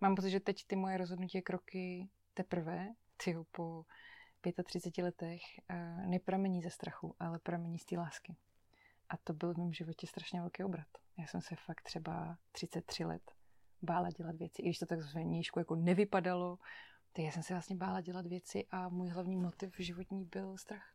mám 0.00 0.14
pocit, 0.14 0.30
že 0.30 0.40
teď 0.40 0.66
ty 0.66 0.76
moje 0.76 0.98
rozhodnutí 0.98 1.42
kroky 1.42 2.08
teprve, 2.34 2.88
ty 3.24 3.36
po 3.52 3.84
35 4.52 5.04
letech 5.04 5.42
nepramení 6.06 6.62
ze 6.62 6.70
strachu, 6.70 7.14
ale 7.20 7.38
pramení 7.38 7.78
z 7.78 7.84
té 7.84 7.98
lásky. 7.98 8.36
A 9.08 9.16
to 9.16 9.32
byl 9.32 9.54
v 9.54 9.58
mém 9.58 9.72
životě 9.72 10.06
strašně 10.06 10.40
velký 10.40 10.64
obrat. 10.64 10.86
Já 11.18 11.26
jsem 11.26 11.40
se 11.40 11.56
fakt 11.56 11.82
třeba 11.82 12.38
33 12.52 13.04
let 13.04 13.22
bála 13.82 14.10
dělat 14.10 14.36
věci, 14.36 14.62
i 14.62 14.64
když 14.64 14.78
to 14.78 14.86
tak 14.86 15.02
zveníšku 15.02 15.58
jako 15.58 15.74
nevypadalo, 15.74 16.58
tak 17.12 17.24
já 17.24 17.30
jsem 17.30 17.42
se 17.42 17.54
vlastně 17.54 17.76
bála 17.76 18.00
dělat 18.00 18.26
věci 18.26 18.66
a 18.70 18.88
můj 18.88 19.08
hlavní 19.08 19.36
motiv 19.36 19.76
životní 19.78 20.24
byl 20.24 20.56
strach. 20.56 20.94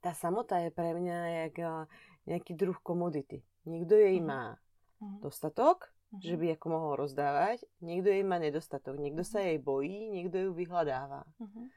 Ta 0.00 0.14
samota 0.14 0.58
je 0.58 0.70
pro 0.70 0.94
mě 0.94 1.12
jak 1.12 1.86
nějaký 2.26 2.54
druh 2.54 2.78
komodity. 2.82 3.42
Někdo 3.64 3.96
jej 3.96 4.18
mhm. 4.18 4.26
má 4.26 4.58
uh-huh. 5.00 5.20
dostatok, 5.20 5.84
uh-huh. 5.84 6.20
že 6.22 6.36
by 6.36 6.48
jako 6.48 6.68
mohl 6.68 6.96
rozdávat, 6.96 7.60
někdo 7.80 8.10
jej 8.10 8.24
má 8.24 8.38
nedostatok, 8.38 8.98
někdo 8.98 9.24
se 9.24 9.42
jej 9.42 9.58
bojí, 9.58 10.10
někdo 10.10 10.38
ju 10.38 10.54
vyhledává. 10.54 11.24
Uh-huh. 11.40 11.68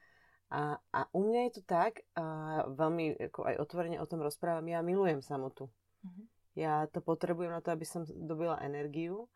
A, 0.52 0.76
a 0.92 1.00
u 1.16 1.24
mňa 1.24 1.48
je 1.48 1.52
to 1.56 1.62
tak, 1.64 2.04
a 2.12 2.24
veľmi 2.68 3.16
ako 3.32 3.40
aj 3.48 3.56
otvorene 3.56 3.96
o 3.96 4.04
tom 4.04 4.20
rozprávam, 4.20 4.68
ja 4.68 4.84
milujem 4.84 5.24
samotu. 5.24 5.72
Mm-hmm. 6.04 6.24
Ja 6.60 6.84
to 6.92 7.00
potrebujem 7.00 7.48
na 7.48 7.64
to, 7.64 7.72
aby 7.72 7.88
som 7.88 8.04
dobila 8.04 8.60
energiu, 8.60 9.32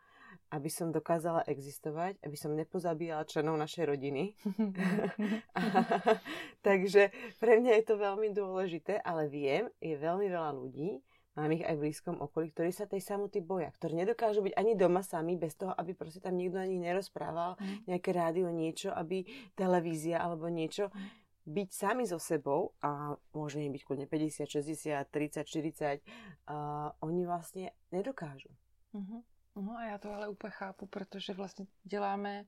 aby 0.53 0.69
som 0.69 0.93
dokázala 0.93 1.49
existovať, 1.49 2.21
aby 2.21 2.37
som 2.37 2.53
nepozabíjala 2.53 3.25
členov 3.25 3.57
našej 3.57 3.97
rodiny. 3.97 4.37
Takže 6.69 7.09
pre 7.41 7.65
mňa 7.65 7.81
je 7.81 7.85
to 7.89 7.97
veľmi 7.97 8.37
dôležité, 8.37 9.01
ale 9.01 9.33
viem, 9.33 9.73
je 9.81 9.97
veľmi 9.97 10.29
veľa 10.29 10.53
ľudí, 10.53 11.01
mám 11.37 11.53
ich 11.53 11.63
aj 11.63 11.77
v 11.77 11.83
blízkom 11.89 12.17
okolí, 12.19 12.51
ktorí 12.51 12.73
sa 12.73 12.89
tej 12.89 13.05
samoty 13.05 13.45
boja, 13.45 13.69
ktorí 13.77 13.95
nedokážu 13.95 14.41
byť 14.43 14.55
ani 14.57 14.73
doma 14.75 15.05
sami 15.05 15.37
bez 15.37 15.55
toho, 15.55 15.77
aby 15.77 15.93
proste 15.93 16.25
tam 16.25 16.35
nikto 16.35 16.57
ani 16.59 16.81
nerozprával, 16.81 17.61
mm. 17.61 17.93
nejaké 17.93 18.11
rádio, 18.17 18.49
niečo, 18.49 18.91
aby 18.91 19.29
televízia 19.53 20.19
alebo 20.19 20.49
niečo. 20.49 20.89
Mm. 20.91 21.09
Byť 21.47 21.69
sami 21.71 22.03
so 22.11 22.19
sebou 22.19 22.75
a 22.83 23.15
môže 23.31 23.63
im 23.63 23.71
byť 23.71 23.83
kľudne 23.87 24.07
50, 24.11 24.51
60, 24.51 25.07
30, 25.07 25.47
40, 25.47 26.03
uh, 26.51 26.91
oni 27.01 27.27
vlastně 27.27 27.71
nedokážu. 27.93 28.51
Mm-hmm. 28.95 29.23
No 29.57 29.77
a 29.77 29.85
já 29.85 29.99
to 29.99 30.15
ale 30.15 30.29
úplně 30.29 30.51
chápu, 30.51 30.87
protože 30.87 31.33
vlastně 31.33 31.67
děláme, 31.85 32.45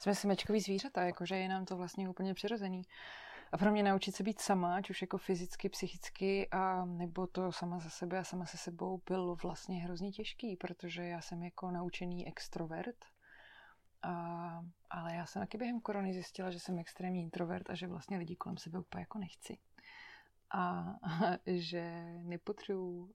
jsme 0.00 0.14
smečkový 0.14 0.60
zvířata, 0.60 1.02
jakože 1.02 1.36
je 1.36 1.48
nám 1.48 1.64
to 1.64 1.76
vlastně 1.76 2.08
úplně 2.08 2.34
přirozený. 2.34 2.82
A 3.52 3.58
pro 3.58 3.70
mě 3.70 3.82
naučit 3.82 4.14
se 4.14 4.22
být 4.22 4.40
sama, 4.40 4.76
ať 4.76 4.90
už 4.90 5.02
jako 5.02 5.18
fyzicky, 5.18 5.68
psychicky, 5.68 6.48
a 6.50 6.84
nebo 6.84 7.26
to 7.26 7.52
sama 7.52 7.78
za 7.78 7.90
sebe 7.90 8.18
a 8.18 8.24
sama 8.24 8.46
se 8.46 8.56
sebou, 8.56 9.02
bylo 9.06 9.36
vlastně 9.36 9.80
hrozně 9.80 10.12
těžký, 10.12 10.56
protože 10.56 11.02
já 11.02 11.20
jsem 11.20 11.42
jako 11.42 11.70
naučený 11.70 12.28
extrovert, 12.28 13.04
a, 14.02 14.60
ale 14.90 15.14
já 15.14 15.26
jsem 15.26 15.42
taky 15.42 15.58
během 15.58 15.80
korony 15.80 16.12
zjistila, 16.12 16.50
že 16.50 16.60
jsem 16.60 16.78
extrémní 16.78 17.22
introvert 17.22 17.70
a 17.70 17.74
že 17.74 17.86
vlastně 17.86 18.18
lidi 18.18 18.36
kolem 18.36 18.56
sebe 18.56 18.78
úplně 18.78 19.02
jako 19.02 19.18
nechci. 19.18 19.58
a, 20.50 20.80
a 21.02 21.38
že 21.46 22.04
nepotřebuji 22.22 23.14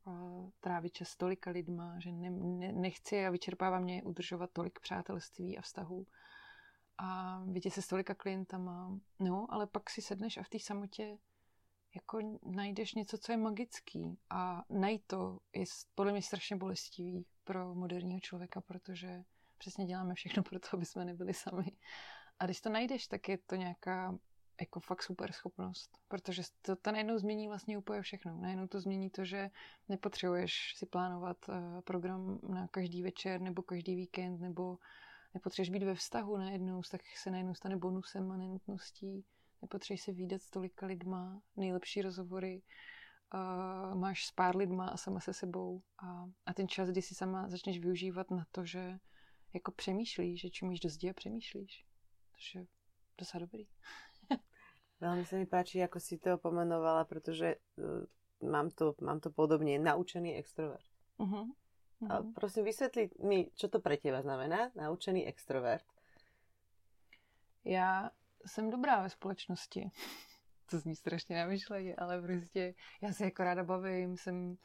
trávit 0.60 0.94
čas 0.94 1.16
tolika 1.16 1.52
lidma, 1.52 2.00
že 2.00 2.12
ne, 2.12 2.30
ne, 2.30 2.72
nechci 2.74 3.26
a 3.26 3.30
vyčerpává 3.30 3.80
mě 3.80 4.04
udržovat 4.04 4.50
tolik 4.54 4.80
přátelství 4.80 5.58
a 5.58 5.62
vztahů 5.62 6.08
a 6.98 7.42
vidět 7.46 7.72
se 7.72 7.82
s 7.82 7.88
tolika 7.88 8.14
klientama. 8.16 9.00
No, 9.20 9.48
ale 9.50 9.68
pak 9.68 9.90
si 9.90 10.02
sedneš 10.02 10.38
a 10.38 10.44
v 10.44 10.50
té 10.50 10.60
samotě 10.60 11.18
jako 11.96 12.20
najdeš 12.46 12.94
něco, 12.94 13.18
co 13.18 13.32
je 13.32 13.38
magický 13.38 14.18
a 14.30 14.64
najít 14.70 15.04
to 15.08 15.40
je 15.56 15.66
podle 15.96 16.12
mě 16.12 16.22
strašně 16.22 16.56
bolestivý 16.56 17.26
pro 17.44 17.76
moderního 17.76 18.20
člověka, 18.20 18.62
protože 18.62 19.24
přesně 19.58 19.86
děláme 19.86 20.14
všechno 20.14 20.44
pro 20.50 20.60
to, 20.60 20.68
aby 20.74 20.86
jsme 20.86 21.06
nebyli 21.06 21.34
sami. 21.34 21.72
A 22.40 22.46
když 22.46 22.62
to 22.62 22.70
najdeš, 22.70 23.08
tak 23.08 23.30
je 23.30 23.38
to 23.38 23.56
nějaká 23.56 24.18
jako 24.62 24.80
fakt 24.80 25.04
super 25.04 25.32
schopnost, 25.32 25.98
protože 26.08 26.42
to, 26.62 26.76
to 26.76 26.92
najednou 26.92 27.18
změní 27.18 27.48
vlastně 27.48 27.78
úplně 27.78 28.02
všechno. 28.02 28.38
Najednou 28.38 28.68
to 28.68 28.80
změní 28.80 29.10
to, 29.10 29.26
že 29.26 29.50
nepotřebuješ 29.90 30.74
si 30.76 30.86
plánovat 30.86 31.50
uh, 31.50 31.56
program 31.82 32.40
na 32.48 32.68
každý 32.68 33.04
večer 33.04 33.42
nebo 33.42 33.62
každý 33.62 33.96
víkend, 33.96 34.42
nebo 34.42 34.78
nepotřebuješ 35.38 35.70
být 35.70 35.84
ve 35.84 35.96
vztahu 35.96 36.38
najednou, 36.38 36.82
tak 36.92 37.02
se 37.18 37.32
najednou 37.32 37.54
stane 37.54 37.78
bonusem 37.78 38.32
a 38.32 38.38
nenutností. 38.38 39.26
Nepotřebuješ 39.62 40.02
se 40.02 40.12
výdat 40.12 40.42
s 40.42 40.50
tolika 40.50 40.86
lidma, 40.86 41.42
nejlepší 41.56 42.02
rozhovory, 42.02 42.62
uh, 43.34 43.96
máš 43.96 44.26
s 44.26 44.32
pár 44.32 44.58
lidma 44.58 44.88
a 44.88 44.98
sama 44.98 45.20
se 45.20 45.34
sebou 45.34 45.82
a, 46.04 46.26
a 46.46 46.54
ten 46.54 46.68
čas, 46.68 46.90
kdy 46.90 47.02
si 47.02 47.16
sama 47.16 47.50
začneš 47.50 47.80
využívat 47.80 48.32
na 48.32 48.46
to, 48.52 48.66
že 48.66 48.98
jako 49.54 49.72
přemýšlíš, 49.72 50.42
že 50.42 50.50
čumíš 50.50 50.80
do 50.80 50.90
zdi 50.90 51.10
a 51.10 51.14
přemýšlíš. 51.14 51.86
To 52.54 52.60
je 52.60 52.66
docela 53.18 53.46
dobrý. 53.46 53.66
Veľmi 55.02 55.30
sa 55.30 55.38
mi 55.38 55.46
páči, 55.46 55.78
ako 55.86 56.02
si 56.02 56.18
to 56.18 56.42
pomenovala, 56.42 57.06
pretože 57.06 57.62
uh, 57.78 58.02
mám, 58.42 58.74
to, 58.74 58.98
mám 59.02 59.22
to 59.22 59.30
podobne. 59.30 59.78
Naučený 59.78 60.34
extrovert. 60.42 60.86
Uh-huh. 61.22 61.54
Uh-huh. 62.02 62.12
A 62.12 62.24
prosím, 62.36 62.64
vysvetli 62.64 63.10
mi, 63.24 63.50
čo 63.56 63.68
to 63.68 63.80
pre 63.80 63.98
teba 63.98 64.22
znamená, 64.22 64.72
naučený 64.76 65.28
extrovert. 65.28 65.86
Já 67.66 68.12
jsem 68.46 68.70
dobrá 68.70 69.02
ve 69.02 69.10
společnosti. 69.10 69.92
to 70.70 70.80
zní 70.80 70.96
strašně 70.96 71.36
namyšleně, 71.36 71.96
ale 71.96 72.22
prostě 72.22 72.74
já 73.02 73.14
se 73.14 73.24
jako 73.24 73.44
ráda 73.44 73.64
bavím, 73.64 74.18
jsem 74.18 74.50
uh, 74.50 74.58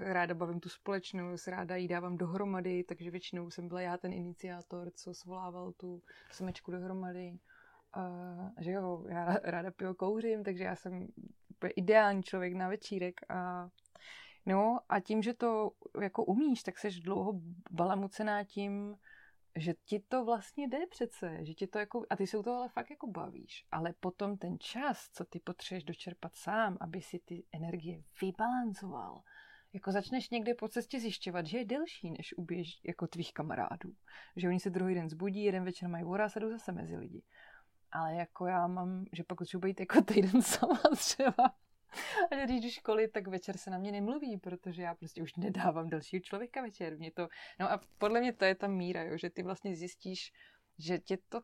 ráda 0.00 0.34
bavím 0.34 0.60
tu 0.60 0.68
společnost, 0.68 1.48
ráda 1.48 1.76
jí 1.76 1.88
dávám 1.88 2.16
dohromady, 2.16 2.84
takže 2.84 3.10
většinou 3.10 3.50
jsem 3.50 3.68
byla 3.68 3.80
já 3.80 3.96
ten 3.96 4.12
iniciátor, 4.12 4.90
co 4.90 5.14
svolával 5.14 5.72
tu 5.72 6.02
smečku 6.30 6.70
dohromady. 6.70 7.38
Uh, 7.96 8.50
že 8.60 8.70
jo, 8.70 9.04
já 9.08 9.24
ráda 9.42 9.70
piju 9.70 9.94
kouřím, 9.94 10.44
takže 10.44 10.64
já 10.64 10.76
jsem 10.76 11.08
ideální 11.76 12.22
člověk 12.22 12.54
na 12.54 12.68
večírek 12.68 13.20
a 13.28 13.68
no 14.46 14.80
a 14.88 15.00
tím, 15.00 15.22
že 15.22 15.34
to 15.34 15.70
jako 16.00 16.24
umíš, 16.24 16.62
tak 16.62 16.78
seš 16.78 17.00
dlouho 17.00 17.40
balamucená 17.70 18.44
tím, 18.44 18.96
že 19.56 19.74
ti 19.84 20.00
to 20.00 20.24
vlastně 20.24 20.68
jde 20.68 20.86
přece, 20.86 21.44
že 21.44 21.54
ti 21.54 21.66
to 21.66 21.78
jako, 21.78 22.06
a 22.10 22.16
ty 22.16 22.26
se 22.26 22.38
u 22.38 22.42
toho 22.42 22.56
ale 22.56 22.68
fakt 22.68 22.90
jako 22.90 23.06
bavíš, 23.06 23.66
ale 23.72 23.94
potom 24.00 24.36
ten 24.36 24.58
čas, 24.58 25.10
co 25.12 25.24
ty 25.24 25.40
potřebuješ 25.40 25.84
dočerpat 25.84 26.36
sám, 26.36 26.76
aby 26.80 27.02
si 27.02 27.18
ty 27.18 27.44
energie 27.52 28.02
vybalancoval, 28.22 29.22
jako 29.72 29.92
začneš 29.92 30.30
někde 30.30 30.54
po 30.54 30.68
cestě 30.68 31.00
zjišťovat, 31.00 31.46
že 31.46 31.58
je 31.58 31.64
delší 31.64 32.10
než 32.10 32.34
u 32.36 32.44
běž, 32.44 32.80
jako 32.84 33.06
tvých 33.06 33.32
kamarádů. 33.32 33.94
Že 34.36 34.48
oni 34.48 34.60
se 34.60 34.70
druhý 34.70 34.94
den 34.94 35.08
zbudí, 35.08 35.44
jeden 35.44 35.64
večer 35.64 35.88
mají 35.88 36.04
voraz 36.04 36.36
a 36.36 36.40
zase 36.48 36.72
mezi 36.72 36.96
lidi. 36.96 37.22
Ale 37.92 38.14
jako 38.14 38.46
já 38.46 38.66
mám, 38.66 39.04
že 39.12 39.24
pak 39.24 39.38
potřebuji 39.38 39.68
být 39.68 39.80
jako 39.80 40.02
týden 40.02 40.42
sama 40.42 40.80
třeba. 40.96 41.54
A 42.30 42.44
když 42.44 42.60
jdu 42.60 42.70
školy, 42.70 43.08
tak 43.08 43.28
večer 43.28 43.56
se 43.56 43.70
na 43.70 43.78
mě 43.78 43.92
nemluví, 43.92 44.36
protože 44.36 44.82
já 44.82 44.94
prostě 44.94 45.22
už 45.22 45.34
nedávám 45.34 45.88
dalšího 45.88 46.20
člověka 46.20 46.62
večer. 46.62 46.98
Mě 46.98 47.10
to, 47.10 47.28
no 47.60 47.72
a 47.72 47.80
podle 47.98 48.20
mě 48.20 48.32
to 48.32 48.44
je 48.44 48.54
ta 48.54 48.66
míra, 48.66 49.02
jo, 49.02 49.16
že 49.16 49.30
ty 49.30 49.42
vlastně 49.42 49.76
zjistíš, 49.76 50.32
že 50.78 50.98
tě 50.98 51.18
to 51.28 51.40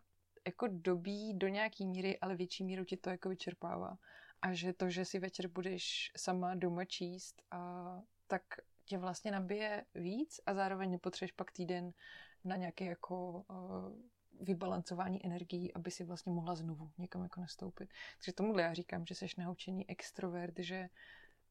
jako 0.46 0.66
dobí 0.70 1.34
do 1.34 1.48
nějaký 1.48 1.86
míry, 1.86 2.18
ale 2.20 2.36
větší 2.36 2.64
míru 2.64 2.84
tě 2.84 2.96
to 2.96 3.10
jako 3.10 3.28
vyčerpává. 3.28 3.98
A 4.42 4.52
že 4.54 4.72
to, 4.72 4.90
že 4.90 5.04
si 5.04 5.18
večer 5.18 5.48
budeš 5.48 6.12
sama 6.16 6.54
doma 6.54 6.84
číst, 6.84 7.42
a, 7.50 8.02
tak 8.26 8.42
tě 8.84 8.98
vlastně 8.98 9.30
nabije 9.30 9.84
víc 9.94 10.40
a 10.46 10.54
zároveň 10.54 10.90
nepotřebuješ 10.90 11.32
pak 11.32 11.52
týden 11.52 11.92
na 12.44 12.56
nějaké 12.56 12.84
jako 12.84 13.44
uh, 13.50 13.92
vybalancování 14.40 15.26
energií, 15.26 15.74
aby 15.74 15.90
si 15.90 16.04
vlastně 16.04 16.32
mohla 16.32 16.54
znovu 16.54 16.90
někam 16.98 17.22
jako 17.22 17.40
nastoupit. 17.40 17.90
Takže 18.18 18.32
tomuhle 18.32 18.62
já 18.62 18.74
říkám, 18.74 19.06
že 19.06 19.14
jsi 19.14 19.26
naučený 19.38 19.90
extrovert, 19.90 20.58
že 20.58 20.88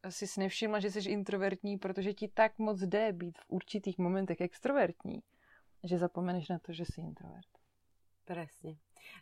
si 0.10 0.40
nevšimla, 0.40 0.80
že 0.80 0.92
jsi 0.92 1.10
introvertní, 1.10 1.78
protože 1.78 2.14
ti 2.14 2.28
tak 2.28 2.60
moc 2.60 2.80
jde 2.80 3.14
být 3.14 3.38
v 3.38 3.46
určitých 3.48 3.98
momentech 3.98 4.42
extrovertní, 4.42 5.24
že 5.84 5.98
zapomeneš 5.98 6.50
na 6.50 6.60
to, 6.60 6.74
že 6.74 6.86
jsi 6.86 7.02
introvert. 7.02 7.50
Presne. 8.26 8.76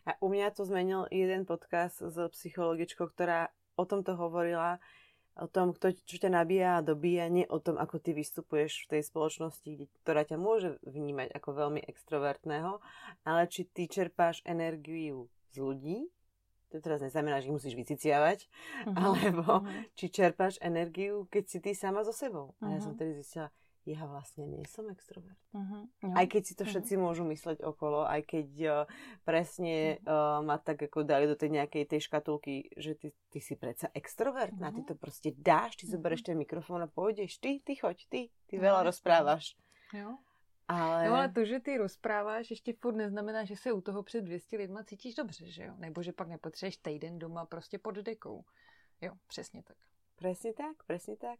A 0.06 0.18
u 0.18 0.28
mňa 0.28 0.50
to 0.50 0.66
zmenil 0.66 1.06
jeden 1.14 1.46
podcast 1.46 2.02
s 2.02 2.18
psychologičkou, 2.18 3.06
ktorá 3.06 3.54
o 3.78 3.86
tomto 3.86 4.18
hovorila, 4.18 4.82
o 5.36 5.46
tom, 5.46 5.76
kto, 5.76 5.92
čo 6.08 6.16
ťa 6.16 6.32
nabíja 6.32 6.80
a 6.80 6.84
dobíja, 6.84 7.28
nie 7.28 7.44
o 7.46 7.60
tom, 7.60 7.76
ako 7.76 8.00
ty 8.00 8.16
vystupuješ 8.16 8.88
v 8.88 8.96
tej 8.96 9.02
spoločnosti, 9.04 9.70
ktorá 10.02 10.24
ťa 10.24 10.40
môže 10.40 10.80
vnímať 10.82 11.32
ako 11.36 11.48
veľmi 11.52 11.80
extrovertného, 11.84 12.80
ale 13.28 13.42
či 13.52 13.68
ty 13.68 13.84
čerpáš 13.86 14.40
energiu 14.48 15.28
z 15.52 15.60
ľudí, 15.60 15.98
to 16.72 16.82
teraz 16.82 16.98
neznamená, 16.98 17.38
že 17.38 17.48
ich 17.48 17.56
musíš 17.56 17.74
vyciciavať, 17.78 18.38
uh-huh. 18.44 18.96
alebo 19.00 19.62
uh-huh. 19.62 19.94
či 19.94 20.10
čerpáš 20.10 20.58
energiu, 20.58 21.28
keď 21.30 21.44
si 21.46 21.58
ty 21.62 21.70
sama 21.76 22.02
so 22.02 22.12
sebou. 22.12 22.56
Uh-huh. 22.58 22.72
A 22.72 22.76
ja 22.76 22.80
som 22.82 22.98
tedy 22.98 23.14
zistila, 23.16 23.52
ja 23.86 24.02
vlastne 24.06 24.50
nie 24.50 24.66
som 24.66 24.90
extrovert. 24.90 25.38
Uh-huh. 25.54 25.86
No. 26.02 26.14
Aj 26.18 26.26
keď 26.26 26.42
si 26.42 26.54
to 26.58 26.66
všetci 26.66 26.98
uh-huh. 26.98 27.06
môžu 27.06 27.22
mysleť 27.30 27.62
okolo, 27.62 28.02
aj 28.02 28.26
keď 28.26 28.48
uh, 28.66 28.74
presne 29.22 30.02
uh, 30.02 30.42
ma 30.42 30.58
tak 30.58 30.82
ako 30.90 31.06
dali 31.06 31.30
do 31.30 31.38
tej 31.38 31.54
nejakej 31.54 31.86
tej 31.86 32.00
škatulky, 32.10 32.74
že 32.74 32.98
ty, 32.98 33.08
ty 33.30 33.38
si 33.38 33.54
predsa 33.54 33.86
extrovertná, 33.94 34.74
uh-huh. 34.74 34.82
ty 34.82 34.90
to 34.90 34.94
proste 34.98 35.30
dáš, 35.38 35.78
ty 35.78 35.86
zoberieš 35.86 36.26
ten 36.26 36.34
mikrofón 36.34 36.82
a 36.82 36.90
pôjdeš, 36.90 37.38
ty, 37.38 37.62
ty 37.62 37.78
choď, 37.78 37.96
ty, 38.10 38.20
ty 38.50 38.54
veľa 38.58 38.82
uh-huh. 38.82 38.90
rozprávaš. 38.90 39.54
Jo. 39.94 40.18
Ale... 40.68 41.06
No 41.06 41.14
ale 41.14 41.28
to, 41.30 41.44
že 41.44 41.60
ty 41.60 41.78
rozpráváš, 41.78 42.50
ještě 42.50 42.72
furt 42.72 42.96
neznamená, 42.96 43.44
že 43.44 43.56
se 43.56 43.72
u 43.72 43.80
toho 43.80 44.02
před 44.02 44.22
200 44.24 44.56
lidma 44.56 44.84
cítíš 44.84 45.14
dobře, 45.14 45.46
že 45.46 45.62
jo? 45.62 45.74
Nebo 45.78 46.02
že 46.02 46.12
pak 46.12 46.28
nepotřebuješ 46.28 46.76
týden 46.76 47.18
doma 47.18 47.46
prostě 47.46 47.78
pod 47.78 47.94
dekou. 47.94 48.44
Jo, 49.00 49.12
přesně 49.26 49.62
tak. 49.62 49.76
Presne 50.16 50.56
tak, 50.56 50.80
presne 50.88 51.16
tak. 51.20 51.36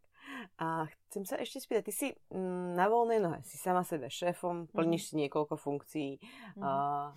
A 0.61 0.85
chcem 1.09 1.25
sa 1.25 1.41
ešte 1.41 1.65
spýtať, 1.65 1.85
ty 1.89 1.93
si 1.97 2.09
mm, 2.29 2.77
na 2.77 2.93
voľnej 2.93 3.21
nohe, 3.25 3.41
si 3.41 3.57
sama 3.57 3.81
sebe 3.89 4.13
šéfom, 4.13 4.69
plníš 4.69 5.03
mm. 5.03 5.09
si 5.09 5.13
niekoľko 5.25 5.55
funkcií. 5.57 6.11
Mm. 6.57 6.63
A, 6.63 6.71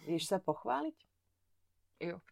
vieš 0.08 0.32
sa 0.32 0.40
pochváliť? 0.40 0.96
Jo. 2.00 2.24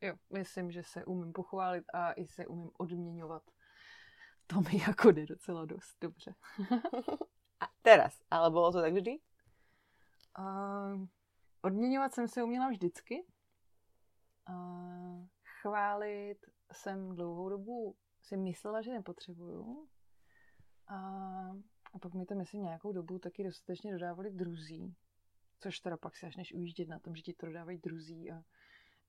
Jo, 0.00 0.14
myslím, 0.30 0.70
že 0.70 0.82
se 0.82 1.04
umím 1.04 1.32
pochválit 1.32 1.84
a 1.94 2.12
i 2.12 2.26
se 2.26 2.46
umím 2.46 2.70
odměňovat. 2.78 3.42
To 4.46 4.60
mi 4.60 4.80
jako 4.88 5.10
jde 5.10 5.26
docela 5.26 5.64
dost 5.64 5.96
dobře. 6.00 6.34
a 7.60 7.66
teraz, 7.82 8.22
ale 8.30 8.50
bylo 8.50 8.72
to 8.72 8.80
tak 8.80 8.92
vždy? 8.92 9.18
Uh, 10.38 11.06
odměňovat 11.62 12.14
jsem 12.14 12.28
se 12.28 12.42
uměla 12.42 12.68
vždycky. 12.68 13.26
Uh, 14.48 15.26
chválit 15.60 16.38
jsem 16.72 17.16
dlouhou 17.16 17.48
dobu 17.48 17.96
si 18.30 18.36
myslela, 18.36 18.82
že 18.82 18.92
nepotřebuju. 18.92 19.88
A, 20.86 20.96
a 21.92 21.98
pak 22.02 22.14
mi 22.14 22.26
to, 22.26 22.34
myslím, 22.34 22.62
nějakou 22.62 22.92
dobu 22.92 23.18
taky 23.18 23.44
dostatečně 23.44 23.92
dodávali 23.92 24.30
druzí. 24.30 24.94
Což 25.60 25.80
teda 25.80 25.96
pak 25.96 26.16
si 26.16 26.26
až 26.26 26.36
než 26.36 26.54
ujíždět 26.54 26.88
na 26.88 26.98
tom, 26.98 27.16
že 27.16 27.22
ti 27.22 27.32
to 27.32 27.46
dodávají 27.46 27.78
druzí 27.78 28.30
a, 28.30 28.42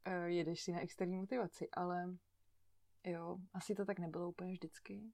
a 0.05 0.11
jedeš 0.11 0.61
si 0.61 0.71
na 0.71 0.79
externí 0.79 1.17
motivaci. 1.17 1.69
Ale 1.69 2.17
jo, 3.03 3.37
asi 3.53 3.75
to 3.75 3.85
tak 3.85 3.99
nebylo 3.99 4.29
úplně 4.29 4.53
vždycky. 4.53 5.11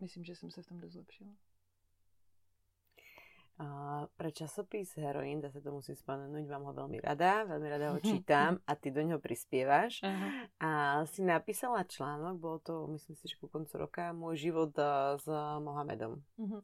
Myslím, 0.00 0.24
že 0.24 0.36
jsem 0.36 0.50
se 0.50 0.62
v 0.62 0.66
tom 0.66 0.80
dost 0.80 0.92
zlepšila. 0.92 1.30
Uh, 1.30 1.45
pre 4.20 4.30
časopis 4.36 4.92
Heroin, 5.00 5.40
zase 5.40 5.64
to 5.64 5.72
musím 5.72 5.96
spomenúť, 5.96 6.44
mám 6.52 6.68
ho 6.68 6.72
veľmi 6.76 7.00
rada, 7.00 7.48
veľmi 7.48 7.68
rada 7.72 7.96
ho 7.96 7.98
čítam 8.04 8.60
a 8.68 8.72
ty 8.76 8.92
do 8.92 9.00
neho 9.00 9.16
prispievaš. 9.16 10.04
Uh-huh. 10.04 10.28
A 10.60 10.70
si 11.08 11.24
napísala 11.24 11.88
článok, 11.88 12.36
bolo 12.36 12.58
to, 12.60 12.84
myslím 12.92 13.16
si, 13.16 13.32
že 13.32 13.40
ku 13.40 13.48
koncu 13.48 13.72
roka, 13.80 14.12
Môj 14.12 14.52
život 14.52 14.76
uh, 14.76 15.16
s 15.16 15.24
Mohamedom, 15.64 16.20
uh-huh. 16.36 16.60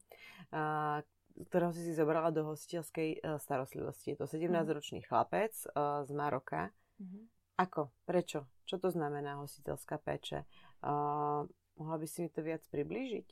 uh, 0.53 1.01
ktorého 1.49 1.73
si 1.73 1.81
si 1.81 1.97
zobrala 1.97 2.29
do 2.29 2.45
hostiteľskej 2.53 3.25
uh, 3.25 3.41
starostlivosti. 3.41 4.13
Je 4.13 4.21
to 4.21 4.29
17-ročný 4.29 5.01
uh-huh. 5.01 5.09
chlapec 5.09 5.57
z 6.05 6.11
Maroka. 6.13 6.77
Uh-huh. 7.01 7.25
Ako? 7.57 7.89
Prečo? 8.05 8.53
Čo 8.69 8.77
to 8.77 8.89
znamená 8.93 9.41
hostiteľská 9.41 9.97
péče? 9.97 10.45
Uh, 10.85 11.49
mohla 11.81 11.97
by 11.97 12.05
si 12.05 12.21
mi 12.21 12.29
to 12.29 12.45
viac 12.45 12.61
priblížiť? 12.69 13.29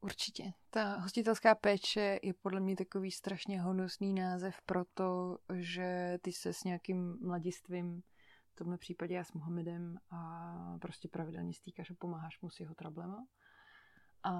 Určitě. 0.00 0.52
Ta 0.70 0.96
hostitelská 0.96 1.54
péče 1.54 2.18
je 2.22 2.34
podle 2.34 2.60
mě 2.60 2.76
takový 2.76 3.10
strašně 3.10 3.62
honosný 3.62 4.14
název, 4.14 4.56
protože 4.66 6.18
ty 6.22 6.32
se 6.32 6.52
s 6.52 6.64
nějakým 6.64 7.18
mladistvím 7.26 8.02
v 8.52 8.54
tomhle 8.54 8.78
případě 8.78 9.14
já 9.14 9.24
s 9.24 9.32
Mohamedem 9.32 9.98
a 10.10 10.78
prostě 10.80 11.08
pravidelně 11.08 11.54
stýkáš 11.54 11.90
a 11.90 11.94
pomáháš 11.98 12.40
mu 12.40 12.50
s 12.50 12.60
jeho 12.60 12.74
trablema. 12.74 13.26
A 14.22 14.32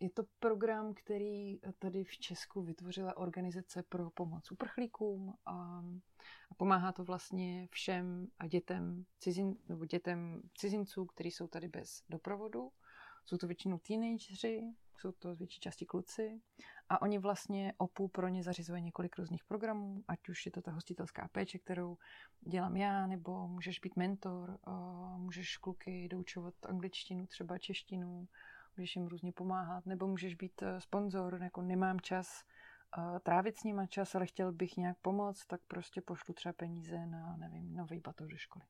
je 0.00 0.10
to 0.10 0.22
program, 0.38 0.94
který 0.94 1.58
tady 1.78 2.04
v 2.04 2.18
Česku 2.18 2.62
vytvořila 2.62 3.16
organizace 3.16 3.82
pro 3.82 4.10
pomoc 4.10 4.52
uprchlíkům 4.52 5.34
a, 5.46 5.84
pomáhá 6.56 6.92
to 6.92 7.04
vlastně 7.04 7.68
všem 7.70 8.26
a 8.38 8.46
dětem, 8.46 9.04
cizin, 9.18 9.56
nebo 9.68 9.84
dětem 9.84 10.42
cizinců, 10.54 11.06
kteří 11.06 11.30
jsou 11.30 11.46
tady 11.46 11.68
bez 11.68 12.02
doprovodu. 12.08 12.72
Jsou 13.24 13.36
to 13.36 13.46
většinou 13.46 13.78
teenageři, 13.78 14.62
jsou 14.98 15.12
to 15.12 15.34
z 15.34 15.38
větší 15.38 15.60
části 15.60 15.86
kluci 15.86 16.40
a 16.88 17.02
oni 17.02 17.18
vlastně 17.18 17.72
OPU 17.78 18.08
pro 18.08 18.28
ně 18.28 18.42
zařizují 18.42 18.82
několik 18.82 19.18
různých 19.18 19.44
programů, 19.44 20.04
ať 20.08 20.28
už 20.28 20.46
je 20.46 20.52
to 20.52 20.62
ta 20.62 20.70
hostitelská 20.70 21.28
péče, 21.32 21.58
kterou 21.58 21.98
dělám 22.40 22.76
já, 22.76 23.06
nebo 23.06 23.48
můžeš 23.48 23.78
být 23.78 23.96
mentor, 23.96 24.58
můžeš 25.16 25.56
kluky 25.56 26.08
doučovat 26.08 26.54
angličtinu, 26.62 27.26
třeba 27.26 27.58
češtinu, 27.58 28.28
můžeš 28.76 28.96
jim 28.96 29.06
různě 29.06 29.32
pomáhat, 29.32 29.86
nebo 29.86 30.06
můžeš 30.06 30.34
být 30.34 30.62
eh, 30.62 30.80
sponzor, 30.80 31.38
jako 31.42 31.62
nemám 31.62 32.00
čas 32.00 32.44
uh, 32.98 33.18
trávit 33.18 33.58
s 33.58 33.64
nima 33.64 33.86
čas, 33.86 34.14
ale 34.14 34.26
chtěl 34.26 34.52
bych 34.52 34.76
nějak 34.76 34.98
pomoct, 34.98 35.46
tak 35.46 35.60
prostě 35.68 36.00
pošlu 36.00 36.34
třeba 36.34 36.52
peníze 36.52 37.06
na, 37.06 37.36
nevím, 37.36 37.76
nový 37.76 38.00
batoh 38.00 38.28
do 38.28 38.36
školy. 38.36 38.64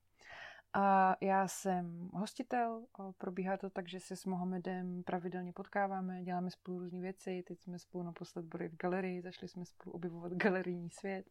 A 0.74 1.16
já 1.20 1.48
jsem 1.48 2.10
hostitel, 2.14 2.86
probíhá 3.18 3.56
to 3.56 3.70
tak, 3.70 3.88
že 3.88 4.00
se 4.00 4.16
s 4.16 4.24
Mohamedem 4.24 5.02
pravidelně 5.02 5.52
potkáváme, 5.52 6.24
děláme 6.24 6.50
spolu 6.50 6.78
různé 6.78 7.00
věci, 7.00 7.44
teď 7.46 7.60
jsme 7.60 7.78
spolu 7.78 8.04
naposled 8.04 8.44
byli 8.44 8.68
v 8.68 8.76
galerii, 8.76 9.22
zašli 9.22 9.48
jsme 9.48 9.64
spolu 9.64 9.92
objevovat 9.92 10.32
galerijní 10.36 10.90
svět, 10.90 11.30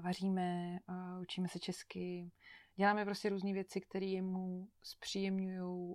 vaříme, 0.00 0.78
učíme 1.20 1.48
se 1.48 1.58
česky, 1.58 2.30
děláme 2.76 3.04
prostě 3.04 3.28
různé 3.28 3.52
věci, 3.52 3.80
které 3.80 4.22
mu 4.22 4.68
zpříjemňují 4.82 5.94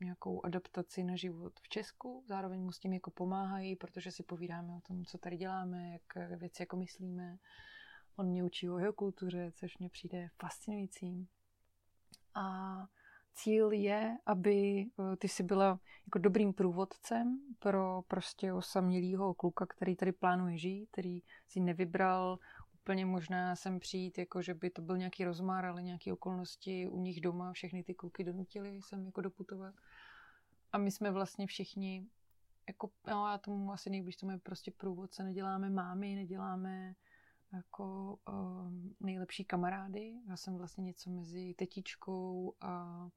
nějakou 0.00 0.44
adaptaci 0.44 1.04
na 1.04 1.16
život 1.16 1.52
v 1.62 1.68
Česku, 1.68 2.24
zároveň 2.26 2.60
mu 2.60 2.72
s 2.72 2.78
tím 2.78 2.92
jako 2.92 3.10
pomáhají, 3.10 3.76
protože 3.76 4.10
si 4.10 4.22
povídáme 4.22 4.76
o 4.76 4.80
tom, 4.80 5.04
co 5.04 5.18
tady 5.18 5.36
děláme, 5.36 5.92
jak 5.92 6.38
věci 6.38 6.62
jako 6.62 6.76
myslíme. 6.76 7.38
On 8.16 8.26
mě 8.26 8.44
učí 8.44 8.70
o 8.70 8.78
jeho 8.78 8.92
kultuře, 8.92 9.52
což 9.54 9.78
mě 9.78 9.88
přijde 9.88 10.28
fascinující. 10.38 11.28
A 12.34 12.76
cíl 13.34 13.72
je, 13.72 14.18
aby 14.26 14.86
ty 15.18 15.28
si 15.28 15.42
byla 15.42 15.80
jako 16.06 16.18
dobrým 16.18 16.52
průvodcem 16.52 17.38
pro 17.58 18.02
prostě 18.08 18.52
osamělýho 18.52 19.34
kluka, 19.34 19.66
který 19.66 19.96
tady 19.96 20.12
plánuje 20.12 20.58
žít, 20.58 20.88
který 20.92 21.22
si 21.48 21.60
nevybral 21.60 22.38
úplně 22.74 23.06
možná 23.06 23.56
sem 23.56 23.80
přijít, 23.80 24.18
jako 24.18 24.42
že 24.42 24.54
by 24.54 24.70
to 24.70 24.82
byl 24.82 24.98
nějaký 24.98 25.24
rozmár, 25.24 25.64
ale 25.66 25.82
nějaké 25.82 26.12
okolnosti 26.12 26.88
u 26.88 27.00
nich 27.00 27.20
doma 27.20 27.52
všechny 27.52 27.82
ty 27.82 27.94
kluky 27.94 28.24
donutili 28.24 28.80
sem 28.82 29.06
jako 29.06 29.20
doputovat. 29.20 29.74
A 30.72 30.78
my 30.78 30.90
jsme 30.90 31.10
vlastně 31.10 31.46
všichni, 31.46 32.06
jako, 32.68 32.90
no 33.06 33.28
já 33.28 33.38
tomu 33.38 33.72
asi 33.72 33.90
nejblíž 33.90 34.16
tomu 34.16 34.32
je 34.32 34.38
prostě 34.38 34.70
průvodce, 34.70 35.24
neděláme 35.24 35.70
mámy, 35.70 36.14
neděláme 36.14 36.94
jako 37.52 38.18
um, 38.28 38.94
nejlepší 39.00 39.44
kamarády. 39.44 40.14
Já 40.28 40.36
jsem 40.36 40.56
vlastně 40.56 40.84
něco 40.84 41.10
mezi 41.10 41.54
tetičkou 41.54 42.54
a, 42.60 43.08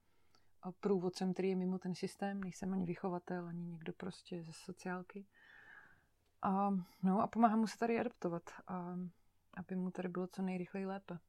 a 0.61 0.71
průvodcem, 0.71 1.33
který 1.33 1.49
je 1.49 1.55
mimo 1.55 1.79
ten 1.79 1.95
systém. 1.95 2.43
Nejsem 2.43 2.73
ani 2.73 2.85
vychovatel, 2.85 3.47
ani 3.47 3.65
někdo 3.65 3.93
prostě 3.93 4.43
ze 4.43 4.53
sociálky. 4.53 5.25
A, 6.41 6.69
no 7.03 7.21
a 7.21 7.27
pomáhám 7.27 7.59
mu 7.59 7.67
se 7.67 7.77
tady 7.77 7.99
adaptovat. 7.99 8.43
A 8.67 8.95
aby 9.57 9.75
mu 9.75 9.91
tady 9.91 10.09
bylo 10.09 10.27
co 10.27 10.41
nejrychleji 10.41 10.85
lépe. 10.85 11.19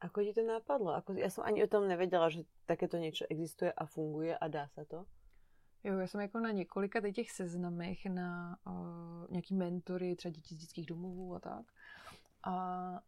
Ako 0.00 0.22
ti 0.22 0.32
to 0.32 0.42
napadlo? 0.42 0.94
Ako, 0.94 1.12
já 1.12 1.30
jsem 1.30 1.44
ani 1.44 1.64
o 1.64 1.66
tom 1.66 1.88
nevěděla, 1.88 2.28
že 2.28 2.42
takéto 2.66 2.96
něco 2.96 3.24
existuje 3.30 3.72
a 3.72 3.86
funguje 3.86 4.38
a 4.38 4.48
dá 4.48 4.68
se 4.68 4.84
to? 4.84 5.06
Jo, 5.86 5.98
já 5.98 6.06
jsem 6.06 6.20
jako 6.20 6.40
na 6.40 6.50
několika 6.50 7.10
těch 7.12 7.30
seznamech 7.30 8.06
na 8.06 8.58
uh, 8.66 9.30
nějaký 9.30 9.54
mentory, 9.54 10.16
třeba 10.16 10.32
děti 10.32 10.54
z 10.54 10.58
dětských 10.58 10.86
domovů 10.86 11.34
a 11.34 11.40
tak. 11.40 11.66
A 12.44 13.00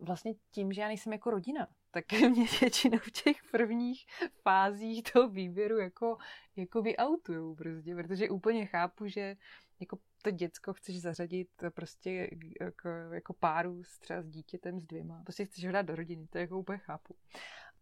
vlastně 0.00 0.34
tím, 0.50 0.72
že 0.72 0.80
já 0.80 0.86
nejsem 0.86 1.12
jako 1.12 1.30
rodina, 1.30 1.68
tak 1.90 2.12
mě 2.30 2.46
většinou 2.60 2.98
v 2.98 3.10
těch 3.10 3.36
prvních 3.50 4.06
fázích 4.42 5.02
toho 5.12 5.28
výběru 5.28 5.78
jako, 5.78 6.18
jako 6.56 6.82
vyautujou 6.82 7.54
prostě, 7.54 7.94
protože 7.94 8.30
úplně 8.30 8.66
chápu, 8.66 9.06
že 9.06 9.36
jako 9.80 9.98
to 10.22 10.30
děcko 10.30 10.72
chceš 10.72 11.00
zařadit 11.00 11.48
prostě 11.74 12.30
jako, 12.60 12.88
jako 12.88 13.32
páru 13.32 13.84
s 13.84 13.98
třeba 13.98 14.22
s 14.22 14.28
dítětem, 14.28 14.80
s 14.80 14.84
dvěma. 14.84 15.22
Prostě 15.22 15.44
chceš 15.44 15.66
ho 15.66 15.72
dát 15.72 15.82
do 15.82 15.96
rodiny, 15.96 16.26
to 16.26 16.38
jako 16.38 16.58
úplně 16.58 16.78
chápu. 16.78 17.16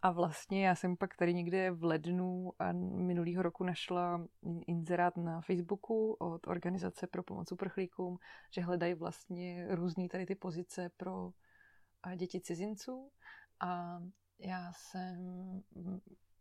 A 0.05 0.11
vlastně 0.11 0.67
já 0.67 0.75
jsem 0.75 0.97
pak 0.97 1.17
tady 1.17 1.35
někde 1.35 1.71
v 1.71 1.85
lednu 1.85 2.53
a 2.59 2.73
minulého 2.73 3.43
roku 3.43 3.65
našla 3.65 4.27
inzerát 4.67 5.17
na 5.17 5.41
Facebooku 5.41 6.13
od 6.13 6.47
Organizace 6.47 7.07
pro 7.07 7.23
pomoc 7.23 7.53
uprchlíkům, 7.53 8.19
že 8.51 8.61
hledají 8.61 8.95
vlastně 8.95 9.67
různé 9.71 10.09
tady 10.09 10.27
ty 10.27 10.35
pozice 10.35 10.91
pro 10.97 11.31
děti 12.17 12.41
cizinců. 12.41 13.11
A 13.61 14.01
já 14.39 14.73
jsem 14.73 15.63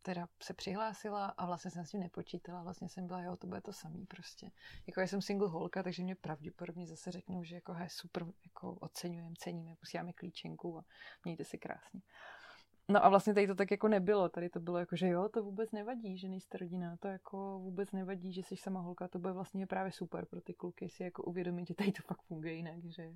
teda 0.02 0.28
se 0.42 0.54
přihlásila 0.54 1.26
a 1.26 1.46
vlastně 1.46 1.72
jsem 1.72 1.86
s 1.86 1.90
tím 1.90 2.00
nepočítala. 2.00 2.64
Vlastně 2.64 2.90
jsem 2.90 3.08
byla, 3.08 3.22
jo, 3.22 3.36
to 3.36 3.48
bude 3.48 3.62
to 3.62 3.74
samý 3.74 4.06
prostě. 4.06 4.52
Jako 4.88 5.00
já 5.00 5.08
jsem 5.08 5.22
single 5.22 5.50
holka, 5.50 5.84
takže 5.84 6.04
mě 6.04 6.16
pravděpodobně 6.16 6.88
zase 6.88 7.12
řeknou, 7.12 7.44
že 7.44 7.56
jako 7.56 7.74
hej, 7.74 7.90
super, 7.90 8.26
jako 8.44 8.74
oceňujeme, 8.74 9.36
ceníme, 9.38 9.76
posíláme 9.76 10.14
klíčenku 10.14 10.78
a 10.78 10.86
mějte 11.26 11.44
si 11.44 11.58
krásně. 11.58 12.02
No 12.90 13.06
a 13.06 13.10
vlastně 13.10 13.34
tady 13.34 13.48
to 13.48 13.56
tak 13.56 13.72
jako 13.72 13.88
nebylo. 13.88 14.30
Tady 14.30 14.50
to 14.50 14.60
bylo 14.60 14.78
jako, 14.78 14.96
že 14.96 15.08
jo, 15.08 15.30
to 15.30 15.44
vůbec 15.44 15.72
nevadí, 15.72 16.18
že 16.18 16.30
nejste 16.30 16.58
rodina. 16.58 16.98
To 16.98 17.08
jako 17.08 17.60
vůbec 17.60 17.92
nevadí, 17.92 18.34
že 18.34 18.44
jsi 18.44 18.58
sama 18.58 18.80
holka. 18.80 19.08
To 19.08 19.20
bude 19.20 19.34
vlastně 19.34 19.68
právě 19.68 19.92
super 19.92 20.26
pro 20.26 20.42
ty 20.42 20.54
kluky 20.54 20.90
si 20.90 21.04
jako 21.04 21.24
uvědomit, 21.24 21.68
že 21.68 21.76
tady 21.76 21.92
to 21.92 22.02
fakt 22.02 22.22
funguje 22.22 22.54
jinak, 22.54 22.86
že 22.86 23.14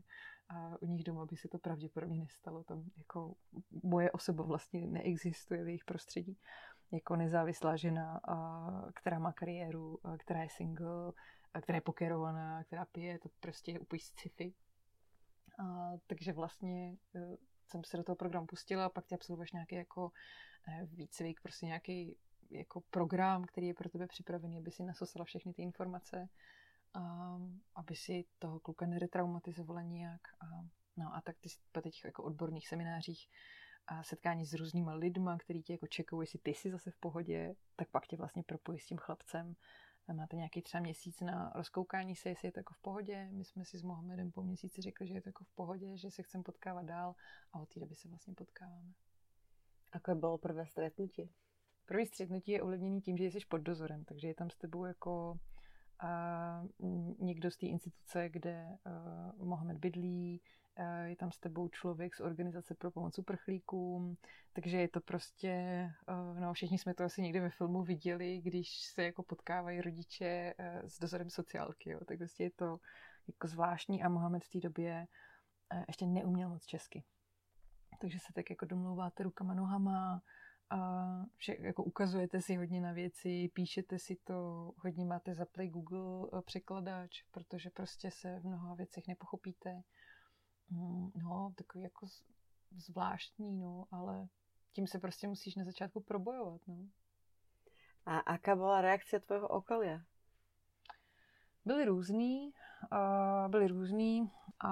a 0.49 0.81
u 0.81 0.85
nich 0.85 1.03
doma 1.03 1.25
by 1.25 1.35
se 1.35 1.47
to 1.47 1.59
pravděpodobně 1.59 2.19
nestalo. 2.19 2.63
Tam 2.63 2.83
jako 2.97 3.35
moje 3.83 4.11
osoba 4.11 4.43
vlastně 4.43 4.87
neexistuje 4.87 5.63
v 5.63 5.67
jejich 5.67 5.85
prostředí 5.85 6.37
jako 6.91 7.15
nezávislá 7.15 7.75
žena, 7.75 8.19
která 8.95 9.19
má 9.19 9.31
kariéru, 9.31 9.99
která 10.17 10.43
je 10.43 10.49
single, 10.49 11.13
která 11.61 11.75
je 11.75 11.81
pokerovaná, 11.81 12.63
která 12.63 12.85
pije, 12.85 13.19
to 13.19 13.29
prostě 13.39 13.71
je 13.71 13.79
úplně 13.79 13.99
sci-fi. 13.99 14.53
A, 15.59 15.91
takže 16.07 16.33
vlastně 16.33 16.97
e, 17.15 17.37
jsem 17.67 17.83
se 17.83 17.97
do 17.97 18.03
toho 18.03 18.15
programu 18.15 18.47
pustila 18.47 18.85
a 18.85 18.89
pak 18.89 19.05
ty 19.05 19.15
absolvuješ 19.15 19.51
nějaký 19.51 19.75
jako 19.75 20.11
e, 20.67 20.85
výcvik, 20.85 21.41
prostě 21.41 21.65
nějaký 21.65 22.17
jako 22.49 22.81
program, 22.81 23.45
který 23.45 23.67
je 23.67 23.73
pro 23.73 23.89
tebe 23.89 24.07
připravený, 24.07 24.57
aby 24.57 24.71
si 24.71 24.83
nasosala 24.83 25.25
všechny 25.25 25.53
ty 25.53 25.61
informace, 25.61 26.29
a, 26.93 27.37
aby 27.75 27.95
si 27.95 28.25
toho 28.39 28.59
kluka 28.59 28.85
neretraumatizovala 28.85 29.81
nijak. 29.81 30.21
A, 30.39 30.45
no 30.97 31.15
a 31.15 31.21
tak 31.21 31.35
ty 31.39 31.49
po 31.71 31.81
těch 31.81 32.05
jako 32.05 32.23
odborných 32.23 32.67
seminářích 32.67 33.29
a 33.87 34.03
setkání 34.03 34.45
s 34.45 34.53
různýma 34.53 34.93
lidma, 34.93 35.37
který 35.37 35.63
tě 35.63 35.73
jako 35.73 35.87
čekují, 35.87 36.23
jestli 36.23 36.39
ty 36.39 36.53
jsi 36.53 36.71
zase 36.71 36.91
v 36.91 36.97
pohodě, 36.97 37.55
tak 37.75 37.89
pak 37.89 38.07
tě 38.07 38.17
vlastně 38.17 38.43
propojí 38.43 38.79
s 38.79 38.85
tím 38.85 38.97
chlapcem. 38.97 39.55
A 40.07 40.13
máte 40.13 40.35
nějaký 40.35 40.61
třeba 40.61 40.81
měsíc 40.81 41.21
na 41.21 41.51
rozkoukání 41.55 42.15
se, 42.15 42.29
jestli 42.29 42.47
je 42.47 42.51
to 42.51 42.59
jako 42.59 42.73
v 42.73 42.81
pohodě. 42.81 43.29
My 43.31 43.45
jsme 43.45 43.65
si 43.65 43.77
s 43.77 43.83
Mohamedem 43.83 44.31
po 44.31 44.43
měsíci 44.43 44.81
řekli, 44.81 45.07
že 45.07 45.13
je 45.13 45.21
to 45.21 45.29
jako 45.29 45.43
v 45.43 45.51
pohodě, 45.55 45.97
že 45.97 46.11
se 46.11 46.23
chceme 46.23 46.43
potkávat 46.43 46.85
dál 46.85 47.15
a 47.53 47.59
od 47.59 47.69
té 47.69 47.79
doby 47.79 47.95
se 47.95 48.09
vlastně 48.09 48.33
potkáváme. 48.33 48.93
Jaké 49.93 50.15
bylo 50.15 50.37
prvé 50.37 50.65
stretnutí? 50.65 51.31
První 51.85 52.05
střetnutí 52.05 52.51
je 52.51 52.61
ovlivněný 52.61 53.01
tím, 53.01 53.17
že 53.17 53.23
jsi 53.23 53.39
pod 53.49 53.57
dozorem, 53.57 54.05
takže 54.05 54.27
je 54.27 54.35
tam 54.35 54.49
s 54.49 54.55
tebou 54.55 54.85
jako 54.85 55.39
a 55.99 56.63
někdo 57.19 57.51
z 57.51 57.57
té 57.57 57.65
instituce, 57.65 58.29
kde 58.29 58.77
uh, 59.37 59.47
Mohamed 59.47 59.77
bydlí, 59.77 60.41
je 61.03 61.15
tam 61.15 61.31
s 61.31 61.39
tebou 61.39 61.67
člověk 61.67 62.15
z 62.15 62.19
organizace 62.19 62.75
pro 62.75 62.91
pomoc 62.91 63.19
uprchlíkům, 63.19 64.17
takže 64.53 64.77
je 64.77 64.87
to 64.87 65.01
prostě, 65.01 65.49
eh, 66.07 66.39
no 66.39 66.53
všichni 66.53 66.77
jsme 66.77 66.93
to 66.93 67.03
asi 67.03 67.21
někdy 67.21 67.39
ve 67.39 67.49
filmu 67.49 67.83
viděli, 67.83 68.41
když 68.41 68.81
se 68.81 69.03
jako 69.03 69.23
potkávají 69.23 69.81
rodiče 69.81 70.53
eh, 70.57 70.81
s 70.89 70.99
dozorem 70.99 71.29
sociálky, 71.29 71.89
jo, 71.89 71.99
tak 72.05 72.17
prostě 72.17 72.43
je 72.43 72.51
to 72.51 72.79
jako 73.27 73.47
zvláštní 73.47 74.03
a 74.03 74.09
Mohamed 74.09 74.43
v 74.43 74.49
té 74.49 74.59
době 74.59 75.07
eh, 75.73 75.85
ještě 75.87 76.05
neuměl 76.05 76.49
moc 76.49 76.65
česky. 76.65 77.03
Takže 78.01 78.19
se 78.19 78.33
tak 78.33 78.49
jako 78.49 78.65
domlouváte 78.65 79.23
rukama, 79.23 79.53
nohama, 79.53 80.21
a 80.69 80.79
vše, 81.35 81.57
jako 81.59 81.83
ukazujete 81.83 82.41
si 82.41 82.55
hodně 82.55 82.81
na 82.81 82.91
věci, 82.91 83.49
píšete 83.53 83.99
si 83.99 84.15
to, 84.23 84.71
hodně 84.77 85.05
máte 85.05 85.35
zaplay 85.35 85.67
Google 85.67 86.41
překladač, 86.45 87.23
protože 87.31 87.69
prostě 87.69 88.11
se 88.11 88.39
v 88.39 88.45
mnoha 88.45 88.75
věcech 88.75 89.07
nepochopíte. 89.07 89.83
Mm, 90.69 91.11
no, 91.15 91.53
takový 91.55 91.83
jako 91.83 92.07
zvláštní, 92.71 93.59
no, 93.59 93.85
ale 93.91 94.27
tím 94.73 94.87
se 94.87 94.99
prostě 94.99 95.27
musíš 95.27 95.55
na 95.55 95.65
začátku 95.65 96.01
probojovat, 96.01 96.61
no. 96.67 96.87
A 98.05 98.17
aká 98.19 98.55
byla 98.55 98.81
reakce 98.81 99.19
tvého 99.19 99.47
okolia? 99.47 100.01
Byly 101.65 101.85
různý, 101.85 102.51
uh, 102.91 103.51
byly 103.51 103.67
různý 103.67 104.31
a 104.65 104.71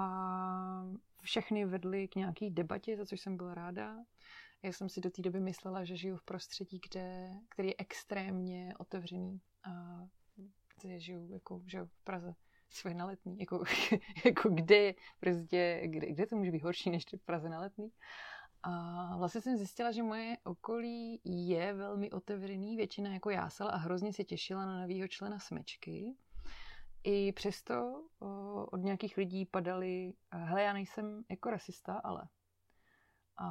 všechny 1.22 1.64
vedly 1.64 2.08
k 2.08 2.16
nějaký 2.16 2.50
debatě, 2.50 2.96
za 2.96 3.06
což 3.06 3.20
jsem 3.20 3.36
byla 3.36 3.54
ráda. 3.54 3.96
Já 4.62 4.72
jsem 4.72 4.88
si 4.88 5.00
do 5.00 5.10
té 5.10 5.22
doby 5.22 5.40
myslela, 5.40 5.84
že 5.84 5.96
žiju 5.96 6.16
v 6.16 6.24
prostředí, 6.24 6.80
kde, 6.88 7.30
který 7.48 7.68
je 7.68 7.74
extrémně 7.78 8.74
otevřený. 8.78 9.40
A 9.64 10.02
že 10.82 11.00
žiju 11.00 11.28
jako, 11.32 11.62
že 11.66 11.84
v 11.84 12.04
Praze 12.04 12.34
svoje 12.70 12.94
na 12.94 13.06
letní. 13.06 13.38
Jako, 13.38 13.64
jako 14.24 14.48
kde, 14.48 14.94
prostě, 15.20 15.82
kde, 15.84 16.06
kde 16.06 16.26
to 16.26 16.36
může 16.36 16.50
být 16.50 16.62
horší 16.62 16.90
než 16.90 17.04
v 17.16 17.24
Praze 17.24 17.48
na 17.48 17.60
letní. 17.60 17.92
A 18.62 19.16
vlastně 19.16 19.40
jsem 19.40 19.56
zjistila, 19.56 19.92
že 19.92 20.02
moje 20.02 20.36
okolí 20.44 21.20
je 21.24 21.74
velmi 21.74 22.10
otevřený, 22.10 22.76
většina 22.76 23.12
jako 23.12 23.30
jásala 23.30 23.70
a 23.70 23.76
hrozně 23.76 24.12
se 24.12 24.24
těšila 24.24 24.66
na 24.66 24.80
novýho 24.80 25.08
člena 25.08 25.38
smečky. 25.38 26.16
I 27.04 27.32
přesto 27.32 28.04
o, 28.18 28.64
od 28.66 28.76
nějakých 28.76 29.16
lidí 29.16 29.46
padaly, 29.46 30.12
hele, 30.32 30.62
já 30.62 30.72
nejsem 30.72 31.24
jako 31.30 31.50
rasista, 31.50 31.94
ale. 31.94 32.28
A, 33.36 33.46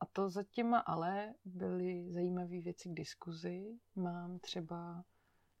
a 0.00 0.06
to 0.12 0.28
za 0.28 0.42
těma 0.42 0.78
ale 0.78 1.34
byly 1.44 2.12
zajímavé 2.12 2.60
věci 2.60 2.88
k 2.88 2.94
diskuzi. 2.94 3.78
Mám 3.96 4.38
třeba 4.38 5.04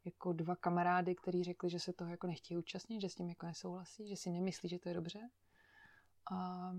jako 0.06 0.32
dva 0.32 0.56
kamarády, 0.56 1.14
kteří 1.14 1.44
řekli, 1.44 1.70
že 1.70 1.80
se 1.80 1.92
toho 1.92 2.10
jako 2.10 2.26
nechtějí 2.26 2.58
účastnit, 2.58 3.00
že 3.00 3.08
s 3.08 3.14
tím 3.14 3.28
jako 3.28 3.46
nesouhlasí, 3.46 4.08
že 4.08 4.16
si 4.16 4.30
nemyslí, 4.30 4.68
že 4.68 4.78
to 4.78 4.88
je 4.88 4.94
dobře. 4.94 5.30
A, 6.32 6.72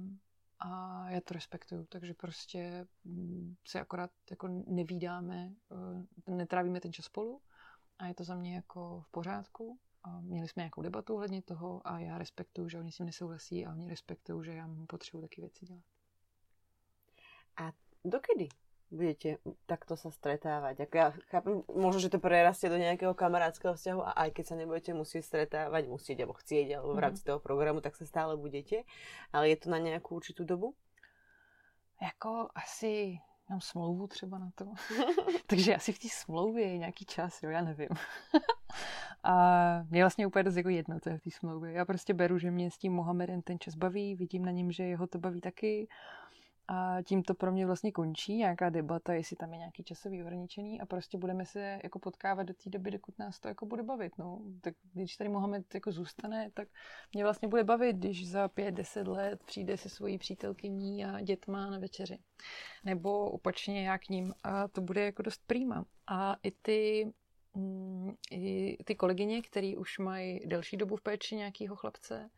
a 0.60 1.10
já 1.10 1.22
to 1.22 1.34
respektuju, 1.34 1.86
takže 1.86 2.14
prostě 2.14 2.88
mm, 3.04 3.56
se 3.68 3.80
akorát 3.80 4.12
jako 4.30 4.48
nevídáme, 4.68 5.54
eh, 6.28 6.32
netrávíme 6.32 6.80
ten 6.80 6.94
čas 6.94 7.06
spolu 7.06 7.42
a 8.00 8.08
je 8.08 8.14
to 8.14 8.24
za 8.24 8.36
mě 8.36 8.56
jako 8.56 9.02
v 9.02 9.12
pořádku. 9.12 9.80
A 10.04 10.22
měli 10.22 10.48
jsme 10.48 10.62
nějakou 10.62 10.82
debatu 10.82 11.14
ohledně 11.14 11.42
toho 11.42 11.88
a 11.88 12.00
já 12.00 12.18
respektuju, 12.18 12.70
že 12.70 12.80
oni 12.80 12.92
s 12.92 12.98
tím 12.98 13.06
nesouhlasí 13.06 13.66
a 13.66 13.72
oni 13.72 13.90
respektují, 13.90 14.46
že 14.46 14.52
já 14.52 14.70
potřebuji 14.88 15.22
taky 15.22 15.42
věci 15.42 15.66
dělat. 15.66 15.84
A 17.58 17.72
dokedy 18.06 18.50
budete 18.92 19.38
takto 19.68 20.00
sa 20.00 20.08
stretávať. 20.12 20.88
Ako 20.88 20.96
ja 20.96 21.08
chápem, 21.28 21.64
možno, 21.72 22.00
že 22.00 22.14
to 22.14 22.24
prerastie 22.24 22.72
do 22.72 22.80
nejakého 22.80 23.12
kamarátskeho 23.12 23.76
vzťahu 23.76 24.02
a 24.02 24.12
aj 24.28 24.30
keď 24.32 24.46
sa 24.48 24.56
nebudete 24.56 24.92
musieť 24.96 25.24
stretávať, 25.28 25.92
musieť 25.92 26.24
alebo 26.24 26.40
chcieť, 26.40 26.68
alebo 26.80 26.92
v 26.96 27.04
rámci 27.04 27.22
mhm. 27.24 27.28
toho 27.28 27.40
programu, 27.44 27.80
tak 27.84 28.00
sa 28.00 28.08
stále 28.08 28.40
budete. 28.40 28.88
Ale 29.36 29.52
je 29.52 29.58
to 29.60 29.68
na 29.68 29.80
nejakú 29.80 30.16
určitú 30.16 30.48
dobu? 30.48 30.76
Jako 32.02 32.50
asi 32.56 33.20
mám 33.50 33.62
smlouvu 33.62 34.08
třeba 34.08 34.38
na 34.38 34.50
to. 34.56 34.74
Takže 35.48 35.76
asi 35.76 35.94
v 35.94 36.00
té 36.00 36.08
smlouvě 36.12 36.68
je 36.68 36.78
nějaký 36.78 37.06
čas, 37.06 37.44
jo, 37.44 37.50
já 37.50 37.62
nevím. 37.62 37.90
a 39.24 39.34
mě 39.90 40.04
vlastně 40.04 40.28
úplně 40.28 40.44
dost 40.44 40.56
jako 40.56 40.70
jedno, 40.70 41.00
co 41.00 41.10
je 41.10 41.18
v 41.18 41.22
té 41.22 41.32
smlouvě. 41.32 41.72
Já 41.72 41.86
prostě 41.86 42.14
beru, 42.14 42.38
že 42.38 42.52
mě 42.52 42.72
s 42.72 42.78
tím 42.78 42.94
Mohamedem 42.94 43.42
ten 43.42 43.60
čas 43.60 43.76
baví, 43.76 44.16
vidím 44.16 44.46
na 44.46 44.52
něm, 44.52 44.72
že 44.72 44.84
jeho 44.84 45.08
to 45.08 45.20
baví 45.20 45.42
taky 45.42 45.88
a 46.68 47.02
tím 47.04 47.24
to 47.24 47.34
pro 47.34 47.52
mě 47.52 47.66
vlastně 47.66 47.92
končí, 47.92 48.38
nějaká 48.38 48.70
debata, 48.70 49.14
jestli 49.14 49.36
tam 49.36 49.54
je 49.54 49.58
nějaký 49.58 49.84
časový 49.84 50.24
ohraničený 50.24 50.82
a 50.82 50.86
prostě 50.86 51.18
budeme 51.18 51.46
se 51.46 51.80
jako 51.84 52.00
potkávat 52.00 52.48
do 52.48 52.54
té 52.54 52.70
doby, 52.70 52.92
dokud 52.92 53.20
nás 53.20 53.40
to 53.40 53.48
jako 53.48 53.66
bude 53.66 53.84
bavit. 53.84 54.18
No. 54.18 54.42
Tak 54.62 54.74
když 54.94 55.16
tady 55.16 55.30
Mohamed 55.30 55.76
jako 55.76 55.92
zůstane, 55.92 56.52
tak 56.54 56.68
mě 57.14 57.24
vlastně 57.24 57.48
bude 57.48 57.64
bavit, 57.64 57.96
když 57.96 58.30
za 58.30 58.48
pět, 58.48 58.72
deset 58.72 59.08
let 59.08 59.44
přijde 59.44 59.78
se 59.78 59.90
svojí 59.90 60.18
přítelkyní 60.18 61.06
a 61.06 61.22
dětma 61.22 61.70
na 61.70 61.80
večeři. 61.80 62.20
Nebo 62.84 63.32
opačně 63.32 63.88
já 63.88 63.98
k 63.98 64.10
ním 64.10 64.34
a 64.44 64.68
to 64.68 64.82
bude 64.82 65.06
jako 65.06 65.22
dost 65.22 65.42
prýma. 65.48 65.86
A 66.08 66.36
i 66.44 66.52
ty 66.52 67.12
mm, 67.54 68.14
i 68.32 68.78
ty 68.84 68.96
kolegyně, 68.96 69.42
které 69.42 69.74
už 69.78 70.00
mají 70.00 70.40
delší 70.46 70.78
dobu 70.78 70.96
v 70.96 71.02
péči 71.02 71.36
nějakého 71.36 71.76
chlapce, 71.76 72.30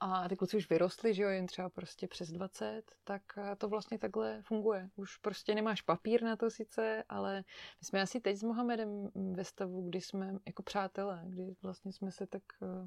a 0.00 0.28
ty 0.28 0.36
kluci 0.36 0.56
už 0.56 0.70
vyrostli, 0.70 1.14
že 1.14 1.22
jo, 1.22 1.28
jen 1.28 1.46
třeba 1.46 1.70
prostě 1.70 2.08
přes 2.08 2.30
20, 2.30 2.82
tak 3.04 3.22
eh, 3.38 3.56
to 3.56 3.68
vlastně 3.68 3.98
takhle 3.98 4.42
funguje. 4.42 4.90
Už 4.96 5.16
prostě 5.16 5.54
nemáš 5.54 5.82
papír 5.82 6.22
na 6.22 6.36
to 6.36 6.50
sice, 6.50 7.04
ale 7.08 7.44
my 7.80 7.84
jsme 7.84 8.02
asi 8.02 8.20
teď 8.20 8.36
s 8.36 8.42
Mohamedem 8.42 9.08
ve 9.14 9.44
stavu, 9.44 9.88
kdy 9.88 10.00
jsme 10.00 10.34
jako 10.46 10.62
přátelé, 10.62 11.22
kdy 11.26 11.54
vlastně 11.62 11.92
jsme 11.92 12.10
se 12.10 12.26
tak 12.26 12.42
eh, 12.62 12.86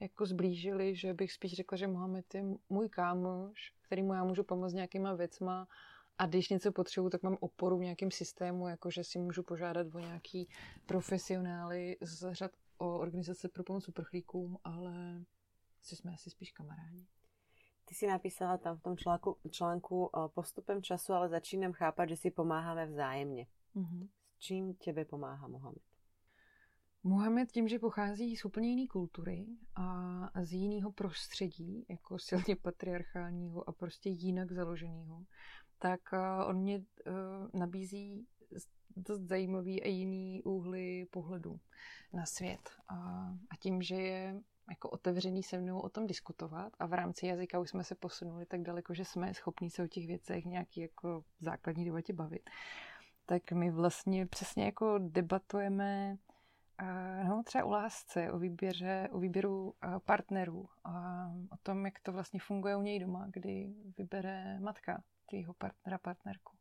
jako 0.00 0.26
zblížili, 0.26 0.96
že 0.96 1.14
bych 1.14 1.32
spíš 1.32 1.52
řekla, 1.52 1.78
že 1.78 1.86
Mohamed 1.86 2.34
je 2.34 2.44
můj 2.68 2.88
kámoš, 2.88 3.72
kterýmu 3.82 4.14
já 4.14 4.24
můžu 4.24 4.44
pomoct 4.44 4.72
nějakýma 4.72 5.14
věcma 5.14 5.68
a 6.18 6.26
když 6.26 6.48
něco 6.48 6.72
potřebuji, 6.72 7.10
tak 7.10 7.22
mám 7.22 7.36
oporu 7.40 7.78
v 7.78 7.82
nějakém 7.82 8.10
systému, 8.10 8.68
jako 8.68 8.90
že 8.90 9.04
si 9.04 9.18
můžu 9.18 9.42
požádat 9.42 9.86
o 9.94 9.98
nějaký 9.98 10.48
profesionály 10.86 11.96
z 12.00 12.32
řad 12.32 12.50
o 12.78 12.98
organizace 12.98 13.48
pro 13.48 13.64
pomoc 13.64 13.88
uprchlíkům, 13.88 14.58
ale 14.64 15.24
že 15.88 15.96
jsme 15.96 16.12
asi 16.14 16.30
spíš 16.30 16.52
kamarádi. 16.52 17.06
Ty 17.84 17.94
si 17.94 18.06
napísala 18.06 18.58
tam 18.58 18.76
v 18.76 18.82
tom 18.82 18.96
článku, 18.96 19.36
článku 19.50 20.10
postupem 20.34 20.82
času, 20.82 21.12
ale 21.12 21.28
začínám 21.28 21.72
chápat, 21.72 22.08
že 22.08 22.16
si 22.16 22.30
pomáháme 22.30 22.86
vzájemně. 22.86 23.46
Mm-hmm. 23.76 24.08
S 24.34 24.38
čím 24.38 24.74
tebe 24.74 25.04
pomáhá 25.04 25.48
Mohamed? 25.48 25.82
Mohamed 27.02 27.52
tím, 27.52 27.68
že 27.68 27.78
pochází 27.78 28.36
z 28.36 28.44
úplně 28.44 28.68
jiné 28.68 28.86
kultury 28.86 29.46
a 29.76 30.44
z 30.44 30.52
jiného 30.52 30.92
prostředí, 30.92 31.86
jako 31.88 32.18
silně 32.18 32.56
patriarchálního 32.62 33.68
a 33.68 33.72
prostě 33.72 34.10
jinak 34.10 34.52
založeného, 34.52 35.24
tak 35.78 36.00
on 36.46 36.56
mě 36.56 36.84
nabízí 37.54 38.26
dost 38.96 39.20
zajímavý 39.20 39.82
a 39.82 39.86
jiný 39.86 40.42
úhly 40.42 41.06
pohledu 41.10 41.60
na 42.12 42.26
svět. 42.26 42.70
A 43.52 43.56
tím, 43.60 43.82
že 43.82 43.94
je 43.94 44.42
jako 44.70 44.90
otevřený 44.90 45.42
se 45.42 45.58
mnou 45.58 45.80
o 45.80 45.88
tom 45.88 46.06
diskutovat 46.06 46.72
a 46.78 46.86
v 46.86 46.92
rámci 46.92 47.26
jazyka 47.26 47.58
už 47.58 47.70
jsme 47.70 47.84
se 47.84 47.94
posunuli 47.94 48.46
tak 48.46 48.62
daleko, 48.62 48.94
že 48.94 49.04
jsme 49.04 49.34
schopni 49.34 49.70
se 49.70 49.82
o 49.82 49.86
těch 49.86 50.06
věcech 50.06 50.44
nějaký 50.44 50.80
jako 50.80 51.24
základní 51.40 51.84
debatě 51.84 52.12
bavit. 52.12 52.50
Tak 53.26 53.52
my 53.52 53.70
vlastně 53.70 54.26
přesně 54.26 54.64
jako 54.64 54.98
debatujeme 54.98 56.16
no, 57.28 57.42
třeba 57.42 57.64
o 57.64 57.70
lásce, 57.70 58.32
o, 58.32 58.38
výběře, 58.38 59.08
o 59.12 59.18
výběru 59.18 59.74
partnerů, 60.04 60.68
a 60.84 61.26
o 61.50 61.56
tom, 61.62 61.84
jak 61.84 62.00
to 62.00 62.12
vlastně 62.12 62.40
funguje 62.40 62.76
u 62.76 62.82
něj 62.82 62.98
doma, 62.98 63.26
kdy 63.30 63.74
vybere 63.98 64.60
matka 64.60 65.02
tvýho 65.26 65.54
partnera, 65.54 65.98
partnerku. 65.98 66.56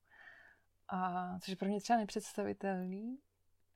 A 0.88 1.40
což 1.40 1.48
je 1.48 1.56
pro 1.56 1.68
mě 1.68 1.82
třeba 1.82 2.00
nepředstavitelný, 2.00 3.18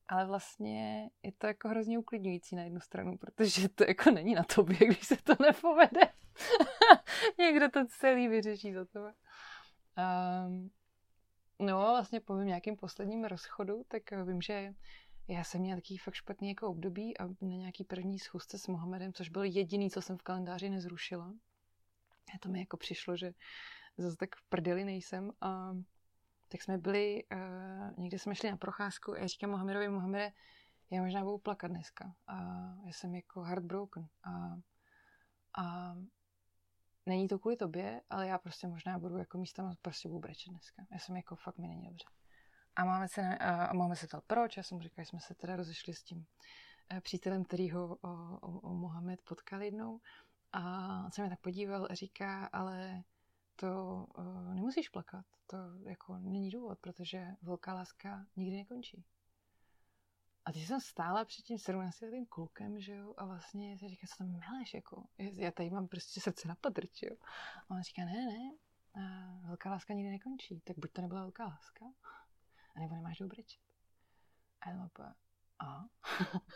ale 0.10 0.26
vlastně 0.26 1.10
je 1.24 1.32
to 1.32 1.47
jako 1.47 1.70
hrozně 1.70 1.99
uklidňující 1.99 2.55
na 2.55 2.64
jednu 2.64 2.80
stranu, 2.80 3.18
protože 3.18 3.70
to 3.70 3.84
jako 3.88 4.12
není 4.12 4.36
na 4.36 4.43
tobě, 4.43 4.78
když 4.88 5.07
se 5.07 5.18
to 5.18 5.34
nepovede. 5.39 6.01
Někdo 7.39 7.70
to 7.70 7.80
celý 7.88 8.28
vyřeší 8.28 8.74
za 8.74 8.86
to. 8.86 8.99
Um, 9.03 10.72
no 11.60 11.78
vlastně 11.78 12.20
po 12.20 12.36
nějakým 12.36 12.76
posledním 12.76 13.26
rozchodu, 13.26 13.84
tak 13.88 14.03
vím, 14.26 14.41
že 14.41 14.74
já 15.28 15.43
jsem 15.43 15.62
měla 15.62 15.82
takový 15.82 15.97
fakt 15.97 16.14
špatný 16.14 16.49
jako 16.49 16.68
období 16.68 17.18
a 17.18 17.28
na 17.28 17.55
nějaký 17.55 17.84
první 17.84 18.20
schůzce 18.20 18.60
s 18.60 18.68
Mohamedem, 18.68 19.14
což 19.14 19.30
byl 19.30 19.43
jediný, 19.43 19.89
co 19.89 20.01
jsem 20.01 20.18
v 20.18 20.24
kalendáři 20.24 20.70
nezrušila. 20.70 21.34
A 22.36 22.39
to 22.39 22.49
mi 22.49 22.60
jako 22.60 22.78
přišlo, 22.78 23.18
že 23.18 23.34
zase 23.97 24.18
tak 24.18 24.36
v 24.36 24.43
prdeli 24.49 24.84
nejsem 24.84 25.32
a 25.41 25.74
tak 26.49 26.61
jsme 26.61 26.77
byli, 26.77 27.23
uh, 27.33 27.97
někde 27.97 28.19
jsme 28.19 28.35
šli 28.35 28.51
na 28.51 28.57
procházku 28.57 29.13
a 29.13 29.17
já 29.17 29.27
říkám 29.27 29.49
Mohamedovi, 29.49 29.89
Mohamede, 29.89 30.31
já 30.91 31.01
možná 31.01 31.23
budu 31.23 31.37
plakat 31.37 31.71
dneska. 31.71 32.15
A 32.27 32.35
já 32.85 32.91
jsem 32.91 33.15
jako 33.15 33.41
heartbroken. 33.41 34.07
A, 34.23 34.57
a 35.57 35.95
není 37.05 37.27
to 37.27 37.39
kvůli 37.39 37.57
tobě, 37.57 38.01
ale 38.09 38.27
já 38.27 38.37
prostě 38.37 38.67
možná 38.67 38.99
budu 38.99 39.17
jako 39.17 39.37
místa 39.37 39.71
prostě 39.81 40.09
budu 40.09 40.19
brečet 40.19 40.49
dneska. 40.49 40.85
Já 40.91 40.99
jsem 40.99 41.15
jako 41.15 41.35
fakt 41.35 41.57
mi 41.57 41.67
není 41.67 41.83
dobře. 41.83 42.05
A 42.75 42.85
máme 42.85 43.07
se, 43.07 43.37
a 43.37 43.73
máme 43.73 43.95
se 43.95 44.07
ptal, 44.07 44.21
proč? 44.27 44.57
Já 44.57 44.63
jsem 44.63 44.77
mu 44.77 44.81
říkal, 44.81 45.05
že 45.05 45.09
jsme 45.09 45.19
se 45.19 45.35
teda 45.35 45.55
rozešli 45.55 45.93
s 45.93 46.03
tím 46.03 46.25
eh, 46.89 47.01
přítelem, 47.01 47.43
který 47.43 47.71
ho 47.71 47.97
o, 48.01 48.09
o, 48.41 48.59
o 48.59 48.73
Mohamed 48.73 49.21
potkal 49.21 49.61
jednou. 49.61 49.99
A 50.53 50.61
on 51.05 51.11
se 51.11 51.23
mi 51.23 51.29
tak 51.29 51.39
podíval 51.39 51.87
a 51.89 51.93
říká, 51.93 52.45
ale 52.45 53.03
to 53.60 54.05
uh, 54.18 54.53
nemusíš 54.53 54.89
plakat. 54.89 55.26
To 55.47 55.57
jako 55.86 56.18
není 56.18 56.49
důvod, 56.49 56.80
protože 56.80 57.28
velká 57.41 57.74
láska 57.74 58.26
nikdy 58.36 58.57
nekončí. 58.57 59.05
A 60.45 60.51
ty 60.51 60.60
jsem 60.60 60.82
stála 60.82 61.26
před 61.26 61.41
tím 61.41 61.57
17 61.57 62.01
letým 62.01 62.26
klukem, 62.26 62.80
že 62.80 62.93
jo, 62.93 63.14
a 63.18 63.26
vlastně 63.26 63.78
si 63.78 63.89
říká, 63.89 64.07
co 64.07 64.16
tam 64.18 64.39
meleš, 64.39 64.74
jako, 64.74 65.07
já 65.18 65.51
tady 65.51 65.70
mám 65.70 65.88
prostě 65.88 66.22
srdce 66.22 66.47
na 66.47 66.55
padrč, 66.55 67.01
jo. 67.01 67.16
A 67.70 67.76
on 67.76 67.82
říká, 67.82 68.05
ne, 68.05 68.26
ne, 68.26 68.51
a 68.93 69.47
velká 69.47 69.72
láska 69.72 69.93
nikdy 69.93 70.12
nekončí, 70.12 70.62
tak 70.62 70.78
buď 70.80 70.91
to 70.91 71.01
nebyla 71.01 71.22
velká 71.22 71.45
láska, 71.45 71.86
anebo 72.76 72.95
nemáš 72.95 73.18
dobrečet. 73.18 73.62
A 74.62 74.70
já 74.70 74.89
a? 75.60 75.86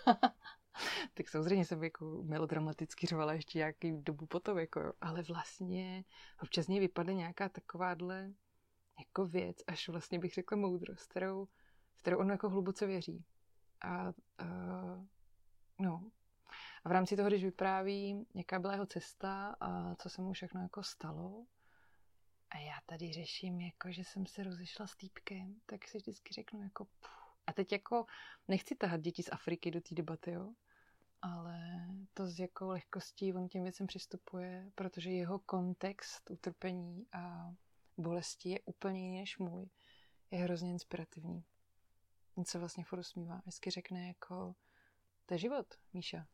tak 1.14 1.30
samozřejmě 1.30 1.66
jsem 1.66 1.84
jako 1.84 2.24
melodramaticky 2.24 3.08
řvala 3.08 3.34
ještě 3.34 3.58
nějaký 3.58 3.92
dobu 4.02 4.26
potom, 4.26 4.58
jako, 4.58 4.94
ale 5.02 5.22
vlastně 5.22 6.04
občas 6.42 6.68
mě 6.68 6.80
vypadne 6.80 7.14
nějaká 7.14 7.50
takováhle 7.50 8.34
jako 9.00 9.26
věc, 9.26 9.58
až 9.68 9.90
vlastně 9.90 10.20
bych 10.20 10.34
řekla 10.34 10.58
moudrost, 10.58 11.10
kterou, 11.10 11.48
kterou 11.98 12.18
on 12.18 12.30
jako 12.30 12.50
hluboce 12.50 12.88
věří. 12.88 13.26
A, 13.82 14.08
a 14.08 14.14
no. 15.80 16.12
A 16.84 16.90
v 16.90 16.92
rámci 16.92 17.16
toho, 17.16 17.30
když 17.30 17.44
vypráví, 17.44 18.26
jaká 18.36 18.60
byla 18.60 18.74
jeho 18.74 18.86
cesta 18.86 19.56
a 19.60 19.96
co 19.96 20.10
se 20.10 20.22
mu 20.22 20.34
všechno 20.34 20.62
jako 20.62 20.84
stalo, 20.84 21.46
a 22.54 22.58
já 22.58 22.74
tady 22.86 23.14
řeším, 23.14 23.62
jako, 23.62 23.92
že 23.92 24.04
jsem 24.04 24.26
se 24.26 24.44
rozešla 24.44 24.88
s 24.88 24.96
týpkem, 24.96 25.56
tak 25.66 25.88
si 25.88 25.98
vždycky 25.98 26.34
řeknu 26.34 26.64
jako 26.64 26.86
puf. 26.86 27.23
A 27.48 27.54
teď 27.54 27.72
jako 27.72 28.06
nechci 28.48 28.76
tahat 28.76 29.02
děti 29.02 29.24
z 29.24 29.32
Afriky 29.32 29.72
do 29.72 29.82
té 29.82 29.96
debaty, 29.96 30.32
jo? 30.32 30.54
ale 31.24 31.88
to 32.14 32.28
s 32.28 32.40
jakou 32.40 32.70
lehkostí 32.70 33.34
on 33.34 33.48
těm 33.48 33.64
věcem 33.64 33.88
přistupuje, 33.88 34.72
protože 34.76 35.12
jeho 35.12 35.40
kontext 35.40 36.30
utrpení 36.30 37.08
a 37.14 37.54
bolesti 37.98 38.50
je 38.50 38.60
úplně 38.66 39.06
jiný 39.06 39.20
než 39.20 39.38
můj, 39.38 39.70
je 40.32 40.40
hrozně 40.40 40.72
inspirativní. 40.72 41.44
On 42.36 42.46
se 42.46 42.60
vlastně 42.60 42.84
furt 42.84 43.00
usmívá. 43.00 43.38
Vždycky 43.38 43.72
řekne 43.72 44.08
jako, 44.08 44.56
to 45.26 45.34
je 45.34 45.38
život, 45.38 45.76
Míša. 45.94 46.28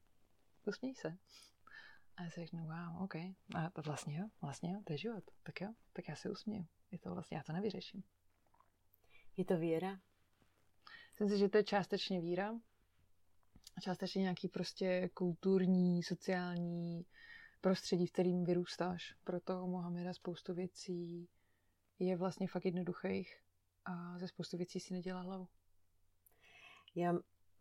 Usměj 0.65 0.95
se. 0.95 1.17
A 2.17 2.23
já 2.23 2.29
si 2.29 2.41
řeknu, 2.41 2.63
wow, 2.63 3.03
OK. 3.03 3.15
A 3.55 3.69
to 3.73 3.81
vlastně 3.81 4.17
jo, 4.17 4.27
vlastně 4.41 4.73
jo, 4.73 4.81
to 4.85 4.93
je 4.93 4.97
život. 4.97 5.23
Tak 5.43 5.61
jo, 5.61 5.73
tak 5.93 6.07
já 6.09 6.15
se 6.15 6.29
usměju. 6.29 6.67
Je 6.91 6.99
to 6.99 7.13
vlastně, 7.13 7.37
já 7.37 7.43
to 7.43 7.53
nevyřeším. 7.53 8.03
Je 9.37 9.45
to 9.45 9.57
víra? 9.57 9.99
Myslím 11.19 11.35
si, 11.35 11.39
že 11.39 11.49
to 11.49 11.57
je 11.57 11.63
částečně 11.63 12.21
víra, 12.21 12.51
a 13.77 13.81
částečně 13.81 14.21
nějaký 14.21 14.47
prostě 14.47 15.09
kulturní, 15.13 16.03
sociální 16.03 17.05
prostředí, 17.61 18.07
v 18.07 18.11
kterým 18.11 18.43
vyrůstáš. 18.43 19.15
Proto 19.23 19.67
Mohameda 19.67 20.13
spoustu 20.13 20.53
věcí 20.53 21.29
je 21.99 22.17
vlastně 22.17 22.47
fakt 22.47 22.65
jednoduchých 22.65 23.37
a 23.85 24.19
ze 24.19 24.27
spoustu 24.27 24.57
věcí 24.57 24.79
si 24.79 24.93
nedělá 24.93 25.21
hlavu. 25.21 25.47
Já 26.95 27.13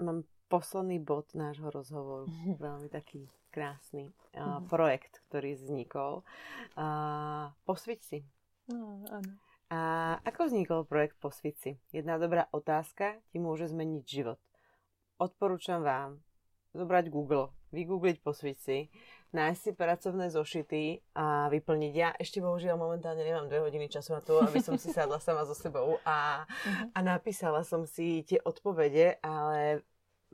mám 0.02 0.22
posledný 0.48 1.04
bod 1.04 1.34
nášho 1.34 1.70
rozhovoru, 1.70 2.26
veľmi 2.58 2.88
taký 2.88 3.28
krásny 3.50 4.12
uh, 4.32 4.64
projekt, 4.68 5.20
ktorý 5.28 5.54
vznikol. 5.54 6.24
Uh, 6.72 7.52
posviť 7.68 8.00
si. 8.00 8.18
No, 8.72 9.04
áno. 9.12 9.47
A 9.68 9.80
ako 10.24 10.48
vznikol 10.48 10.88
projekt 10.88 11.20
Posviť 11.20 11.54
si? 11.60 11.70
Jedna 11.92 12.16
dobrá 12.16 12.48
otázka 12.56 13.20
ti 13.28 13.36
môže 13.36 13.68
zmeniť 13.68 14.04
život. 14.08 14.40
Odporúčam 15.20 15.84
vám 15.84 16.24
zobrať 16.72 17.12
Google, 17.12 17.52
vygoogliť 17.74 18.22
posviť 18.24 18.56
si, 18.56 18.88
nájsť 19.36 19.60
si 19.60 19.70
pracovné 19.76 20.32
zošity 20.32 20.82
a 21.16 21.52
vyplniť. 21.52 21.92
Ja 21.92 22.16
ešte 22.16 22.40
bohužiaľ 22.40 22.80
momentálne 22.80 23.20
nemám 23.20 23.50
dve 23.50 23.60
hodiny 23.60 23.92
času 23.92 24.16
na 24.16 24.22
to, 24.24 24.40
aby 24.40 24.60
som 24.62 24.80
si 24.80 24.88
sadla 24.88 25.20
sama 25.20 25.44
so 25.44 25.52
sebou 25.52 26.00
a, 26.06 26.48
uh-huh. 26.48 26.96
a 26.96 26.98
napísala 27.04 27.60
som 27.60 27.84
si 27.84 28.24
tie 28.24 28.40
odpovede, 28.40 29.20
ale 29.20 29.84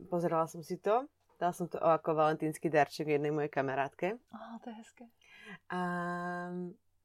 pozerala 0.06 0.46
som 0.46 0.62
si 0.62 0.78
to, 0.78 1.10
dala 1.42 1.50
som 1.50 1.66
to 1.66 1.80
ako 1.82 2.14
valentínsky 2.14 2.70
darček 2.70 3.10
jednej 3.10 3.34
mojej 3.34 3.50
kamarátke. 3.50 4.14
Á, 4.30 4.62
to 4.62 4.70
je 4.70 4.76
hezké. 4.78 5.04
A 5.74 5.80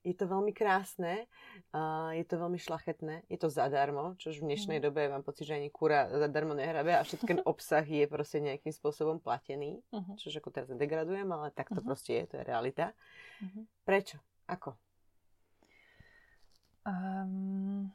je 0.04 0.16
to 0.16 0.32
veľmi 0.32 0.56
krásne, 0.56 1.28
uh, 1.76 2.16
je 2.16 2.24
to 2.24 2.39
veľmi 2.39 2.56
šlachetné, 2.56 3.28
je 3.28 3.38
to 3.38 3.52
zadarmo, 3.52 4.16
čož 4.16 4.39
v 4.39 4.47
dnešnej 4.47 4.80
mm. 4.80 4.84
dobe 4.84 5.12
mám 5.12 5.24
pocit, 5.28 5.43
že 5.43 5.60
ani 5.60 5.68
kúra 5.68 6.08
zadarmo 6.08 6.56
nehrabe 6.56 6.95
a 6.95 7.04
všetký 7.04 7.43
obsah 7.52 7.84
je 7.84 8.08
proste 8.08 8.39
nejakým 8.39 8.72
spôsobom 8.72 9.20
platený, 9.20 9.84
uh-huh. 9.91 10.16
čož 10.16 10.39
ako 10.39 10.50
teraz 10.56 10.70
degradujem, 10.72 11.28
ale 11.28 11.52
tak 11.52 11.68
to 11.70 11.84
uh-huh. 11.84 11.88
proste 11.88 12.16
je, 12.16 12.24
to 12.32 12.36
je 12.39 12.43
realita. 12.47 12.95
Uh-huh. 13.43 13.68
Prečo? 13.84 14.18
Ako? 14.47 14.80
Um, 16.88 17.91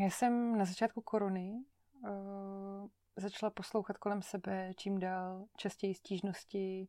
já 0.00 0.10
jsem 0.10 0.58
na 0.58 0.64
začátku 0.64 1.00
koruny 1.00 1.64
uh, 2.04 2.88
začala 3.16 3.50
poslouchat 3.50 3.98
kolem 3.98 4.22
sebe 4.22 4.72
čím 4.76 5.00
dál 5.00 5.44
častěji 5.56 5.94
stížnosti, 5.94 6.88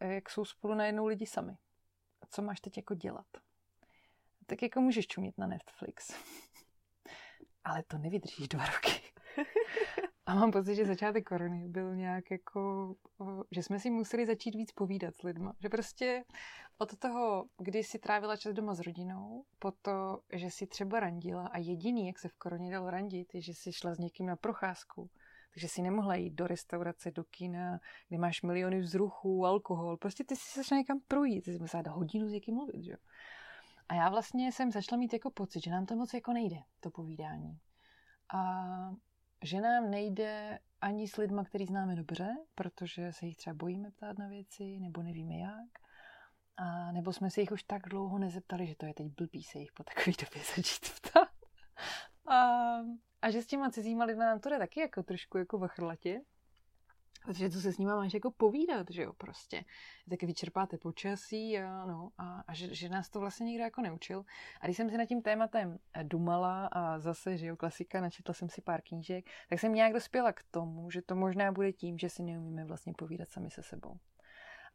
jak 0.00 0.30
jsou 0.30 0.44
spolu 0.44 0.74
najednou 0.74 1.06
lidi 1.06 1.26
sami. 1.26 1.56
Co 2.30 2.42
máš 2.42 2.60
teď 2.60 2.76
jako 2.76 2.94
dělat? 2.94 3.26
Tak 4.46 4.62
jako 4.62 4.80
můžeš 4.80 5.06
čumět 5.06 5.38
na 5.38 5.46
Netflix. 5.46 6.14
Ale 7.64 7.82
to 7.82 7.98
nevydržíš 7.98 8.48
dva 8.48 8.66
roky. 8.66 8.90
A 10.26 10.34
mám 10.34 10.50
pocit, 10.50 10.74
že 10.74 10.84
začátek 10.84 11.24
korony 11.24 11.68
byl 11.68 11.96
nějak 11.96 12.30
jako, 12.30 12.94
že 13.50 13.62
jsme 13.62 13.80
si 13.80 13.90
museli 13.90 14.26
začít 14.26 14.54
víc 14.54 14.72
povídat 14.72 15.16
s 15.16 15.22
lidma. 15.22 15.52
Že 15.62 15.68
prostě 15.68 16.24
od 16.78 16.98
toho, 16.98 17.44
kdy 17.58 17.84
si 17.84 17.98
trávila 17.98 18.36
čas 18.36 18.54
doma 18.54 18.74
s 18.74 18.80
rodinou, 18.80 19.44
po 19.58 19.70
to, 19.82 20.20
že 20.32 20.50
si 20.50 20.66
třeba 20.66 21.00
randila 21.00 21.46
a 21.46 21.58
jediný, 21.58 22.06
jak 22.06 22.18
se 22.18 22.28
v 22.28 22.34
koroně 22.34 22.70
dalo 22.70 22.90
randit, 22.90 23.34
je, 23.34 23.40
že 23.40 23.54
si 23.54 23.72
šla 23.72 23.94
s 23.94 23.98
někým 23.98 24.26
na 24.26 24.36
procházku. 24.36 25.10
Takže 25.54 25.68
si 25.68 25.82
nemohla 25.82 26.14
jít 26.14 26.34
do 26.34 26.46
restaurace, 26.46 27.10
do 27.10 27.24
kina, 27.24 27.80
kde 28.08 28.18
máš 28.18 28.42
miliony 28.42 28.80
vzruchů, 28.80 29.46
alkohol. 29.46 29.96
Prostě 29.96 30.24
ty 30.24 30.36
si 30.36 30.64
šla 30.64 30.76
někam 30.76 31.00
projít, 31.08 31.44
ty 31.44 31.52
si 31.52 31.58
musela 31.58 31.82
hodinu 31.88 32.28
s 32.28 32.32
někým 32.32 32.54
mluvit, 32.54 32.84
že 32.84 32.90
jo. 32.90 32.96
A 33.88 33.94
já 33.94 34.08
vlastně 34.08 34.52
jsem 34.52 34.72
začala 34.72 34.98
mít 34.98 35.12
jako 35.12 35.30
pocit, 35.30 35.64
že 35.64 35.70
nám 35.70 35.86
to 35.86 35.96
moc 35.96 36.14
jako 36.14 36.32
nejde, 36.32 36.56
to 36.80 36.90
povídání. 36.90 37.58
A 38.34 38.66
že 39.42 39.60
nám 39.60 39.90
nejde 39.90 40.58
ani 40.80 41.08
s 41.08 41.16
lidma, 41.16 41.44
který 41.44 41.66
známe 41.66 41.96
dobře, 41.96 42.36
protože 42.54 43.12
se 43.12 43.26
jich 43.26 43.36
třeba 43.36 43.54
bojíme 43.54 43.90
ptát 43.90 44.18
na 44.18 44.28
věci, 44.28 44.80
nebo 44.80 45.02
nevíme 45.02 45.34
jak. 45.36 45.70
A 46.56 46.92
nebo 46.92 47.12
jsme 47.12 47.30
se 47.30 47.40
jich 47.40 47.52
už 47.52 47.62
tak 47.62 47.88
dlouho 47.88 48.18
nezeptali, 48.18 48.66
že 48.66 48.76
to 48.76 48.86
je 48.86 48.94
teď 48.94 49.06
blbý 49.06 49.42
se 49.42 49.58
jich 49.58 49.72
po 49.72 49.84
takové 49.84 50.12
době 50.24 50.42
začít 50.56 51.00
ptát. 51.00 51.28
A, 52.26 52.36
a 53.22 53.30
že 53.30 53.42
s 53.42 53.46
těma 53.46 53.70
cizíma 53.70 54.04
lidma 54.04 54.24
nám 54.24 54.40
to 54.40 54.48
jde 54.48 54.58
taky 54.58 54.80
jako 54.80 55.02
trošku 55.02 55.38
jako 55.38 55.58
vachrlatě. 55.58 56.20
Protože 57.26 57.50
to 57.50 57.60
se 57.60 57.72
s 57.72 57.78
nima 57.78 57.96
máš 57.96 58.14
jako 58.14 58.30
povídat, 58.30 58.86
že 58.90 59.02
jo, 59.02 59.12
prostě. 59.12 59.64
Tak 60.10 60.22
vyčerpáte 60.22 60.78
počasí 60.78 61.58
a, 61.58 61.86
no, 61.86 62.10
a, 62.18 62.44
a 62.46 62.54
že, 62.54 62.74
že, 62.74 62.88
nás 62.88 63.10
to 63.10 63.20
vlastně 63.20 63.46
nikdo 63.46 63.64
jako 63.64 63.82
neučil. 63.82 64.24
A 64.60 64.66
když 64.66 64.76
jsem 64.76 64.90
si 64.90 64.96
nad 64.96 65.06
tím 65.06 65.22
tématem 65.22 65.78
eh, 65.94 66.04
dumala 66.04 66.66
a 66.66 66.98
zase, 66.98 67.36
že 67.36 67.46
jo, 67.46 67.56
klasika, 67.56 68.00
načetla 68.00 68.34
jsem 68.34 68.48
si 68.48 68.60
pár 68.62 68.82
knížek, 68.82 69.30
tak 69.48 69.60
jsem 69.60 69.74
nějak 69.74 69.92
dospěla 69.92 70.32
k 70.32 70.42
tomu, 70.50 70.90
že 70.90 71.02
to 71.02 71.16
možná 71.16 71.52
bude 71.52 71.72
tím, 71.72 71.98
že 71.98 72.08
si 72.08 72.22
neumíme 72.22 72.64
vlastně 72.64 72.92
povídat 72.98 73.28
sami 73.28 73.50
se 73.50 73.62
sebou. 73.62 73.98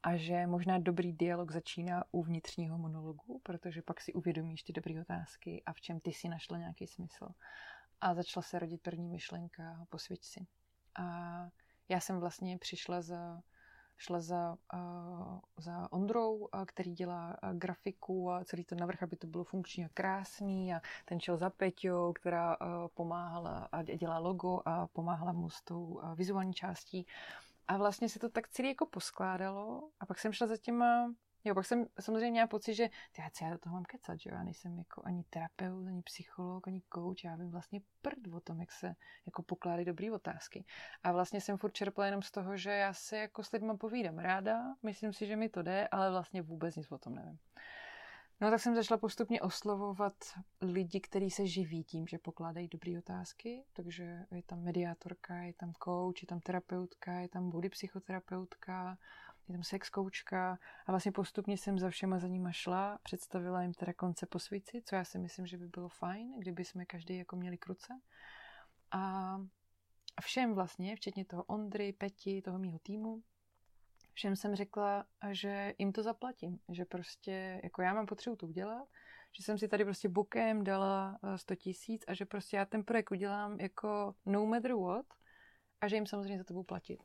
A 0.04 0.18
že 0.18 0.48
možná 0.48 0.78
dobrý 0.78 1.14
dialog 1.14 1.52
začíná 1.52 2.04
u 2.12 2.24
vnitřního 2.24 2.78
monologu, 2.78 3.40
protože 3.44 3.82
pak 3.82 4.02
si 4.02 4.14
uvědomíš 4.14 4.64
ty 4.64 4.74
dobré 4.74 5.02
otázky 5.02 5.64
a 5.66 5.74
v 5.74 5.82
čem 5.82 6.00
ty 6.00 6.14
si 6.14 6.30
našla 6.30 6.58
nějaký 6.58 6.88
smysl. 6.88 7.28
A 8.02 8.14
začala 8.14 8.44
se 8.44 8.60
rodit 8.60 8.82
první 8.82 9.10
myšlenka, 9.10 9.86
posvěť 9.90 10.24
si. 10.24 10.48
A 11.00 11.48
já 11.92 12.00
jsem 12.00 12.20
vlastně 12.20 12.58
přišla 12.58 13.02
za, 13.02 13.42
šla 13.98 14.20
za, 14.20 14.58
uh, 14.74 15.40
za 15.58 15.92
Ondrou, 15.92 16.36
uh, 16.36 16.66
který 16.66 16.94
dělá 16.94 17.38
uh, 17.44 17.58
grafiku 17.58 18.32
a 18.32 18.44
celý 18.44 18.64
to 18.64 18.76
navrh, 18.76 19.04
aby 19.04 19.16
to 19.16 19.28
bylo 19.28 19.44
funkční 19.44 19.86
a 19.86 19.90
krásný 19.94 20.74
a 20.74 20.82
ten 21.06 21.20
šel 21.20 21.38
za 21.38 21.50
Peťou, 21.50 22.14
která 22.14 22.58
pomáhala 22.94 23.70
a 23.72 23.84
dělá 23.84 24.18
logo 24.18 24.62
a 24.66 24.88
pomáhala 24.88 25.32
mu 25.32 25.50
s 25.50 25.62
tou 25.62 26.02
vizuální 26.16 26.54
částí. 26.54 27.06
A 27.68 27.78
vlastně 27.78 28.10
se 28.10 28.20
to 28.20 28.30
tak 28.30 28.48
celý 28.48 28.68
jako 28.68 28.86
poskládalo 28.86 29.90
a 30.00 30.06
pak 30.06 30.20
jsem 30.20 30.34
šla 30.34 30.48
za 30.48 30.58
těma 30.58 31.14
Jo, 31.44 31.56
pak 31.56 31.66
jsem 31.66 31.86
samozřejmě 32.00 32.32
měla 32.32 32.48
pocit, 32.48 32.74
že 32.74 32.90
ty, 33.12 33.22
já 33.42 33.50
do 33.50 33.58
toho 33.58 33.74
mám 33.74 33.84
kecat, 33.84 34.20
že 34.20 34.30
jo? 34.30 34.36
Já 34.36 34.44
nejsem 34.44 34.78
jako 34.78 35.02
ani 35.06 35.24
terapeut, 35.30 35.88
ani 35.88 36.02
psycholog, 36.02 36.68
ani 36.68 36.82
coach, 36.94 37.24
já 37.24 37.36
vím 37.36 37.52
vlastně 37.52 37.82
prd 38.02 38.28
o 38.34 38.40
tom, 38.40 38.60
jak 38.60 38.72
se 38.72 38.96
jako 39.26 39.44
pokládají 39.44 39.86
dobrý 39.86 40.12
otázky. 40.12 40.66
A 41.04 41.12
vlastně 41.12 41.42
jsem 41.42 41.58
furt 41.58 41.72
čerpala 41.72 42.06
jenom 42.06 42.22
z 42.22 42.32
toho, 42.32 42.58
že 42.58 42.70
já 42.70 42.94
se 42.94 43.18
jako 43.18 43.44
s 43.44 43.52
lidmi 43.52 43.78
povídám 43.78 44.20
ráda, 44.20 44.76
myslím 44.84 45.14
si, 45.14 45.28
že 45.28 45.36
mi 45.36 45.50
to 45.50 45.62
jde, 45.62 45.88
ale 45.88 46.12
vlastně 46.12 46.42
vůbec 46.42 46.76
nic 46.76 46.92
o 46.92 46.98
tom 46.98 47.16
nevím. 47.16 47.40
No 48.42 48.50
tak 48.50 48.60
jsem 48.60 48.76
začala 48.76 48.98
postupně 48.98 49.42
oslovovat 49.42 50.14
lidi, 50.62 51.00
kteří 51.00 51.32
se 51.32 51.48
živí 51.48 51.84
tím, 51.84 52.08
že 52.08 52.18
pokládají 52.18 52.68
dobré 52.68 52.98
otázky, 52.98 53.64
takže 53.74 54.26
je 54.32 54.44
tam 54.44 54.64
mediátorka, 54.64 55.36
je 55.36 55.54
tam 55.54 55.74
coach, 55.84 56.22
je 56.22 56.28
tam 56.28 56.40
terapeutka, 56.40 57.20
je 57.20 57.30
tam 57.30 57.50
body 57.50 57.70
psychoterapeutka, 57.70 58.98
je 59.52 59.58
tam 59.58 59.64
sex 59.64 59.90
koučka 59.90 60.60
a 60.88 60.92
vlastně 60.92 61.12
postupně 61.12 61.58
jsem 61.58 61.80
za 61.80 61.90
všema 61.90 62.20
za 62.20 62.28
nima 62.28 62.52
šla, 62.52 63.00
představila 63.04 63.62
jim 63.62 63.74
teda 63.74 63.94
konce 63.94 64.26
posvíci, 64.26 64.82
co 64.86 64.96
já 64.96 65.04
si 65.04 65.20
myslím, 65.20 65.48
že 65.48 65.58
by 65.58 65.68
bylo 65.68 65.90
fajn, 65.90 66.40
kdyby 66.40 66.66
jsme 66.66 66.86
každý 66.86 67.18
jako 67.18 67.36
měli 67.36 67.58
kruce. 67.58 67.94
A 68.92 69.36
všem 70.22 70.54
vlastně, 70.54 70.96
včetně 70.96 71.26
toho 71.26 71.44
Ondry, 71.44 71.94
Peti, 71.94 72.42
toho 72.42 72.60
mýho 72.60 72.80
týmu, 72.80 73.24
všem 74.14 74.36
jsem 74.36 74.56
řekla, 74.56 75.06
že 75.32 75.74
jim 75.78 75.92
to 75.92 76.04
zaplatím, 76.04 76.60
že 76.70 76.86
prostě 76.86 77.62
jako 77.64 77.82
já 77.82 77.94
mám 77.94 78.06
potřebu 78.06 78.36
to 78.36 78.48
udělat, 78.48 78.88
že 79.32 79.44
jsem 79.44 79.58
si 79.58 79.68
tady 79.68 79.84
prostě 79.84 80.10
bokem 80.10 80.64
dala 80.64 81.20
100 81.36 81.54
eh, 81.54 81.56
tisíc 81.56 82.04
a 82.08 82.14
že 82.14 82.26
prostě 82.26 82.58
já 82.58 82.66
ten 82.66 82.84
projekt 82.84 83.12
udělám 83.12 83.60
jako 83.60 84.16
no 84.26 84.46
matter 84.46 84.74
what 84.74 85.06
a 85.82 85.88
že 85.88 85.96
jim 85.96 86.06
samozřejmě 86.06 86.38
za 86.38 86.44
to 86.44 86.54
budu 86.54 86.64
platit. 86.64 87.00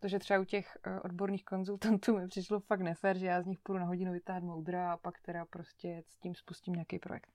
Protože 0.00 0.18
třeba 0.18 0.40
u 0.40 0.44
těch 0.44 0.78
uh, 0.86 0.98
odborných 1.04 1.44
konzultantů 1.44 2.18
mi 2.18 2.28
přišlo 2.28 2.60
fakt 2.60 2.80
nefér, 2.80 3.18
že 3.18 3.26
já 3.26 3.42
z 3.42 3.46
nich 3.46 3.58
půjdu 3.58 3.78
na 3.78 3.86
hodinu 3.86 4.12
vytáhnout 4.12 4.54
moudra 4.54 4.92
a 4.92 4.96
pak 4.96 5.20
teda 5.20 5.44
prostě 5.44 6.02
s 6.08 6.16
tím 6.16 6.34
spustím 6.34 6.74
nějaký 6.74 6.98
projekt. 6.98 7.32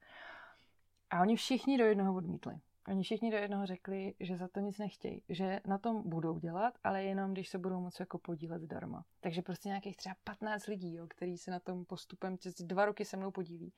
A 1.10 1.22
oni 1.22 1.36
všichni 1.36 1.78
do 1.78 1.86
jednoho 1.86 2.14
odmítli. 2.14 2.60
Oni 2.88 3.04
všichni 3.04 3.32
do 3.32 3.38
jednoho 3.38 3.66
řekli, 3.66 4.14
že 4.20 4.38
za 4.38 4.48
to 4.48 4.60
nic 4.60 4.78
nechtějí, 4.78 5.24
že 5.30 5.60
na 5.68 5.78
tom 5.78 6.10
budou 6.10 6.40
dělat, 6.40 6.78
ale 6.84 7.04
jenom 7.04 7.34
když 7.34 7.50
se 7.50 7.58
budou 7.58 7.82
moci 7.82 8.02
jako 8.02 8.18
podílet 8.18 8.62
zdarma. 8.62 9.06
Takže 9.20 9.42
prostě 9.42 9.70
nějakých 9.70 9.98
třeba 9.98 10.16
15 10.24 10.68
lidí, 10.68 10.96
jo, 10.96 11.08
který 11.08 11.38
se 11.38 11.52
na 11.52 11.60
tom 11.60 11.86
postupem 11.86 12.38
přes 12.38 12.56
dva 12.56 12.86
roky 12.86 13.06
se 13.06 13.18
mnou 13.18 13.32
podílí. 13.32 13.74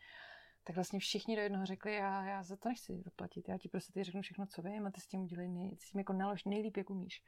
Tak 0.64 0.76
vlastně 0.76 1.00
všichni 1.00 1.36
do 1.36 1.42
jednoho 1.42 1.66
řekli, 1.66 1.96
já, 1.96 2.26
já 2.26 2.44
za 2.44 2.56
to 2.56 2.70
nechci 2.70 3.02
zaplatit, 3.02 3.50
já 3.50 3.58
ti 3.58 3.70
prostě 3.70 3.94
ty 3.94 4.04
řeknu 4.04 4.22
všechno, 4.22 4.46
co 4.46 4.62
vím 4.62 4.88
a 4.88 4.92
ty 4.92 5.02
s 5.02 5.08
tím 5.08 5.22
udělej 5.22 5.48
nej, 5.48 5.78
s 5.80 5.92
tím 5.92 6.00
jako 6.00 6.14
nalož 6.14 6.44
nejlíp, 6.44 6.78
jak 6.78 6.90
umíš. 6.90 7.24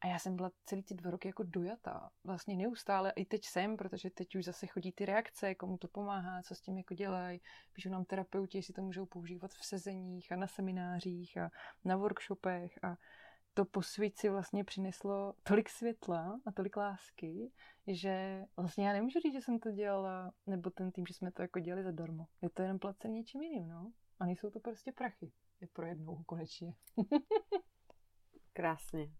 A 0.00 0.06
já 0.06 0.18
jsem 0.18 0.36
byla 0.36 0.50
celý 0.66 0.82
ty 0.82 0.94
dva 0.94 1.10
roky 1.10 1.28
jako 1.28 1.42
dojatá. 1.42 2.10
Vlastně 2.24 2.56
neustále, 2.56 3.12
i 3.16 3.24
teď 3.24 3.44
jsem, 3.44 3.76
protože 3.76 4.10
teď 4.10 4.34
už 4.34 4.44
zase 4.44 4.66
chodí 4.66 4.92
ty 4.92 5.04
reakce, 5.04 5.54
komu 5.54 5.78
to 5.78 5.88
pomáhá, 5.88 6.42
co 6.42 6.54
s 6.54 6.60
tím 6.60 6.78
jako 6.78 6.94
dělají. 6.94 7.40
Píšou 7.72 7.90
nám 7.90 8.04
terapeuti, 8.04 8.58
jestli 8.58 8.74
to 8.74 8.82
můžou 8.82 9.06
používat 9.06 9.50
v 9.50 9.64
sezeních 9.64 10.32
a 10.32 10.36
na 10.36 10.46
seminářích 10.46 11.36
a 11.36 11.50
na 11.84 11.96
workshopech 11.96 12.84
a 12.84 12.96
to 13.54 13.64
po 13.64 13.82
svíci 13.82 14.28
vlastně 14.28 14.64
přineslo 14.64 15.34
tolik 15.42 15.68
světla 15.68 16.40
a 16.46 16.52
tolik 16.52 16.76
lásky, 16.76 17.52
že 17.86 18.44
vlastně 18.56 18.86
já 18.86 18.92
nemůžu 18.92 19.20
říct, 19.20 19.32
že 19.32 19.40
jsem 19.40 19.58
to 19.58 19.70
dělala, 19.70 20.32
nebo 20.46 20.70
ten 20.70 20.92
tým, 20.92 21.06
že 21.06 21.14
jsme 21.14 21.32
to 21.32 21.42
jako 21.42 21.60
dělali 21.60 21.84
zadarmo. 21.84 22.26
Je 22.42 22.50
to 22.50 22.62
jenom 22.62 22.78
placení 22.78 23.14
něčím 23.14 23.42
jiným, 23.42 23.68
no. 23.68 23.92
A 24.20 24.26
nejsou 24.26 24.50
to 24.50 24.60
prostě 24.60 24.92
prachy. 24.92 25.32
Je 25.60 25.68
pro 25.72 25.86
jednou 25.86 26.22
konečně. 26.26 26.74
Krásně 28.52 29.10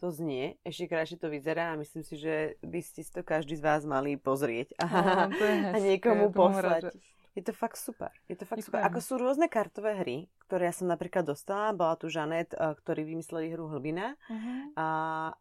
to 0.00 0.08
znie, 0.08 0.56
ešte 0.64 0.88
krajšie 0.88 1.20
to 1.20 1.28
vyzerá 1.28 1.76
a 1.76 1.80
myslím 1.80 2.00
si, 2.00 2.16
že 2.16 2.56
by 2.64 2.80
ste 2.80 3.04
si 3.04 3.12
to 3.12 3.20
každý 3.20 3.60
z 3.60 3.62
vás 3.62 3.84
mali 3.84 4.16
pozrieť 4.16 4.72
a, 4.80 4.86
no, 5.28 5.36
to 5.36 5.44
je 5.44 5.54
hezké, 5.60 5.76
a 5.76 5.78
niekomu 5.78 6.32
poslať. 6.32 6.96
Je 7.38 7.46
to 7.46 7.54
fakt 7.54 7.78
super. 7.78 8.10
Je 8.26 8.34
to 8.34 8.42
fakt 8.42 8.66
super. 8.66 8.82
Ako 8.82 8.98
sú 8.98 9.14
rôzne 9.14 9.46
kartové 9.46 9.94
hry, 10.02 10.18
ktoré 10.50 10.66
ja 10.66 10.74
som 10.74 10.90
napríklad 10.90 11.22
dostala. 11.22 11.70
Bola 11.70 11.94
tu 11.94 12.10
Žanet, 12.10 12.58
eh, 12.58 12.74
ktorý 12.74 13.06
vymysleli 13.06 13.54
hru 13.54 13.70
Hlbina. 13.70 14.18
Uh-huh. 14.26 14.74
A, 14.74 14.88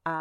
a 0.05 0.15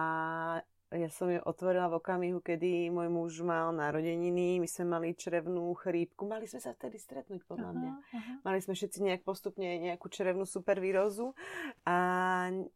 ja 0.88 1.12
som 1.12 1.28
ju 1.28 1.36
otvorila 1.44 1.92
v 1.92 2.00
okamihu, 2.00 2.40
kedy 2.40 2.88
môj 2.88 3.12
muž 3.12 3.32
mal 3.44 3.76
narodeniny, 3.76 4.56
my 4.56 4.64
sme 4.64 4.96
mali 4.96 5.12
črevnú 5.12 5.68
chrípku, 5.76 6.24
mali 6.24 6.48
sme 6.48 6.64
sa 6.64 6.72
vtedy 6.72 6.96
stretnúť 6.96 7.44
podľa 7.44 7.76
mňa. 7.76 7.92
Uh-huh, 7.92 8.16
uh-huh. 8.16 8.36
Mali 8.40 8.58
sme 8.64 8.72
všetci 8.72 9.04
nejak 9.04 9.20
postupne 9.20 9.68
nejakú 9.68 10.08
črevnú 10.08 10.48
supervýrozu 10.48 11.36
a 11.84 11.96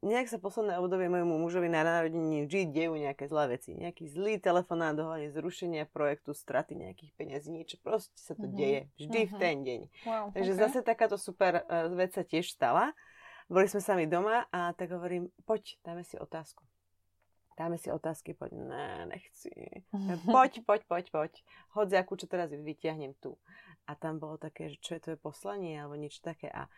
nejak 0.05 0.29
sa 0.29 0.37
posledné 0.37 0.77
obdobie 0.77 1.09
môjmu 1.09 1.41
mužovi 1.41 1.73
na 1.73 1.89
narodeniny 1.89 2.45
vždy 2.45 2.69
dejú 2.69 3.01
nejaké 3.01 3.33
zlé 3.33 3.57
veci. 3.57 3.73
Nejaký 3.81 4.05
zlý 4.13 4.37
telefonát 4.37 4.93
dohľadne 4.93 5.33
zrušenia 5.33 5.89
projektu, 5.89 6.37
straty 6.37 6.77
nejakých 6.77 7.17
peniazí, 7.17 7.49
niečo 7.49 7.81
proste 7.81 8.13
sa 8.21 8.37
to 8.37 8.45
uh-huh. 8.45 8.61
deje 8.61 8.81
vždy 9.01 9.21
uh-huh. 9.25 9.33
v 9.33 9.35
ten 9.41 9.57
deň. 9.65 9.81
Wow, 10.05 10.25
Takže 10.37 10.53
okay. 10.53 10.61
zase 10.69 10.79
takáto 10.85 11.17
super 11.17 11.65
uh, 11.65 11.89
vec 11.97 12.13
sa 12.13 12.21
tiež 12.29 12.53
stala. 12.53 12.93
Boli 13.49 13.73
sme 13.73 13.81
sami 13.81 14.05
doma 14.05 14.45
a 14.53 14.77
tak 14.77 14.93
hovorím, 14.93 15.33
poď, 15.49 15.81
dáme 15.81 16.05
si 16.05 16.21
otázku 16.21 16.72
dáme 17.59 17.79
si 17.79 17.93
otázky, 17.93 18.35
poď, 18.35 18.53
ne, 18.53 18.87
nechci. 19.07 19.51
Poď, 20.25 20.65
poď, 20.67 20.83
poď, 20.89 21.05
poď. 21.11 21.33
Hodziaku, 21.77 22.17
čo 22.17 22.27
teraz 22.27 22.51
vytiahnem 22.53 23.15
tu. 23.19 23.37
A 23.87 23.99
tam 23.99 24.23
bolo 24.23 24.39
také, 24.39 24.71
že 24.71 24.79
čo 24.79 24.95
je 24.97 25.03
tvoje 25.03 25.19
poslanie, 25.19 25.77
alebo 25.77 25.99
niečo 25.99 26.23
také. 26.23 26.49
A 26.51 26.71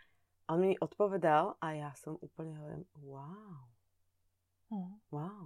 on 0.49 0.61
mi 0.61 0.77
odpovedal 0.77 1.57
a 1.61 1.67
ja 1.73 1.91
som 1.97 2.21
úplne 2.21 2.57
hovorím, 2.57 2.85
wow. 3.01 3.65
Mm. 4.73 4.95
Wow. 5.09 5.45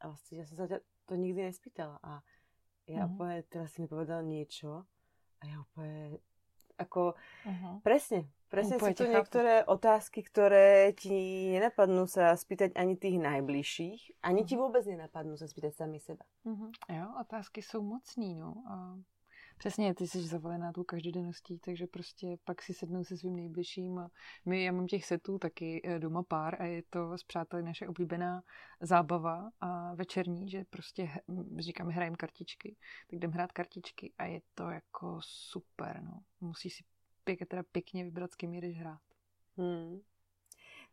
A 0.00 0.02
vlastne 0.10 0.42
ja 0.42 0.44
som 0.46 0.56
sa 0.58 0.66
ťa 0.66 0.78
to 1.06 1.14
nikdy 1.14 1.46
nespýtala. 1.46 1.98
A 2.02 2.22
ja 2.90 3.06
mm. 3.06 3.10
úplne, 3.14 3.36
teraz 3.46 3.74
si 3.74 3.82
mi 3.82 3.88
povedal 3.90 4.26
niečo 4.26 4.86
a 5.40 5.42
ja 5.46 5.56
úplne, 5.62 6.18
ako, 6.76 7.14
uh-huh. 7.16 7.80
presne, 7.80 8.28
Presne 8.50 8.82
sú 8.82 8.90
tu 8.98 9.06
niektoré 9.06 9.62
otázky, 9.62 10.26
ktoré 10.26 10.90
ti 10.98 11.46
nenapadnú 11.54 12.10
sa 12.10 12.34
spýtať 12.34 12.74
ani 12.74 12.98
tých 12.98 13.22
najbližších, 13.22 14.26
ani 14.26 14.42
ti 14.42 14.58
mhm. 14.58 14.60
vôbec 14.66 14.82
nenapadnú 14.82 15.38
sa 15.38 15.46
spýtať 15.46 15.72
sami 15.78 16.02
seba. 16.02 16.26
Uh-huh. 16.42 16.74
Jo, 16.90 17.06
otázky 17.20 17.62
jsou 17.62 17.82
mocný, 17.82 18.34
no. 18.34 18.54
A 18.66 18.98
přesně, 19.58 19.94
ty 19.94 20.06
jsi 20.06 20.22
zavalená 20.22 20.72
tou 20.72 20.84
každodenností, 20.84 21.58
takže 21.58 21.86
prostě 21.86 22.36
pak 22.44 22.62
si 22.62 22.74
sednou 22.74 23.04
se 23.04 23.16
svým 23.16 23.36
nejbližším 23.36 23.98
a 23.98 24.08
my, 24.46 24.64
já 24.64 24.72
mám 24.72 24.86
těch 24.86 25.04
setů 25.04 25.38
taky 25.38 25.80
eh, 25.84 25.98
doma 25.98 26.22
pár 26.22 26.62
a 26.62 26.64
je 26.64 26.82
to 26.90 27.18
s 27.18 27.24
přáteli 27.24 27.62
naše 27.62 27.88
oblíbená 27.88 28.42
zábava 28.80 29.50
a 29.60 29.94
večerní, 29.94 30.50
že 30.50 30.64
prostě 30.70 31.08
říkáme 31.58 31.92
hrajeme 31.92 32.16
kartičky, 32.16 32.76
tak 33.10 33.16
jdem 33.16 33.30
hrát 33.30 33.52
kartičky 33.52 34.12
a 34.18 34.24
je 34.24 34.40
to 34.54 34.70
jako 34.70 35.18
super, 35.22 36.02
no. 36.02 36.20
Musíš 36.40 36.74
si 36.74 36.84
pěk, 37.36 37.48
teda 37.48 37.62
pěkně 37.62 38.04
vybrat, 38.04 38.32
s 38.32 38.36
kým 38.36 38.54
jdeš 38.54 38.78
hrát. 38.78 39.00
Hmm. 39.56 40.00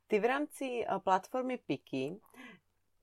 Ty 0.08 0.20
v 0.20 0.26
rámci 0.26 0.86
uh, 0.92 1.00
platformy 1.00 1.58
Piki, 1.58 2.20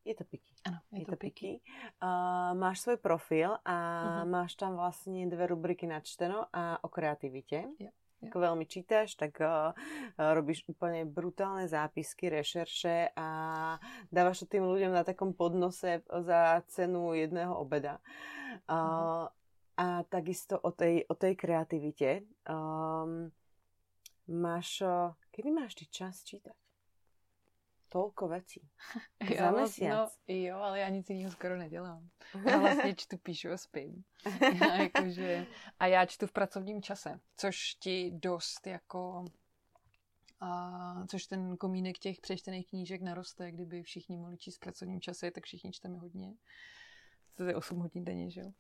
je 0.05 0.15
to 0.15 0.25
Piki. 0.25 0.53
Ano, 0.67 0.79
je, 0.93 1.01
je 1.01 1.05
to, 1.05 1.11
to 1.11 1.17
Piki. 1.17 1.47
Piki. 1.47 1.61
Uh, 2.03 2.59
máš 2.59 2.81
svoj 2.81 2.97
profil 2.97 3.57
a 3.65 4.05
uh-huh. 4.05 4.31
máš 4.31 4.55
tam 4.55 4.75
vlastně 4.75 5.27
dve 5.27 5.47
rubriky 5.47 5.87
načteno 5.87 6.47
a 6.53 6.85
o 6.85 6.89
kreativitě. 6.89 7.65
Yeah. 7.79 7.93
Ako 8.25 8.41
veľmi 8.41 8.65
čítaš, 8.65 9.21
tak 9.21 9.37
uh, 9.45 9.77
robíš 10.17 10.65
úplne 10.65 11.05
brutálne 11.05 11.69
zápisky, 11.69 12.33
rešerše 12.33 13.13
a 13.13 13.29
dávaš 14.09 14.41
to 14.41 14.47
tým 14.49 14.65
ľuďom 14.65 14.97
na 14.97 15.05
takom 15.05 15.37
podnose 15.37 16.01
za 16.09 16.65
cenu 16.73 17.13
jedného 17.13 17.53
obeda. 17.53 18.01
Uh, 18.65 18.73
uh-huh. 18.73 19.29
A 19.77 20.03
takisto 20.03 20.61
o 20.61 20.71
tej, 20.71 21.05
o 21.09 21.15
tej 21.15 21.37
kreativite. 21.37 22.23
Um, 22.49 23.33
máš, 24.29 24.83
kedy 25.31 25.51
máš 25.51 25.75
ty 25.75 25.87
čas 25.87 26.25
čítať? 26.25 26.55
Toľko 27.89 28.29
vecí. 28.29 28.61
Za 29.39 29.51
jo, 29.51 29.57
mesiac. 29.57 30.11
No, 30.29 30.35
jo, 30.35 30.57
ale 30.57 30.81
já 30.81 30.89
nic 30.89 31.11
jiného 31.11 31.31
skoro 31.31 31.57
nedělám. 31.57 32.09
Já 32.47 32.59
vlastně 32.59 32.95
čtu, 32.95 33.19
píšu 33.19 33.51
a 33.51 33.57
spím. 33.57 34.05
Já 34.61 34.77
jakože, 34.77 35.47
a 35.79 35.87
já 35.87 36.07
čtu 36.07 36.27
v 36.27 36.33
pracovním 36.33 36.83
čase, 36.83 37.21
což 37.37 37.75
ti 37.75 38.11
dost 38.15 38.67
jako 38.67 39.25
a 40.41 41.07
což 41.07 41.27
ten 41.27 41.57
komínek 41.57 41.99
těch 41.99 42.21
přečtených 42.21 42.69
knížek 42.69 43.03
naroste, 43.03 43.53
kdyby 43.53 43.83
všichni 43.83 44.17
mohli 44.17 44.39
číst 44.39 44.57
v 44.57 44.61
pracovním 44.61 45.01
čase, 45.01 45.31
tak 45.31 45.45
všichni 45.45 45.73
čteme 45.73 45.99
hodně 45.99 46.35
to 47.35 47.45
je 47.45 47.57
8 47.57 47.79
hodin 47.79 48.05
denně, 48.05 48.31
že 48.31 48.41
jo. 48.41 48.53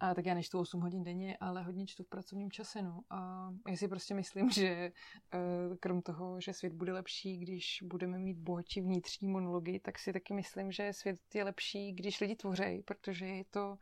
A 0.00 0.14
tak 0.14 0.26
já 0.26 0.34
nečtu 0.34 0.58
8 0.58 0.80
hodin 0.80 1.04
denně, 1.04 1.36
ale 1.40 1.62
hodně 1.62 1.86
čtu 1.86 2.02
v 2.04 2.08
pracovním 2.08 2.50
čase, 2.50 2.82
no. 2.82 3.00
A 3.10 3.50
já 3.68 3.76
si 3.76 3.88
prostě 3.88 4.14
myslím, 4.14 4.50
že 4.50 4.66
eh, 4.66 5.76
krom 5.80 6.02
toho, 6.02 6.40
že 6.40 6.52
svět 6.52 6.72
bude 6.72 6.92
lepší, 6.92 7.36
když 7.38 7.78
budeme 7.82 8.18
mít 8.18 8.38
bohatší 8.38 8.80
vnitřní 8.80 9.28
monology, 9.28 9.80
tak 9.80 9.98
si 9.98 10.12
taky 10.12 10.34
myslím, 10.34 10.72
že 10.72 10.92
svět 10.92 11.18
je 11.34 11.44
lepší, 11.44 11.92
když 11.92 12.20
lidi 12.20 12.36
tvořejí, 12.36 12.82
protože 12.82 13.26
je 13.26 13.44
to 13.50 13.78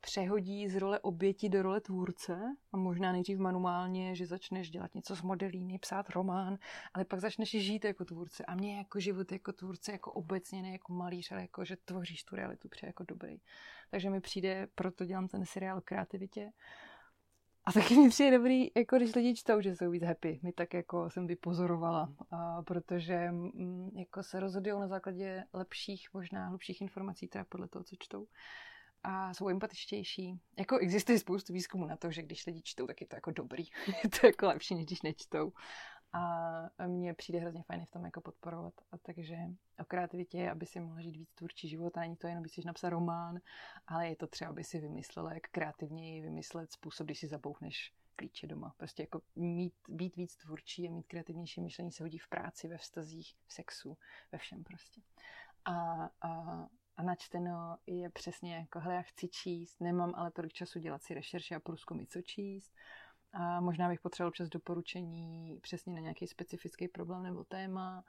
přehodí 0.00 0.68
z 0.68 0.76
role 0.76 1.00
oběti 1.00 1.48
do 1.48 1.62
role 1.62 1.80
tvůrce 1.80 2.40
a 2.72 2.76
možná 2.76 3.12
nejdřív 3.12 3.38
manuálně, 3.38 4.14
že 4.14 4.26
začneš 4.26 4.70
dělat 4.70 4.94
něco 4.94 5.16
s 5.16 5.22
modelíny, 5.22 5.78
psát 5.78 6.10
román, 6.10 6.58
ale 6.94 7.04
pak 7.04 7.20
začneš 7.20 7.50
žít 7.50 7.84
jako 7.84 8.04
tvůrce 8.04 8.44
a 8.44 8.54
mě 8.54 8.78
jako 8.78 9.00
život 9.00 9.32
jako 9.32 9.52
tvůrce, 9.52 9.92
jako 9.92 10.12
obecně, 10.12 10.62
ne 10.62 10.72
jako 10.72 10.92
malíř, 10.92 11.32
ale 11.32 11.40
jako, 11.40 11.64
že 11.64 11.76
tvoříš 11.76 12.24
tu 12.24 12.36
realitu 12.36 12.68
pře 12.68 12.86
jako 12.86 13.04
dobrý. 13.08 13.40
Takže 13.90 14.10
mi 14.10 14.20
přijde, 14.20 14.68
proto 14.74 15.04
dělám 15.04 15.28
ten 15.28 15.44
seriál 15.44 15.78
o 15.78 15.80
kreativitě. 15.80 16.52
A 17.64 17.72
taky 17.72 17.96
mi 17.96 18.08
přijde 18.08 18.38
dobrý, 18.38 18.70
jako 18.76 18.96
když 18.96 19.14
lidi 19.14 19.34
čtou, 19.34 19.60
že 19.60 19.76
jsou 19.76 19.90
víc 19.90 20.02
happy. 20.02 20.40
My 20.42 20.52
tak 20.52 20.74
jako 20.74 21.10
jsem 21.10 21.26
vypozorovala, 21.26 22.12
a 22.30 22.62
protože 22.62 23.30
mm, 23.30 23.90
jako 23.96 24.22
se 24.22 24.40
rozhodují 24.40 24.80
na 24.80 24.88
základě 24.88 25.44
lepších, 25.52 26.08
možná 26.14 26.48
hlubších 26.48 26.80
informací, 26.80 27.28
teda 27.28 27.44
podle 27.44 27.68
toho, 27.68 27.84
co 27.84 27.96
čtou 27.98 28.26
a 29.06 29.34
jsou 29.34 29.48
empatičtější. 29.48 30.40
Jako 30.58 30.78
existuje 30.78 31.18
spoustu 31.18 31.52
výzkumů 31.52 31.86
na 31.86 31.96
to, 31.96 32.10
že 32.10 32.22
když 32.22 32.46
lidi 32.46 32.62
čtou, 32.64 32.86
tak 32.86 33.00
je 33.00 33.06
to 33.06 33.16
jako 33.16 33.30
dobrý. 33.30 33.64
je 34.04 34.10
to 34.20 34.26
jako 34.26 34.46
lepší, 34.46 34.74
než 34.74 34.84
když 34.84 35.02
nečtou. 35.02 35.52
A 36.12 36.86
mně 36.86 37.14
přijde 37.14 37.38
hrozně 37.38 37.62
fajn 37.62 37.86
v 37.86 37.90
tom 37.90 38.04
jako 38.04 38.20
podporovat. 38.20 38.74
A 38.92 38.98
takže 38.98 39.36
o 39.80 39.84
kreativitě, 39.84 40.50
aby 40.50 40.66
si 40.66 40.80
mohla 40.80 41.00
žít 41.00 41.16
víc 41.16 41.28
tvůrčí 41.34 41.68
život, 41.68 41.96
a 41.96 42.00
není 42.00 42.16
to 42.16 42.26
jenom, 42.26 42.42
aby 42.42 42.48
si 42.48 42.60
napsat 42.64 42.88
román, 42.88 43.38
ale 43.86 44.08
je 44.08 44.16
to 44.16 44.26
třeba, 44.26 44.50
aby 44.50 44.64
si 44.64 44.78
vymyslela, 44.78 45.34
jak 45.34 45.42
kreativněji 45.50 46.20
vymyslet 46.20 46.72
způsob, 46.72 47.06
když 47.06 47.18
si 47.18 47.28
zabouchneš 47.28 47.92
klíče 48.16 48.46
doma. 48.46 48.74
Prostě 48.76 49.02
jako 49.02 49.20
mít, 49.36 49.74
být 49.88 50.16
víc 50.16 50.36
tvůrčí 50.36 50.88
a 50.88 50.90
mít 50.90 51.06
kreativnější 51.06 51.60
myšlení 51.60 51.92
se 51.92 52.04
hodí 52.04 52.18
v 52.18 52.28
práci, 52.28 52.68
ve 52.68 52.78
vztazích, 52.78 53.34
v 53.46 53.52
sexu, 53.52 53.98
ve 54.32 54.38
všem 54.38 54.64
prostě. 54.64 55.00
A, 55.64 56.08
a 56.22 56.66
a 56.96 57.02
načteno 57.02 57.76
je 57.86 58.10
přesně 58.10 58.54
jako, 58.54 58.80
hele, 58.80 58.94
já 58.94 59.02
chci 59.02 59.28
číst, 59.28 59.80
nemám 59.80 60.12
ale 60.16 60.30
tolik 60.30 60.52
času 60.52 60.78
dělat 60.78 61.02
si 61.02 61.14
rešerše 61.14 61.54
a 61.54 61.60
průzkumy, 61.60 62.06
co 62.06 62.22
číst. 62.22 62.72
A 63.32 63.60
možná 63.60 63.88
bych 63.88 64.00
potřeboval 64.00 64.32
čas 64.32 64.48
doporučení 64.48 65.58
přesně 65.62 65.92
na 65.92 66.00
nějaký 66.00 66.26
specifický 66.26 66.88
problém 66.88 67.22
nebo 67.22 67.44
téma. 67.44 68.04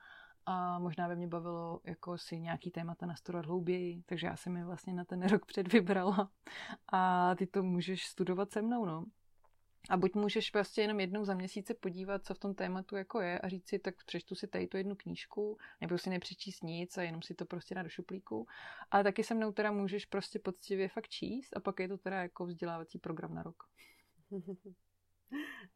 A 0.46 0.80
možná 0.80 1.08
by 1.08 1.16
mě 1.16 1.28
bavilo 1.28 1.80
jako 1.84 2.18
si 2.18 2.40
nějaký 2.40 2.72
témata 2.72 3.06
nastudovat 3.06 3.46
hlouběji, 3.46 4.04
takže 4.06 4.28
já 4.28 4.36
jsem 4.36 4.58
je 4.58 4.66
vlastně 4.66 4.94
na 4.94 5.06
ten 5.06 5.28
rok 5.28 5.46
před 5.48 5.74
vybrala. 5.74 6.32
A 6.92 7.36
ty 7.36 7.48
to 7.48 7.64
můžeš 7.64 8.08
studovat 8.08 8.52
se 8.52 8.62
mnou, 8.62 8.86
no. 8.86 9.06
A 9.90 9.98
buď 9.98 10.16
můžeš 10.16 10.50
prostě 10.50 10.82
jenom 10.82 11.00
jednou 11.00 11.26
za 11.26 11.34
měsíc 11.34 11.68
se 11.68 11.74
podívat, 11.74 12.26
co 12.26 12.34
v 12.34 12.40
tom 12.40 12.56
tématu 12.56 12.96
jako 12.96 13.22
je 13.22 13.40
a 13.40 13.50
říct 13.50 13.68
si, 13.68 13.80
tak 13.80 13.96
přečtu 14.06 14.36
si 14.36 14.48
tady 14.48 14.68
tu 14.68 14.78
jednu 14.78 14.96
knížku, 14.96 15.58
nebo 15.82 15.98
si 15.98 16.10
nepřečíst 16.10 16.64
nic 16.64 16.98
a 16.98 17.02
jenom 17.02 17.22
si 17.22 17.36
to 17.36 17.46
prostě 17.46 17.76
na 17.76 17.84
do 17.84 17.90
šuplíku. 17.90 18.48
Ale 18.92 19.04
taky 19.04 19.24
se 19.24 19.34
mnou 19.34 19.52
teda 19.52 19.72
můžeš 19.72 20.06
prostě 20.06 20.40
poctivě 20.40 20.90
fakt 20.90 21.08
číst 21.08 21.58
a 21.58 21.60
pak 21.60 21.80
je 21.80 21.88
to 21.88 21.98
teda 21.98 22.22
jako 22.22 22.46
vzdělávací 22.46 23.00
program 23.00 23.36
na 23.36 23.44
rok. 23.44 23.64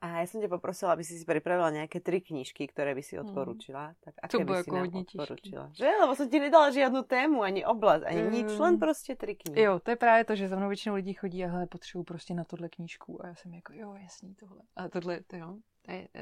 A 0.02 0.24
ja 0.24 0.26
som 0.26 0.42
ťa 0.42 0.50
poprosila, 0.50 0.98
aby 0.98 1.06
si 1.06 1.14
si 1.14 1.26
pripravila 1.30 1.70
nejaké 1.70 2.02
tri 2.02 2.26
knižky, 2.26 2.66
ktoré 2.74 2.98
by 2.98 3.04
si 3.06 3.14
mhm. 3.14 3.22
odporúčila. 3.22 3.94
Tak 4.02 4.18
aké 4.18 4.34
to 4.34 4.40
by 4.42 4.54
si 4.66 4.70
nám 4.74 4.90
odporúčila? 4.90 5.66
Že? 5.78 5.90
Lebo 6.02 6.14
som 6.18 6.26
ti 6.26 6.38
nedala 6.42 6.74
žiadnu 6.74 7.02
tému, 7.06 7.46
ani 7.46 7.62
oblast, 7.62 8.04
ani 8.10 8.24
mm. 8.26 8.32
nič, 8.34 8.50
len 8.58 8.80
prostě 8.80 9.16
tři 9.16 9.36
knihy. 9.36 9.62
Jo, 9.62 9.80
to 9.80 9.92
je 9.92 9.96
právě 9.96 10.26
to, 10.26 10.36
že 10.36 10.48
za 10.48 10.56
mnou 10.56 10.68
většinou 10.68 10.96
lidí 10.96 11.14
chodí 11.14 11.46
a 11.46 11.48
hele, 11.48 11.68
potřebuji 11.68 12.04
prostě 12.04 12.34
na 12.34 12.44
tohle 12.44 12.70
knížku. 12.70 13.26
A 13.26 13.28
já 13.28 13.36
jsem 13.36 13.54
jako, 13.54 13.74
jo, 13.74 13.94
jasný, 13.94 14.36
tohle. 14.36 14.62
A 14.76 14.90
tohle, 14.90 15.22
to 15.28 15.36
jo, 15.36 15.56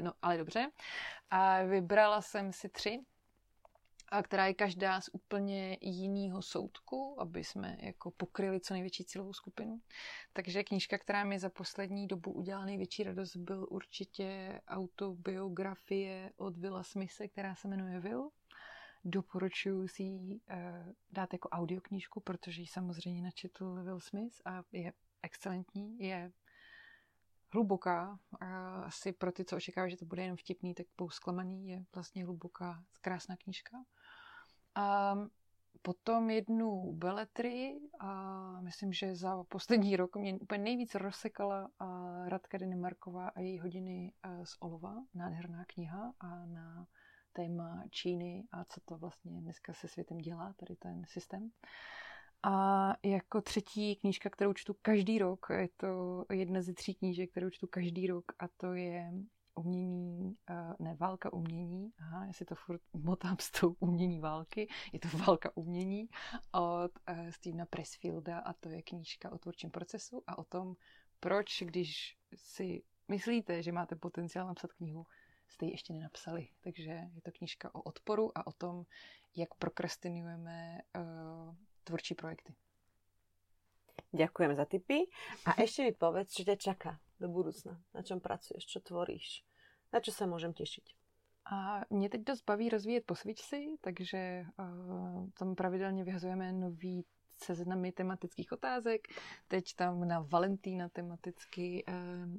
no, 0.00 0.12
ale 0.22 0.38
dobře. 0.38 0.70
A 1.30 1.62
vybrala 1.62 2.22
jsem 2.22 2.52
si 2.52 2.68
tři 2.68 3.00
a 4.10 4.22
která 4.22 4.46
je 4.46 4.54
každá 4.54 5.00
z 5.00 5.10
úplně 5.12 5.78
jiného 5.80 6.42
soudku, 6.42 7.20
aby 7.20 7.44
jsme 7.44 7.76
jako 7.80 8.10
pokryli 8.10 8.60
co 8.60 8.74
největší 8.74 9.04
cílovou 9.04 9.32
skupinu. 9.32 9.80
Takže 10.32 10.64
knížka, 10.64 10.98
která 10.98 11.24
mi 11.24 11.38
za 11.38 11.50
poslední 11.50 12.06
dobu 12.06 12.32
udělala 12.32 12.64
největší 12.64 13.02
radost, 13.02 13.36
byl 13.36 13.66
určitě 13.70 14.60
autobiografie 14.68 16.32
od 16.36 16.58
Willa 16.58 16.82
Smise, 16.82 17.28
která 17.28 17.54
se 17.54 17.68
jmenuje 17.68 18.00
Will. 18.00 18.30
Doporučuji 19.04 19.88
si 19.88 20.02
ji 20.02 20.34
uh, 20.34 20.92
dát 21.10 21.32
jako 21.32 21.48
audioknížku, 21.48 22.20
protože 22.20 22.60
ji 22.60 22.66
samozřejmě 22.66 23.22
načetl 23.22 23.82
Will 23.84 24.00
Smith 24.00 24.40
a 24.44 24.62
je 24.72 24.92
excelentní, 25.22 25.98
je 25.98 26.32
hluboká. 27.52 28.18
Asi 28.84 29.12
pro 29.12 29.32
ty, 29.32 29.44
co 29.44 29.56
očekávají, 29.56 29.90
že 29.90 29.96
to 29.96 30.04
bude 30.04 30.22
jenom 30.22 30.36
vtipný, 30.36 30.74
tak 30.74 30.86
zklamaný. 31.08 31.68
Je 31.68 31.84
vlastně 31.94 32.24
hluboká, 32.24 32.84
krásná 33.00 33.36
knížka. 33.36 33.76
A 34.74 35.16
potom 35.82 36.30
jednu 36.30 36.92
beletry 36.92 37.80
a 38.00 38.60
myslím, 38.60 38.92
že 38.92 39.14
za 39.14 39.44
poslední 39.44 39.96
rok 39.96 40.16
mě 40.16 40.34
úplně 40.34 40.62
nejvíc 40.62 40.94
rozsekala 40.94 41.70
Radka 42.26 42.58
Marková 42.76 43.28
a 43.28 43.40
její 43.40 43.58
hodiny 43.58 44.12
z 44.44 44.56
olova. 44.60 45.04
Nádherná 45.14 45.64
kniha 45.64 46.14
a 46.20 46.46
na 46.46 46.86
téma 47.32 47.82
Číny 47.90 48.44
a 48.52 48.64
co 48.64 48.80
to 48.84 48.98
vlastně 48.98 49.40
dneska 49.40 49.72
se 49.72 49.88
světem 49.88 50.18
dělá, 50.18 50.52
tady 50.52 50.76
ten 50.76 51.02
systém. 51.06 51.50
A 52.42 52.94
jako 53.02 53.40
třetí 53.40 53.96
knížka, 53.96 54.30
kterou 54.30 54.52
čtu 54.52 54.74
každý 54.82 55.18
rok, 55.18 55.46
je 55.52 55.68
to 55.76 56.24
jedna 56.32 56.62
ze 56.62 56.74
tří 56.74 56.94
knížek, 56.94 57.30
kterou 57.30 57.50
čtu 57.50 57.66
každý 57.66 58.06
rok 58.06 58.24
a 58.38 58.48
to 58.56 58.72
je 58.72 59.12
umění, 59.54 60.36
ne, 60.78 60.94
válka 60.94 61.32
umění, 61.32 61.92
aha, 61.98 62.24
já 62.24 62.32
si 62.32 62.44
to 62.44 62.54
furt 62.54 62.80
motám 62.92 63.36
s 63.40 63.50
tou 63.50 63.76
umění 63.80 64.20
války, 64.20 64.68
je 64.92 64.98
to 65.00 65.08
válka 65.08 65.50
umění 65.54 66.08
od 66.52 66.92
uh, 67.10 67.30
Stevena 67.30 67.66
Pressfielda 67.66 68.38
a 68.38 68.52
to 68.52 68.68
je 68.68 68.82
knížka 68.82 69.32
o 69.32 69.38
tvůrčím 69.38 69.70
procesu 69.70 70.22
a 70.26 70.38
o 70.38 70.44
tom, 70.44 70.76
proč, 71.20 71.62
když 71.62 72.18
si 72.34 72.82
myslíte, 73.08 73.62
že 73.62 73.72
máte 73.72 73.96
potenciál 73.96 74.46
napsat 74.46 74.72
knihu, 74.72 75.06
jste 75.48 75.66
ji 75.66 75.70
ještě 75.72 75.92
nenapsali. 75.92 76.48
Takže 76.60 76.90
je 76.90 77.22
to 77.22 77.30
knížka 77.32 77.74
o 77.74 77.82
odporu 77.82 78.38
a 78.38 78.46
o 78.46 78.52
tom, 78.52 78.84
jak 79.36 79.54
prokrastinujeme 79.54 80.78
uh, 80.96 81.54
tvůrčí 81.84 82.14
projekty. 82.14 82.54
Ďakujem 84.12 84.54
za 84.54 84.64
tipy. 84.64 85.06
A 85.46 85.54
ešte 85.62 85.86
mi 85.86 85.92
povedz, 85.94 86.34
čo 86.34 86.42
ťa 86.42 86.56
čaká 86.58 86.98
do 87.20 87.28
budúcna. 87.28 87.76
Na 87.94 88.02
čom 88.02 88.20
pracuješ, 88.20 88.66
čo 88.66 88.80
tvoríš. 88.80 89.44
Na 89.92 90.00
čo 90.00 90.10
sa 90.12 90.26
môžem 90.26 90.52
tešiť? 90.56 90.96
A 91.52 91.80
mě 91.90 92.08
teď 92.08 92.20
dost 92.20 92.44
baví 92.44 92.68
rozvíjet 92.68 93.06
posvičci, 93.06 93.76
takže 93.80 94.44
uh, 94.58 95.30
tam 95.38 95.54
pravidelně 95.54 96.04
vyhazujeme 96.04 96.52
nový 96.52 97.04
seznamy 97.44 97.92
tematických 97.92 98.52
otázek. 98.52 99.08
Teď 99.48 99.74
tam 99.74 100.08
na 100.08 100.20
Valentína 100.20 100.88
tematicky 100.88 101.84
eh, 101.88 101.92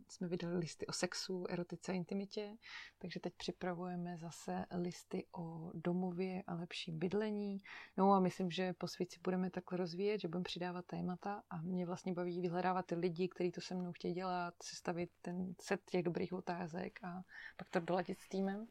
jsme 0.07 0.27
vydali 0.27 0.57
listy 0.57 0.87
o 0.87 0.93
sexu, 0.93 1.45
erotice 1.49 1.91
a 1.91 1.95
intimitě, 1.95 2.57
takže 2.97 3.19
teď 3.19 3.33
připravujeme 3.37 4.17
zase 4.17 4.65
listy 4.71 5.25
o 5.37 5.71
domově 5.73 6.43
a 6.47 6.53
lepším 6.53 6.99
bydlení. 6.99 7.61
No 7.97 8.13
a 8.13 8.19
myslím, 8.19 8.51
že 8.51 8.73
po 8.73 8.87
svíci 8.87 9.19
budeme 9.23 9.49
takhle 9.49 9.77
rozvíjet, 9.77 10.21
že 10.21 10.27
budeme 10.27 10.43
přidávat 10.43 10.85
témata 10.85 11.43
a 11.49 11.61
mě 11.61 11.85
vlastně 11.85 12.13
baví 12.13 12.41
vyhledávat 12.41 12.85
ty 12.85 12.95
lidi, 12.95 13.27
kteří 13.27 13.51
to 13.51 13.61
se 13.61 13.75
mnou 13.75 13.91
chtějí 13.91 14.13
dělat, 14.13 14.53
sestavit 14.63 15.09
ten 15.21 15.53
set 15.61 15.81
těch 15.85 16.03
dobrých 16.03 16.33
otázek 16.33 16.99
a 17.03 17.21
pak 17.57 17.69
to 17.69 17.79
doladit 17.79 18.19
s 18.19 18.27
týmem 18.27 18.67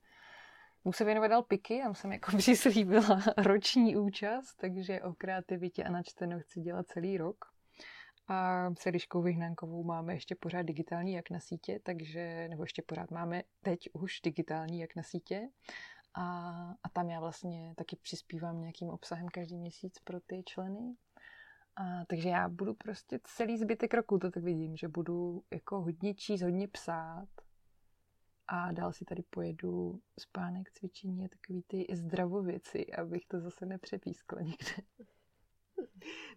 mu 0.85 0.93
se 0.93 1.05
věnovat 1.05 1.29
dal 1.29 1.43
piky, 1.43 1.81
tam 1.83 1.95
jsem 1.95 2.13
jako 2.13 2.31
přislíbila 2.37 3.23
roční 3.37 3.97
účast, 3.97 4.55
takže 4.55 5.03
o 5.03 5.15
kreativitě 5.15 5.85
a 5.85 5.91
načteno 5.91 6.41
chci 6.41 6.61
dělat 6.61 6.87
celý 6.89 7.19
rok. 7.19 7.45
A 8.29 8.71
s 8.79 8.87
Eliškou 8.87 9.23
Vyhnánkovou 9.23 9.85
máme 9.85 10.15
ještě 10.15 10.35
pořád 10.35 10.63
digitální 10.63 11.13
jak 11.13 11.31
na 11.31 11.41
sítě, 11.41 11.81
takže, 11.83 12.49
nebo 12.49 12.63
ještě 12.63 12.83
pořád 12.83 13.11
máme 13.11 13.43
teď 13.63 13.79
už 13.93 14.21
digitální 14.21 14.81
jak 14.81 14.97
na 14.97 15.03
sítě. 15.03 15.49
A, 16.15 16.51
a 16.83 16.89
tam 16.93 17.11
já 17.11 17.21
vlastně 17.21 17.75
taky 17.77 17.97
přispívám 17.97 18.61
nějakým 18.61 18.89
obsahem 18.89 19.29
každý 19.29 19.57
měsíc 19.57 19.99
pro 20.05 20.21
ty 20.21 20.43
členy. 20.47 20.95
A, 21.77 22.05
takže 22.05 22.29
já 22.29 22.49
budu 22.49 22.75
prostě 22.75 23.21
celý 23.25 23.59
zbytek 23.59 23.95
roku, 23.95 24.19
to 24.19 24.31
tak 24.31 24.43
vidím, 24.43 24.77
že 24.77 24.89
budu 24.89 25.43
jako 25.51 25.81
hodně 25.81 26.15
číst, 26.15 26.43
hodně 26.43 26.69
psát, 26.69 27.29
a 28.51 28.73
dál 28.73 28.93
si 28.93 29.05
tady 29.05 29.23
pojedu 29.23 30.01
spánek, 30.19 30.71
cvičení 30.71 31.25
a 31.25 31.29
takový 31.29 31.63
ty 31.63 31.87
zdravověci, 31.93 32.87
abych 32.87 33.27
to 33.27 33.41
zase 33.41 33.67
nepřepískla 33.67 34.41
někde. 34.41 34.73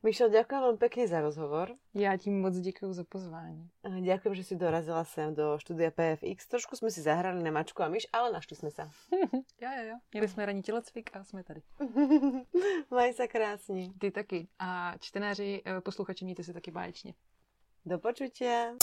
Mišo, 0.04 0.30
ďakujem 0.30 0.62
vám 0.62 0.78
pekne 0.78 1.08
za 1.08 1.22
rozhovor. 1.22 1.76
Já 1.94 2.18
ti 2.18 2.30
moc 2.30 2.60
děkuji 2.60 2.94
za 2.94 3.04
pozvání. 3.04 3.70
Ďakujem, 4.02 4.36
že 4.36 4.44
si 4.44 4.56
dorazila 4.56 5.04
sem 5.04 5.36
do 5.36 5.60
štúdia 5.60 5.92
PFX. 5.92 6.48
Trošku 6.48 6.76
jsme 6.76 6.92
si 6.92 7.02
zahrali 7.02 7.44
na 7.44 7.52
mačku 7.52 7.84
a 7.84 7.90
myš, 7.90 8.08
ale 8.14 8.32
našli 8.32 8.56
jsme 8.56 8.72
se. 8.72 8.82
jo, 9.62 9.70
jo, 9.78 9.84
jo. 9.84 9.96
Měli 10.12 10.28
jsme 10.28 10.46
ranní 10.46 10.62
tělocvik 10.62 11.10
a 11.16 11.24
jsme 11.24 11.44
tady. 11.44 11.62
Maj 12.92 13.14
se 13.14 13.28
krásně. 13.28 13.94
Ty 14.00 14.12
taky. 14.12 14.48
A 14.60 14.94
čtenáři, 15.00 15.62
eh, 15.66 15.82
posluchači, 15.82 16.26
mějte 16.26 16.44
se 16.44 16.54
taky 16.54 16.72
báječně. 16.72 17.14
Do 17.86 18.00
počutia. 18.00 18.76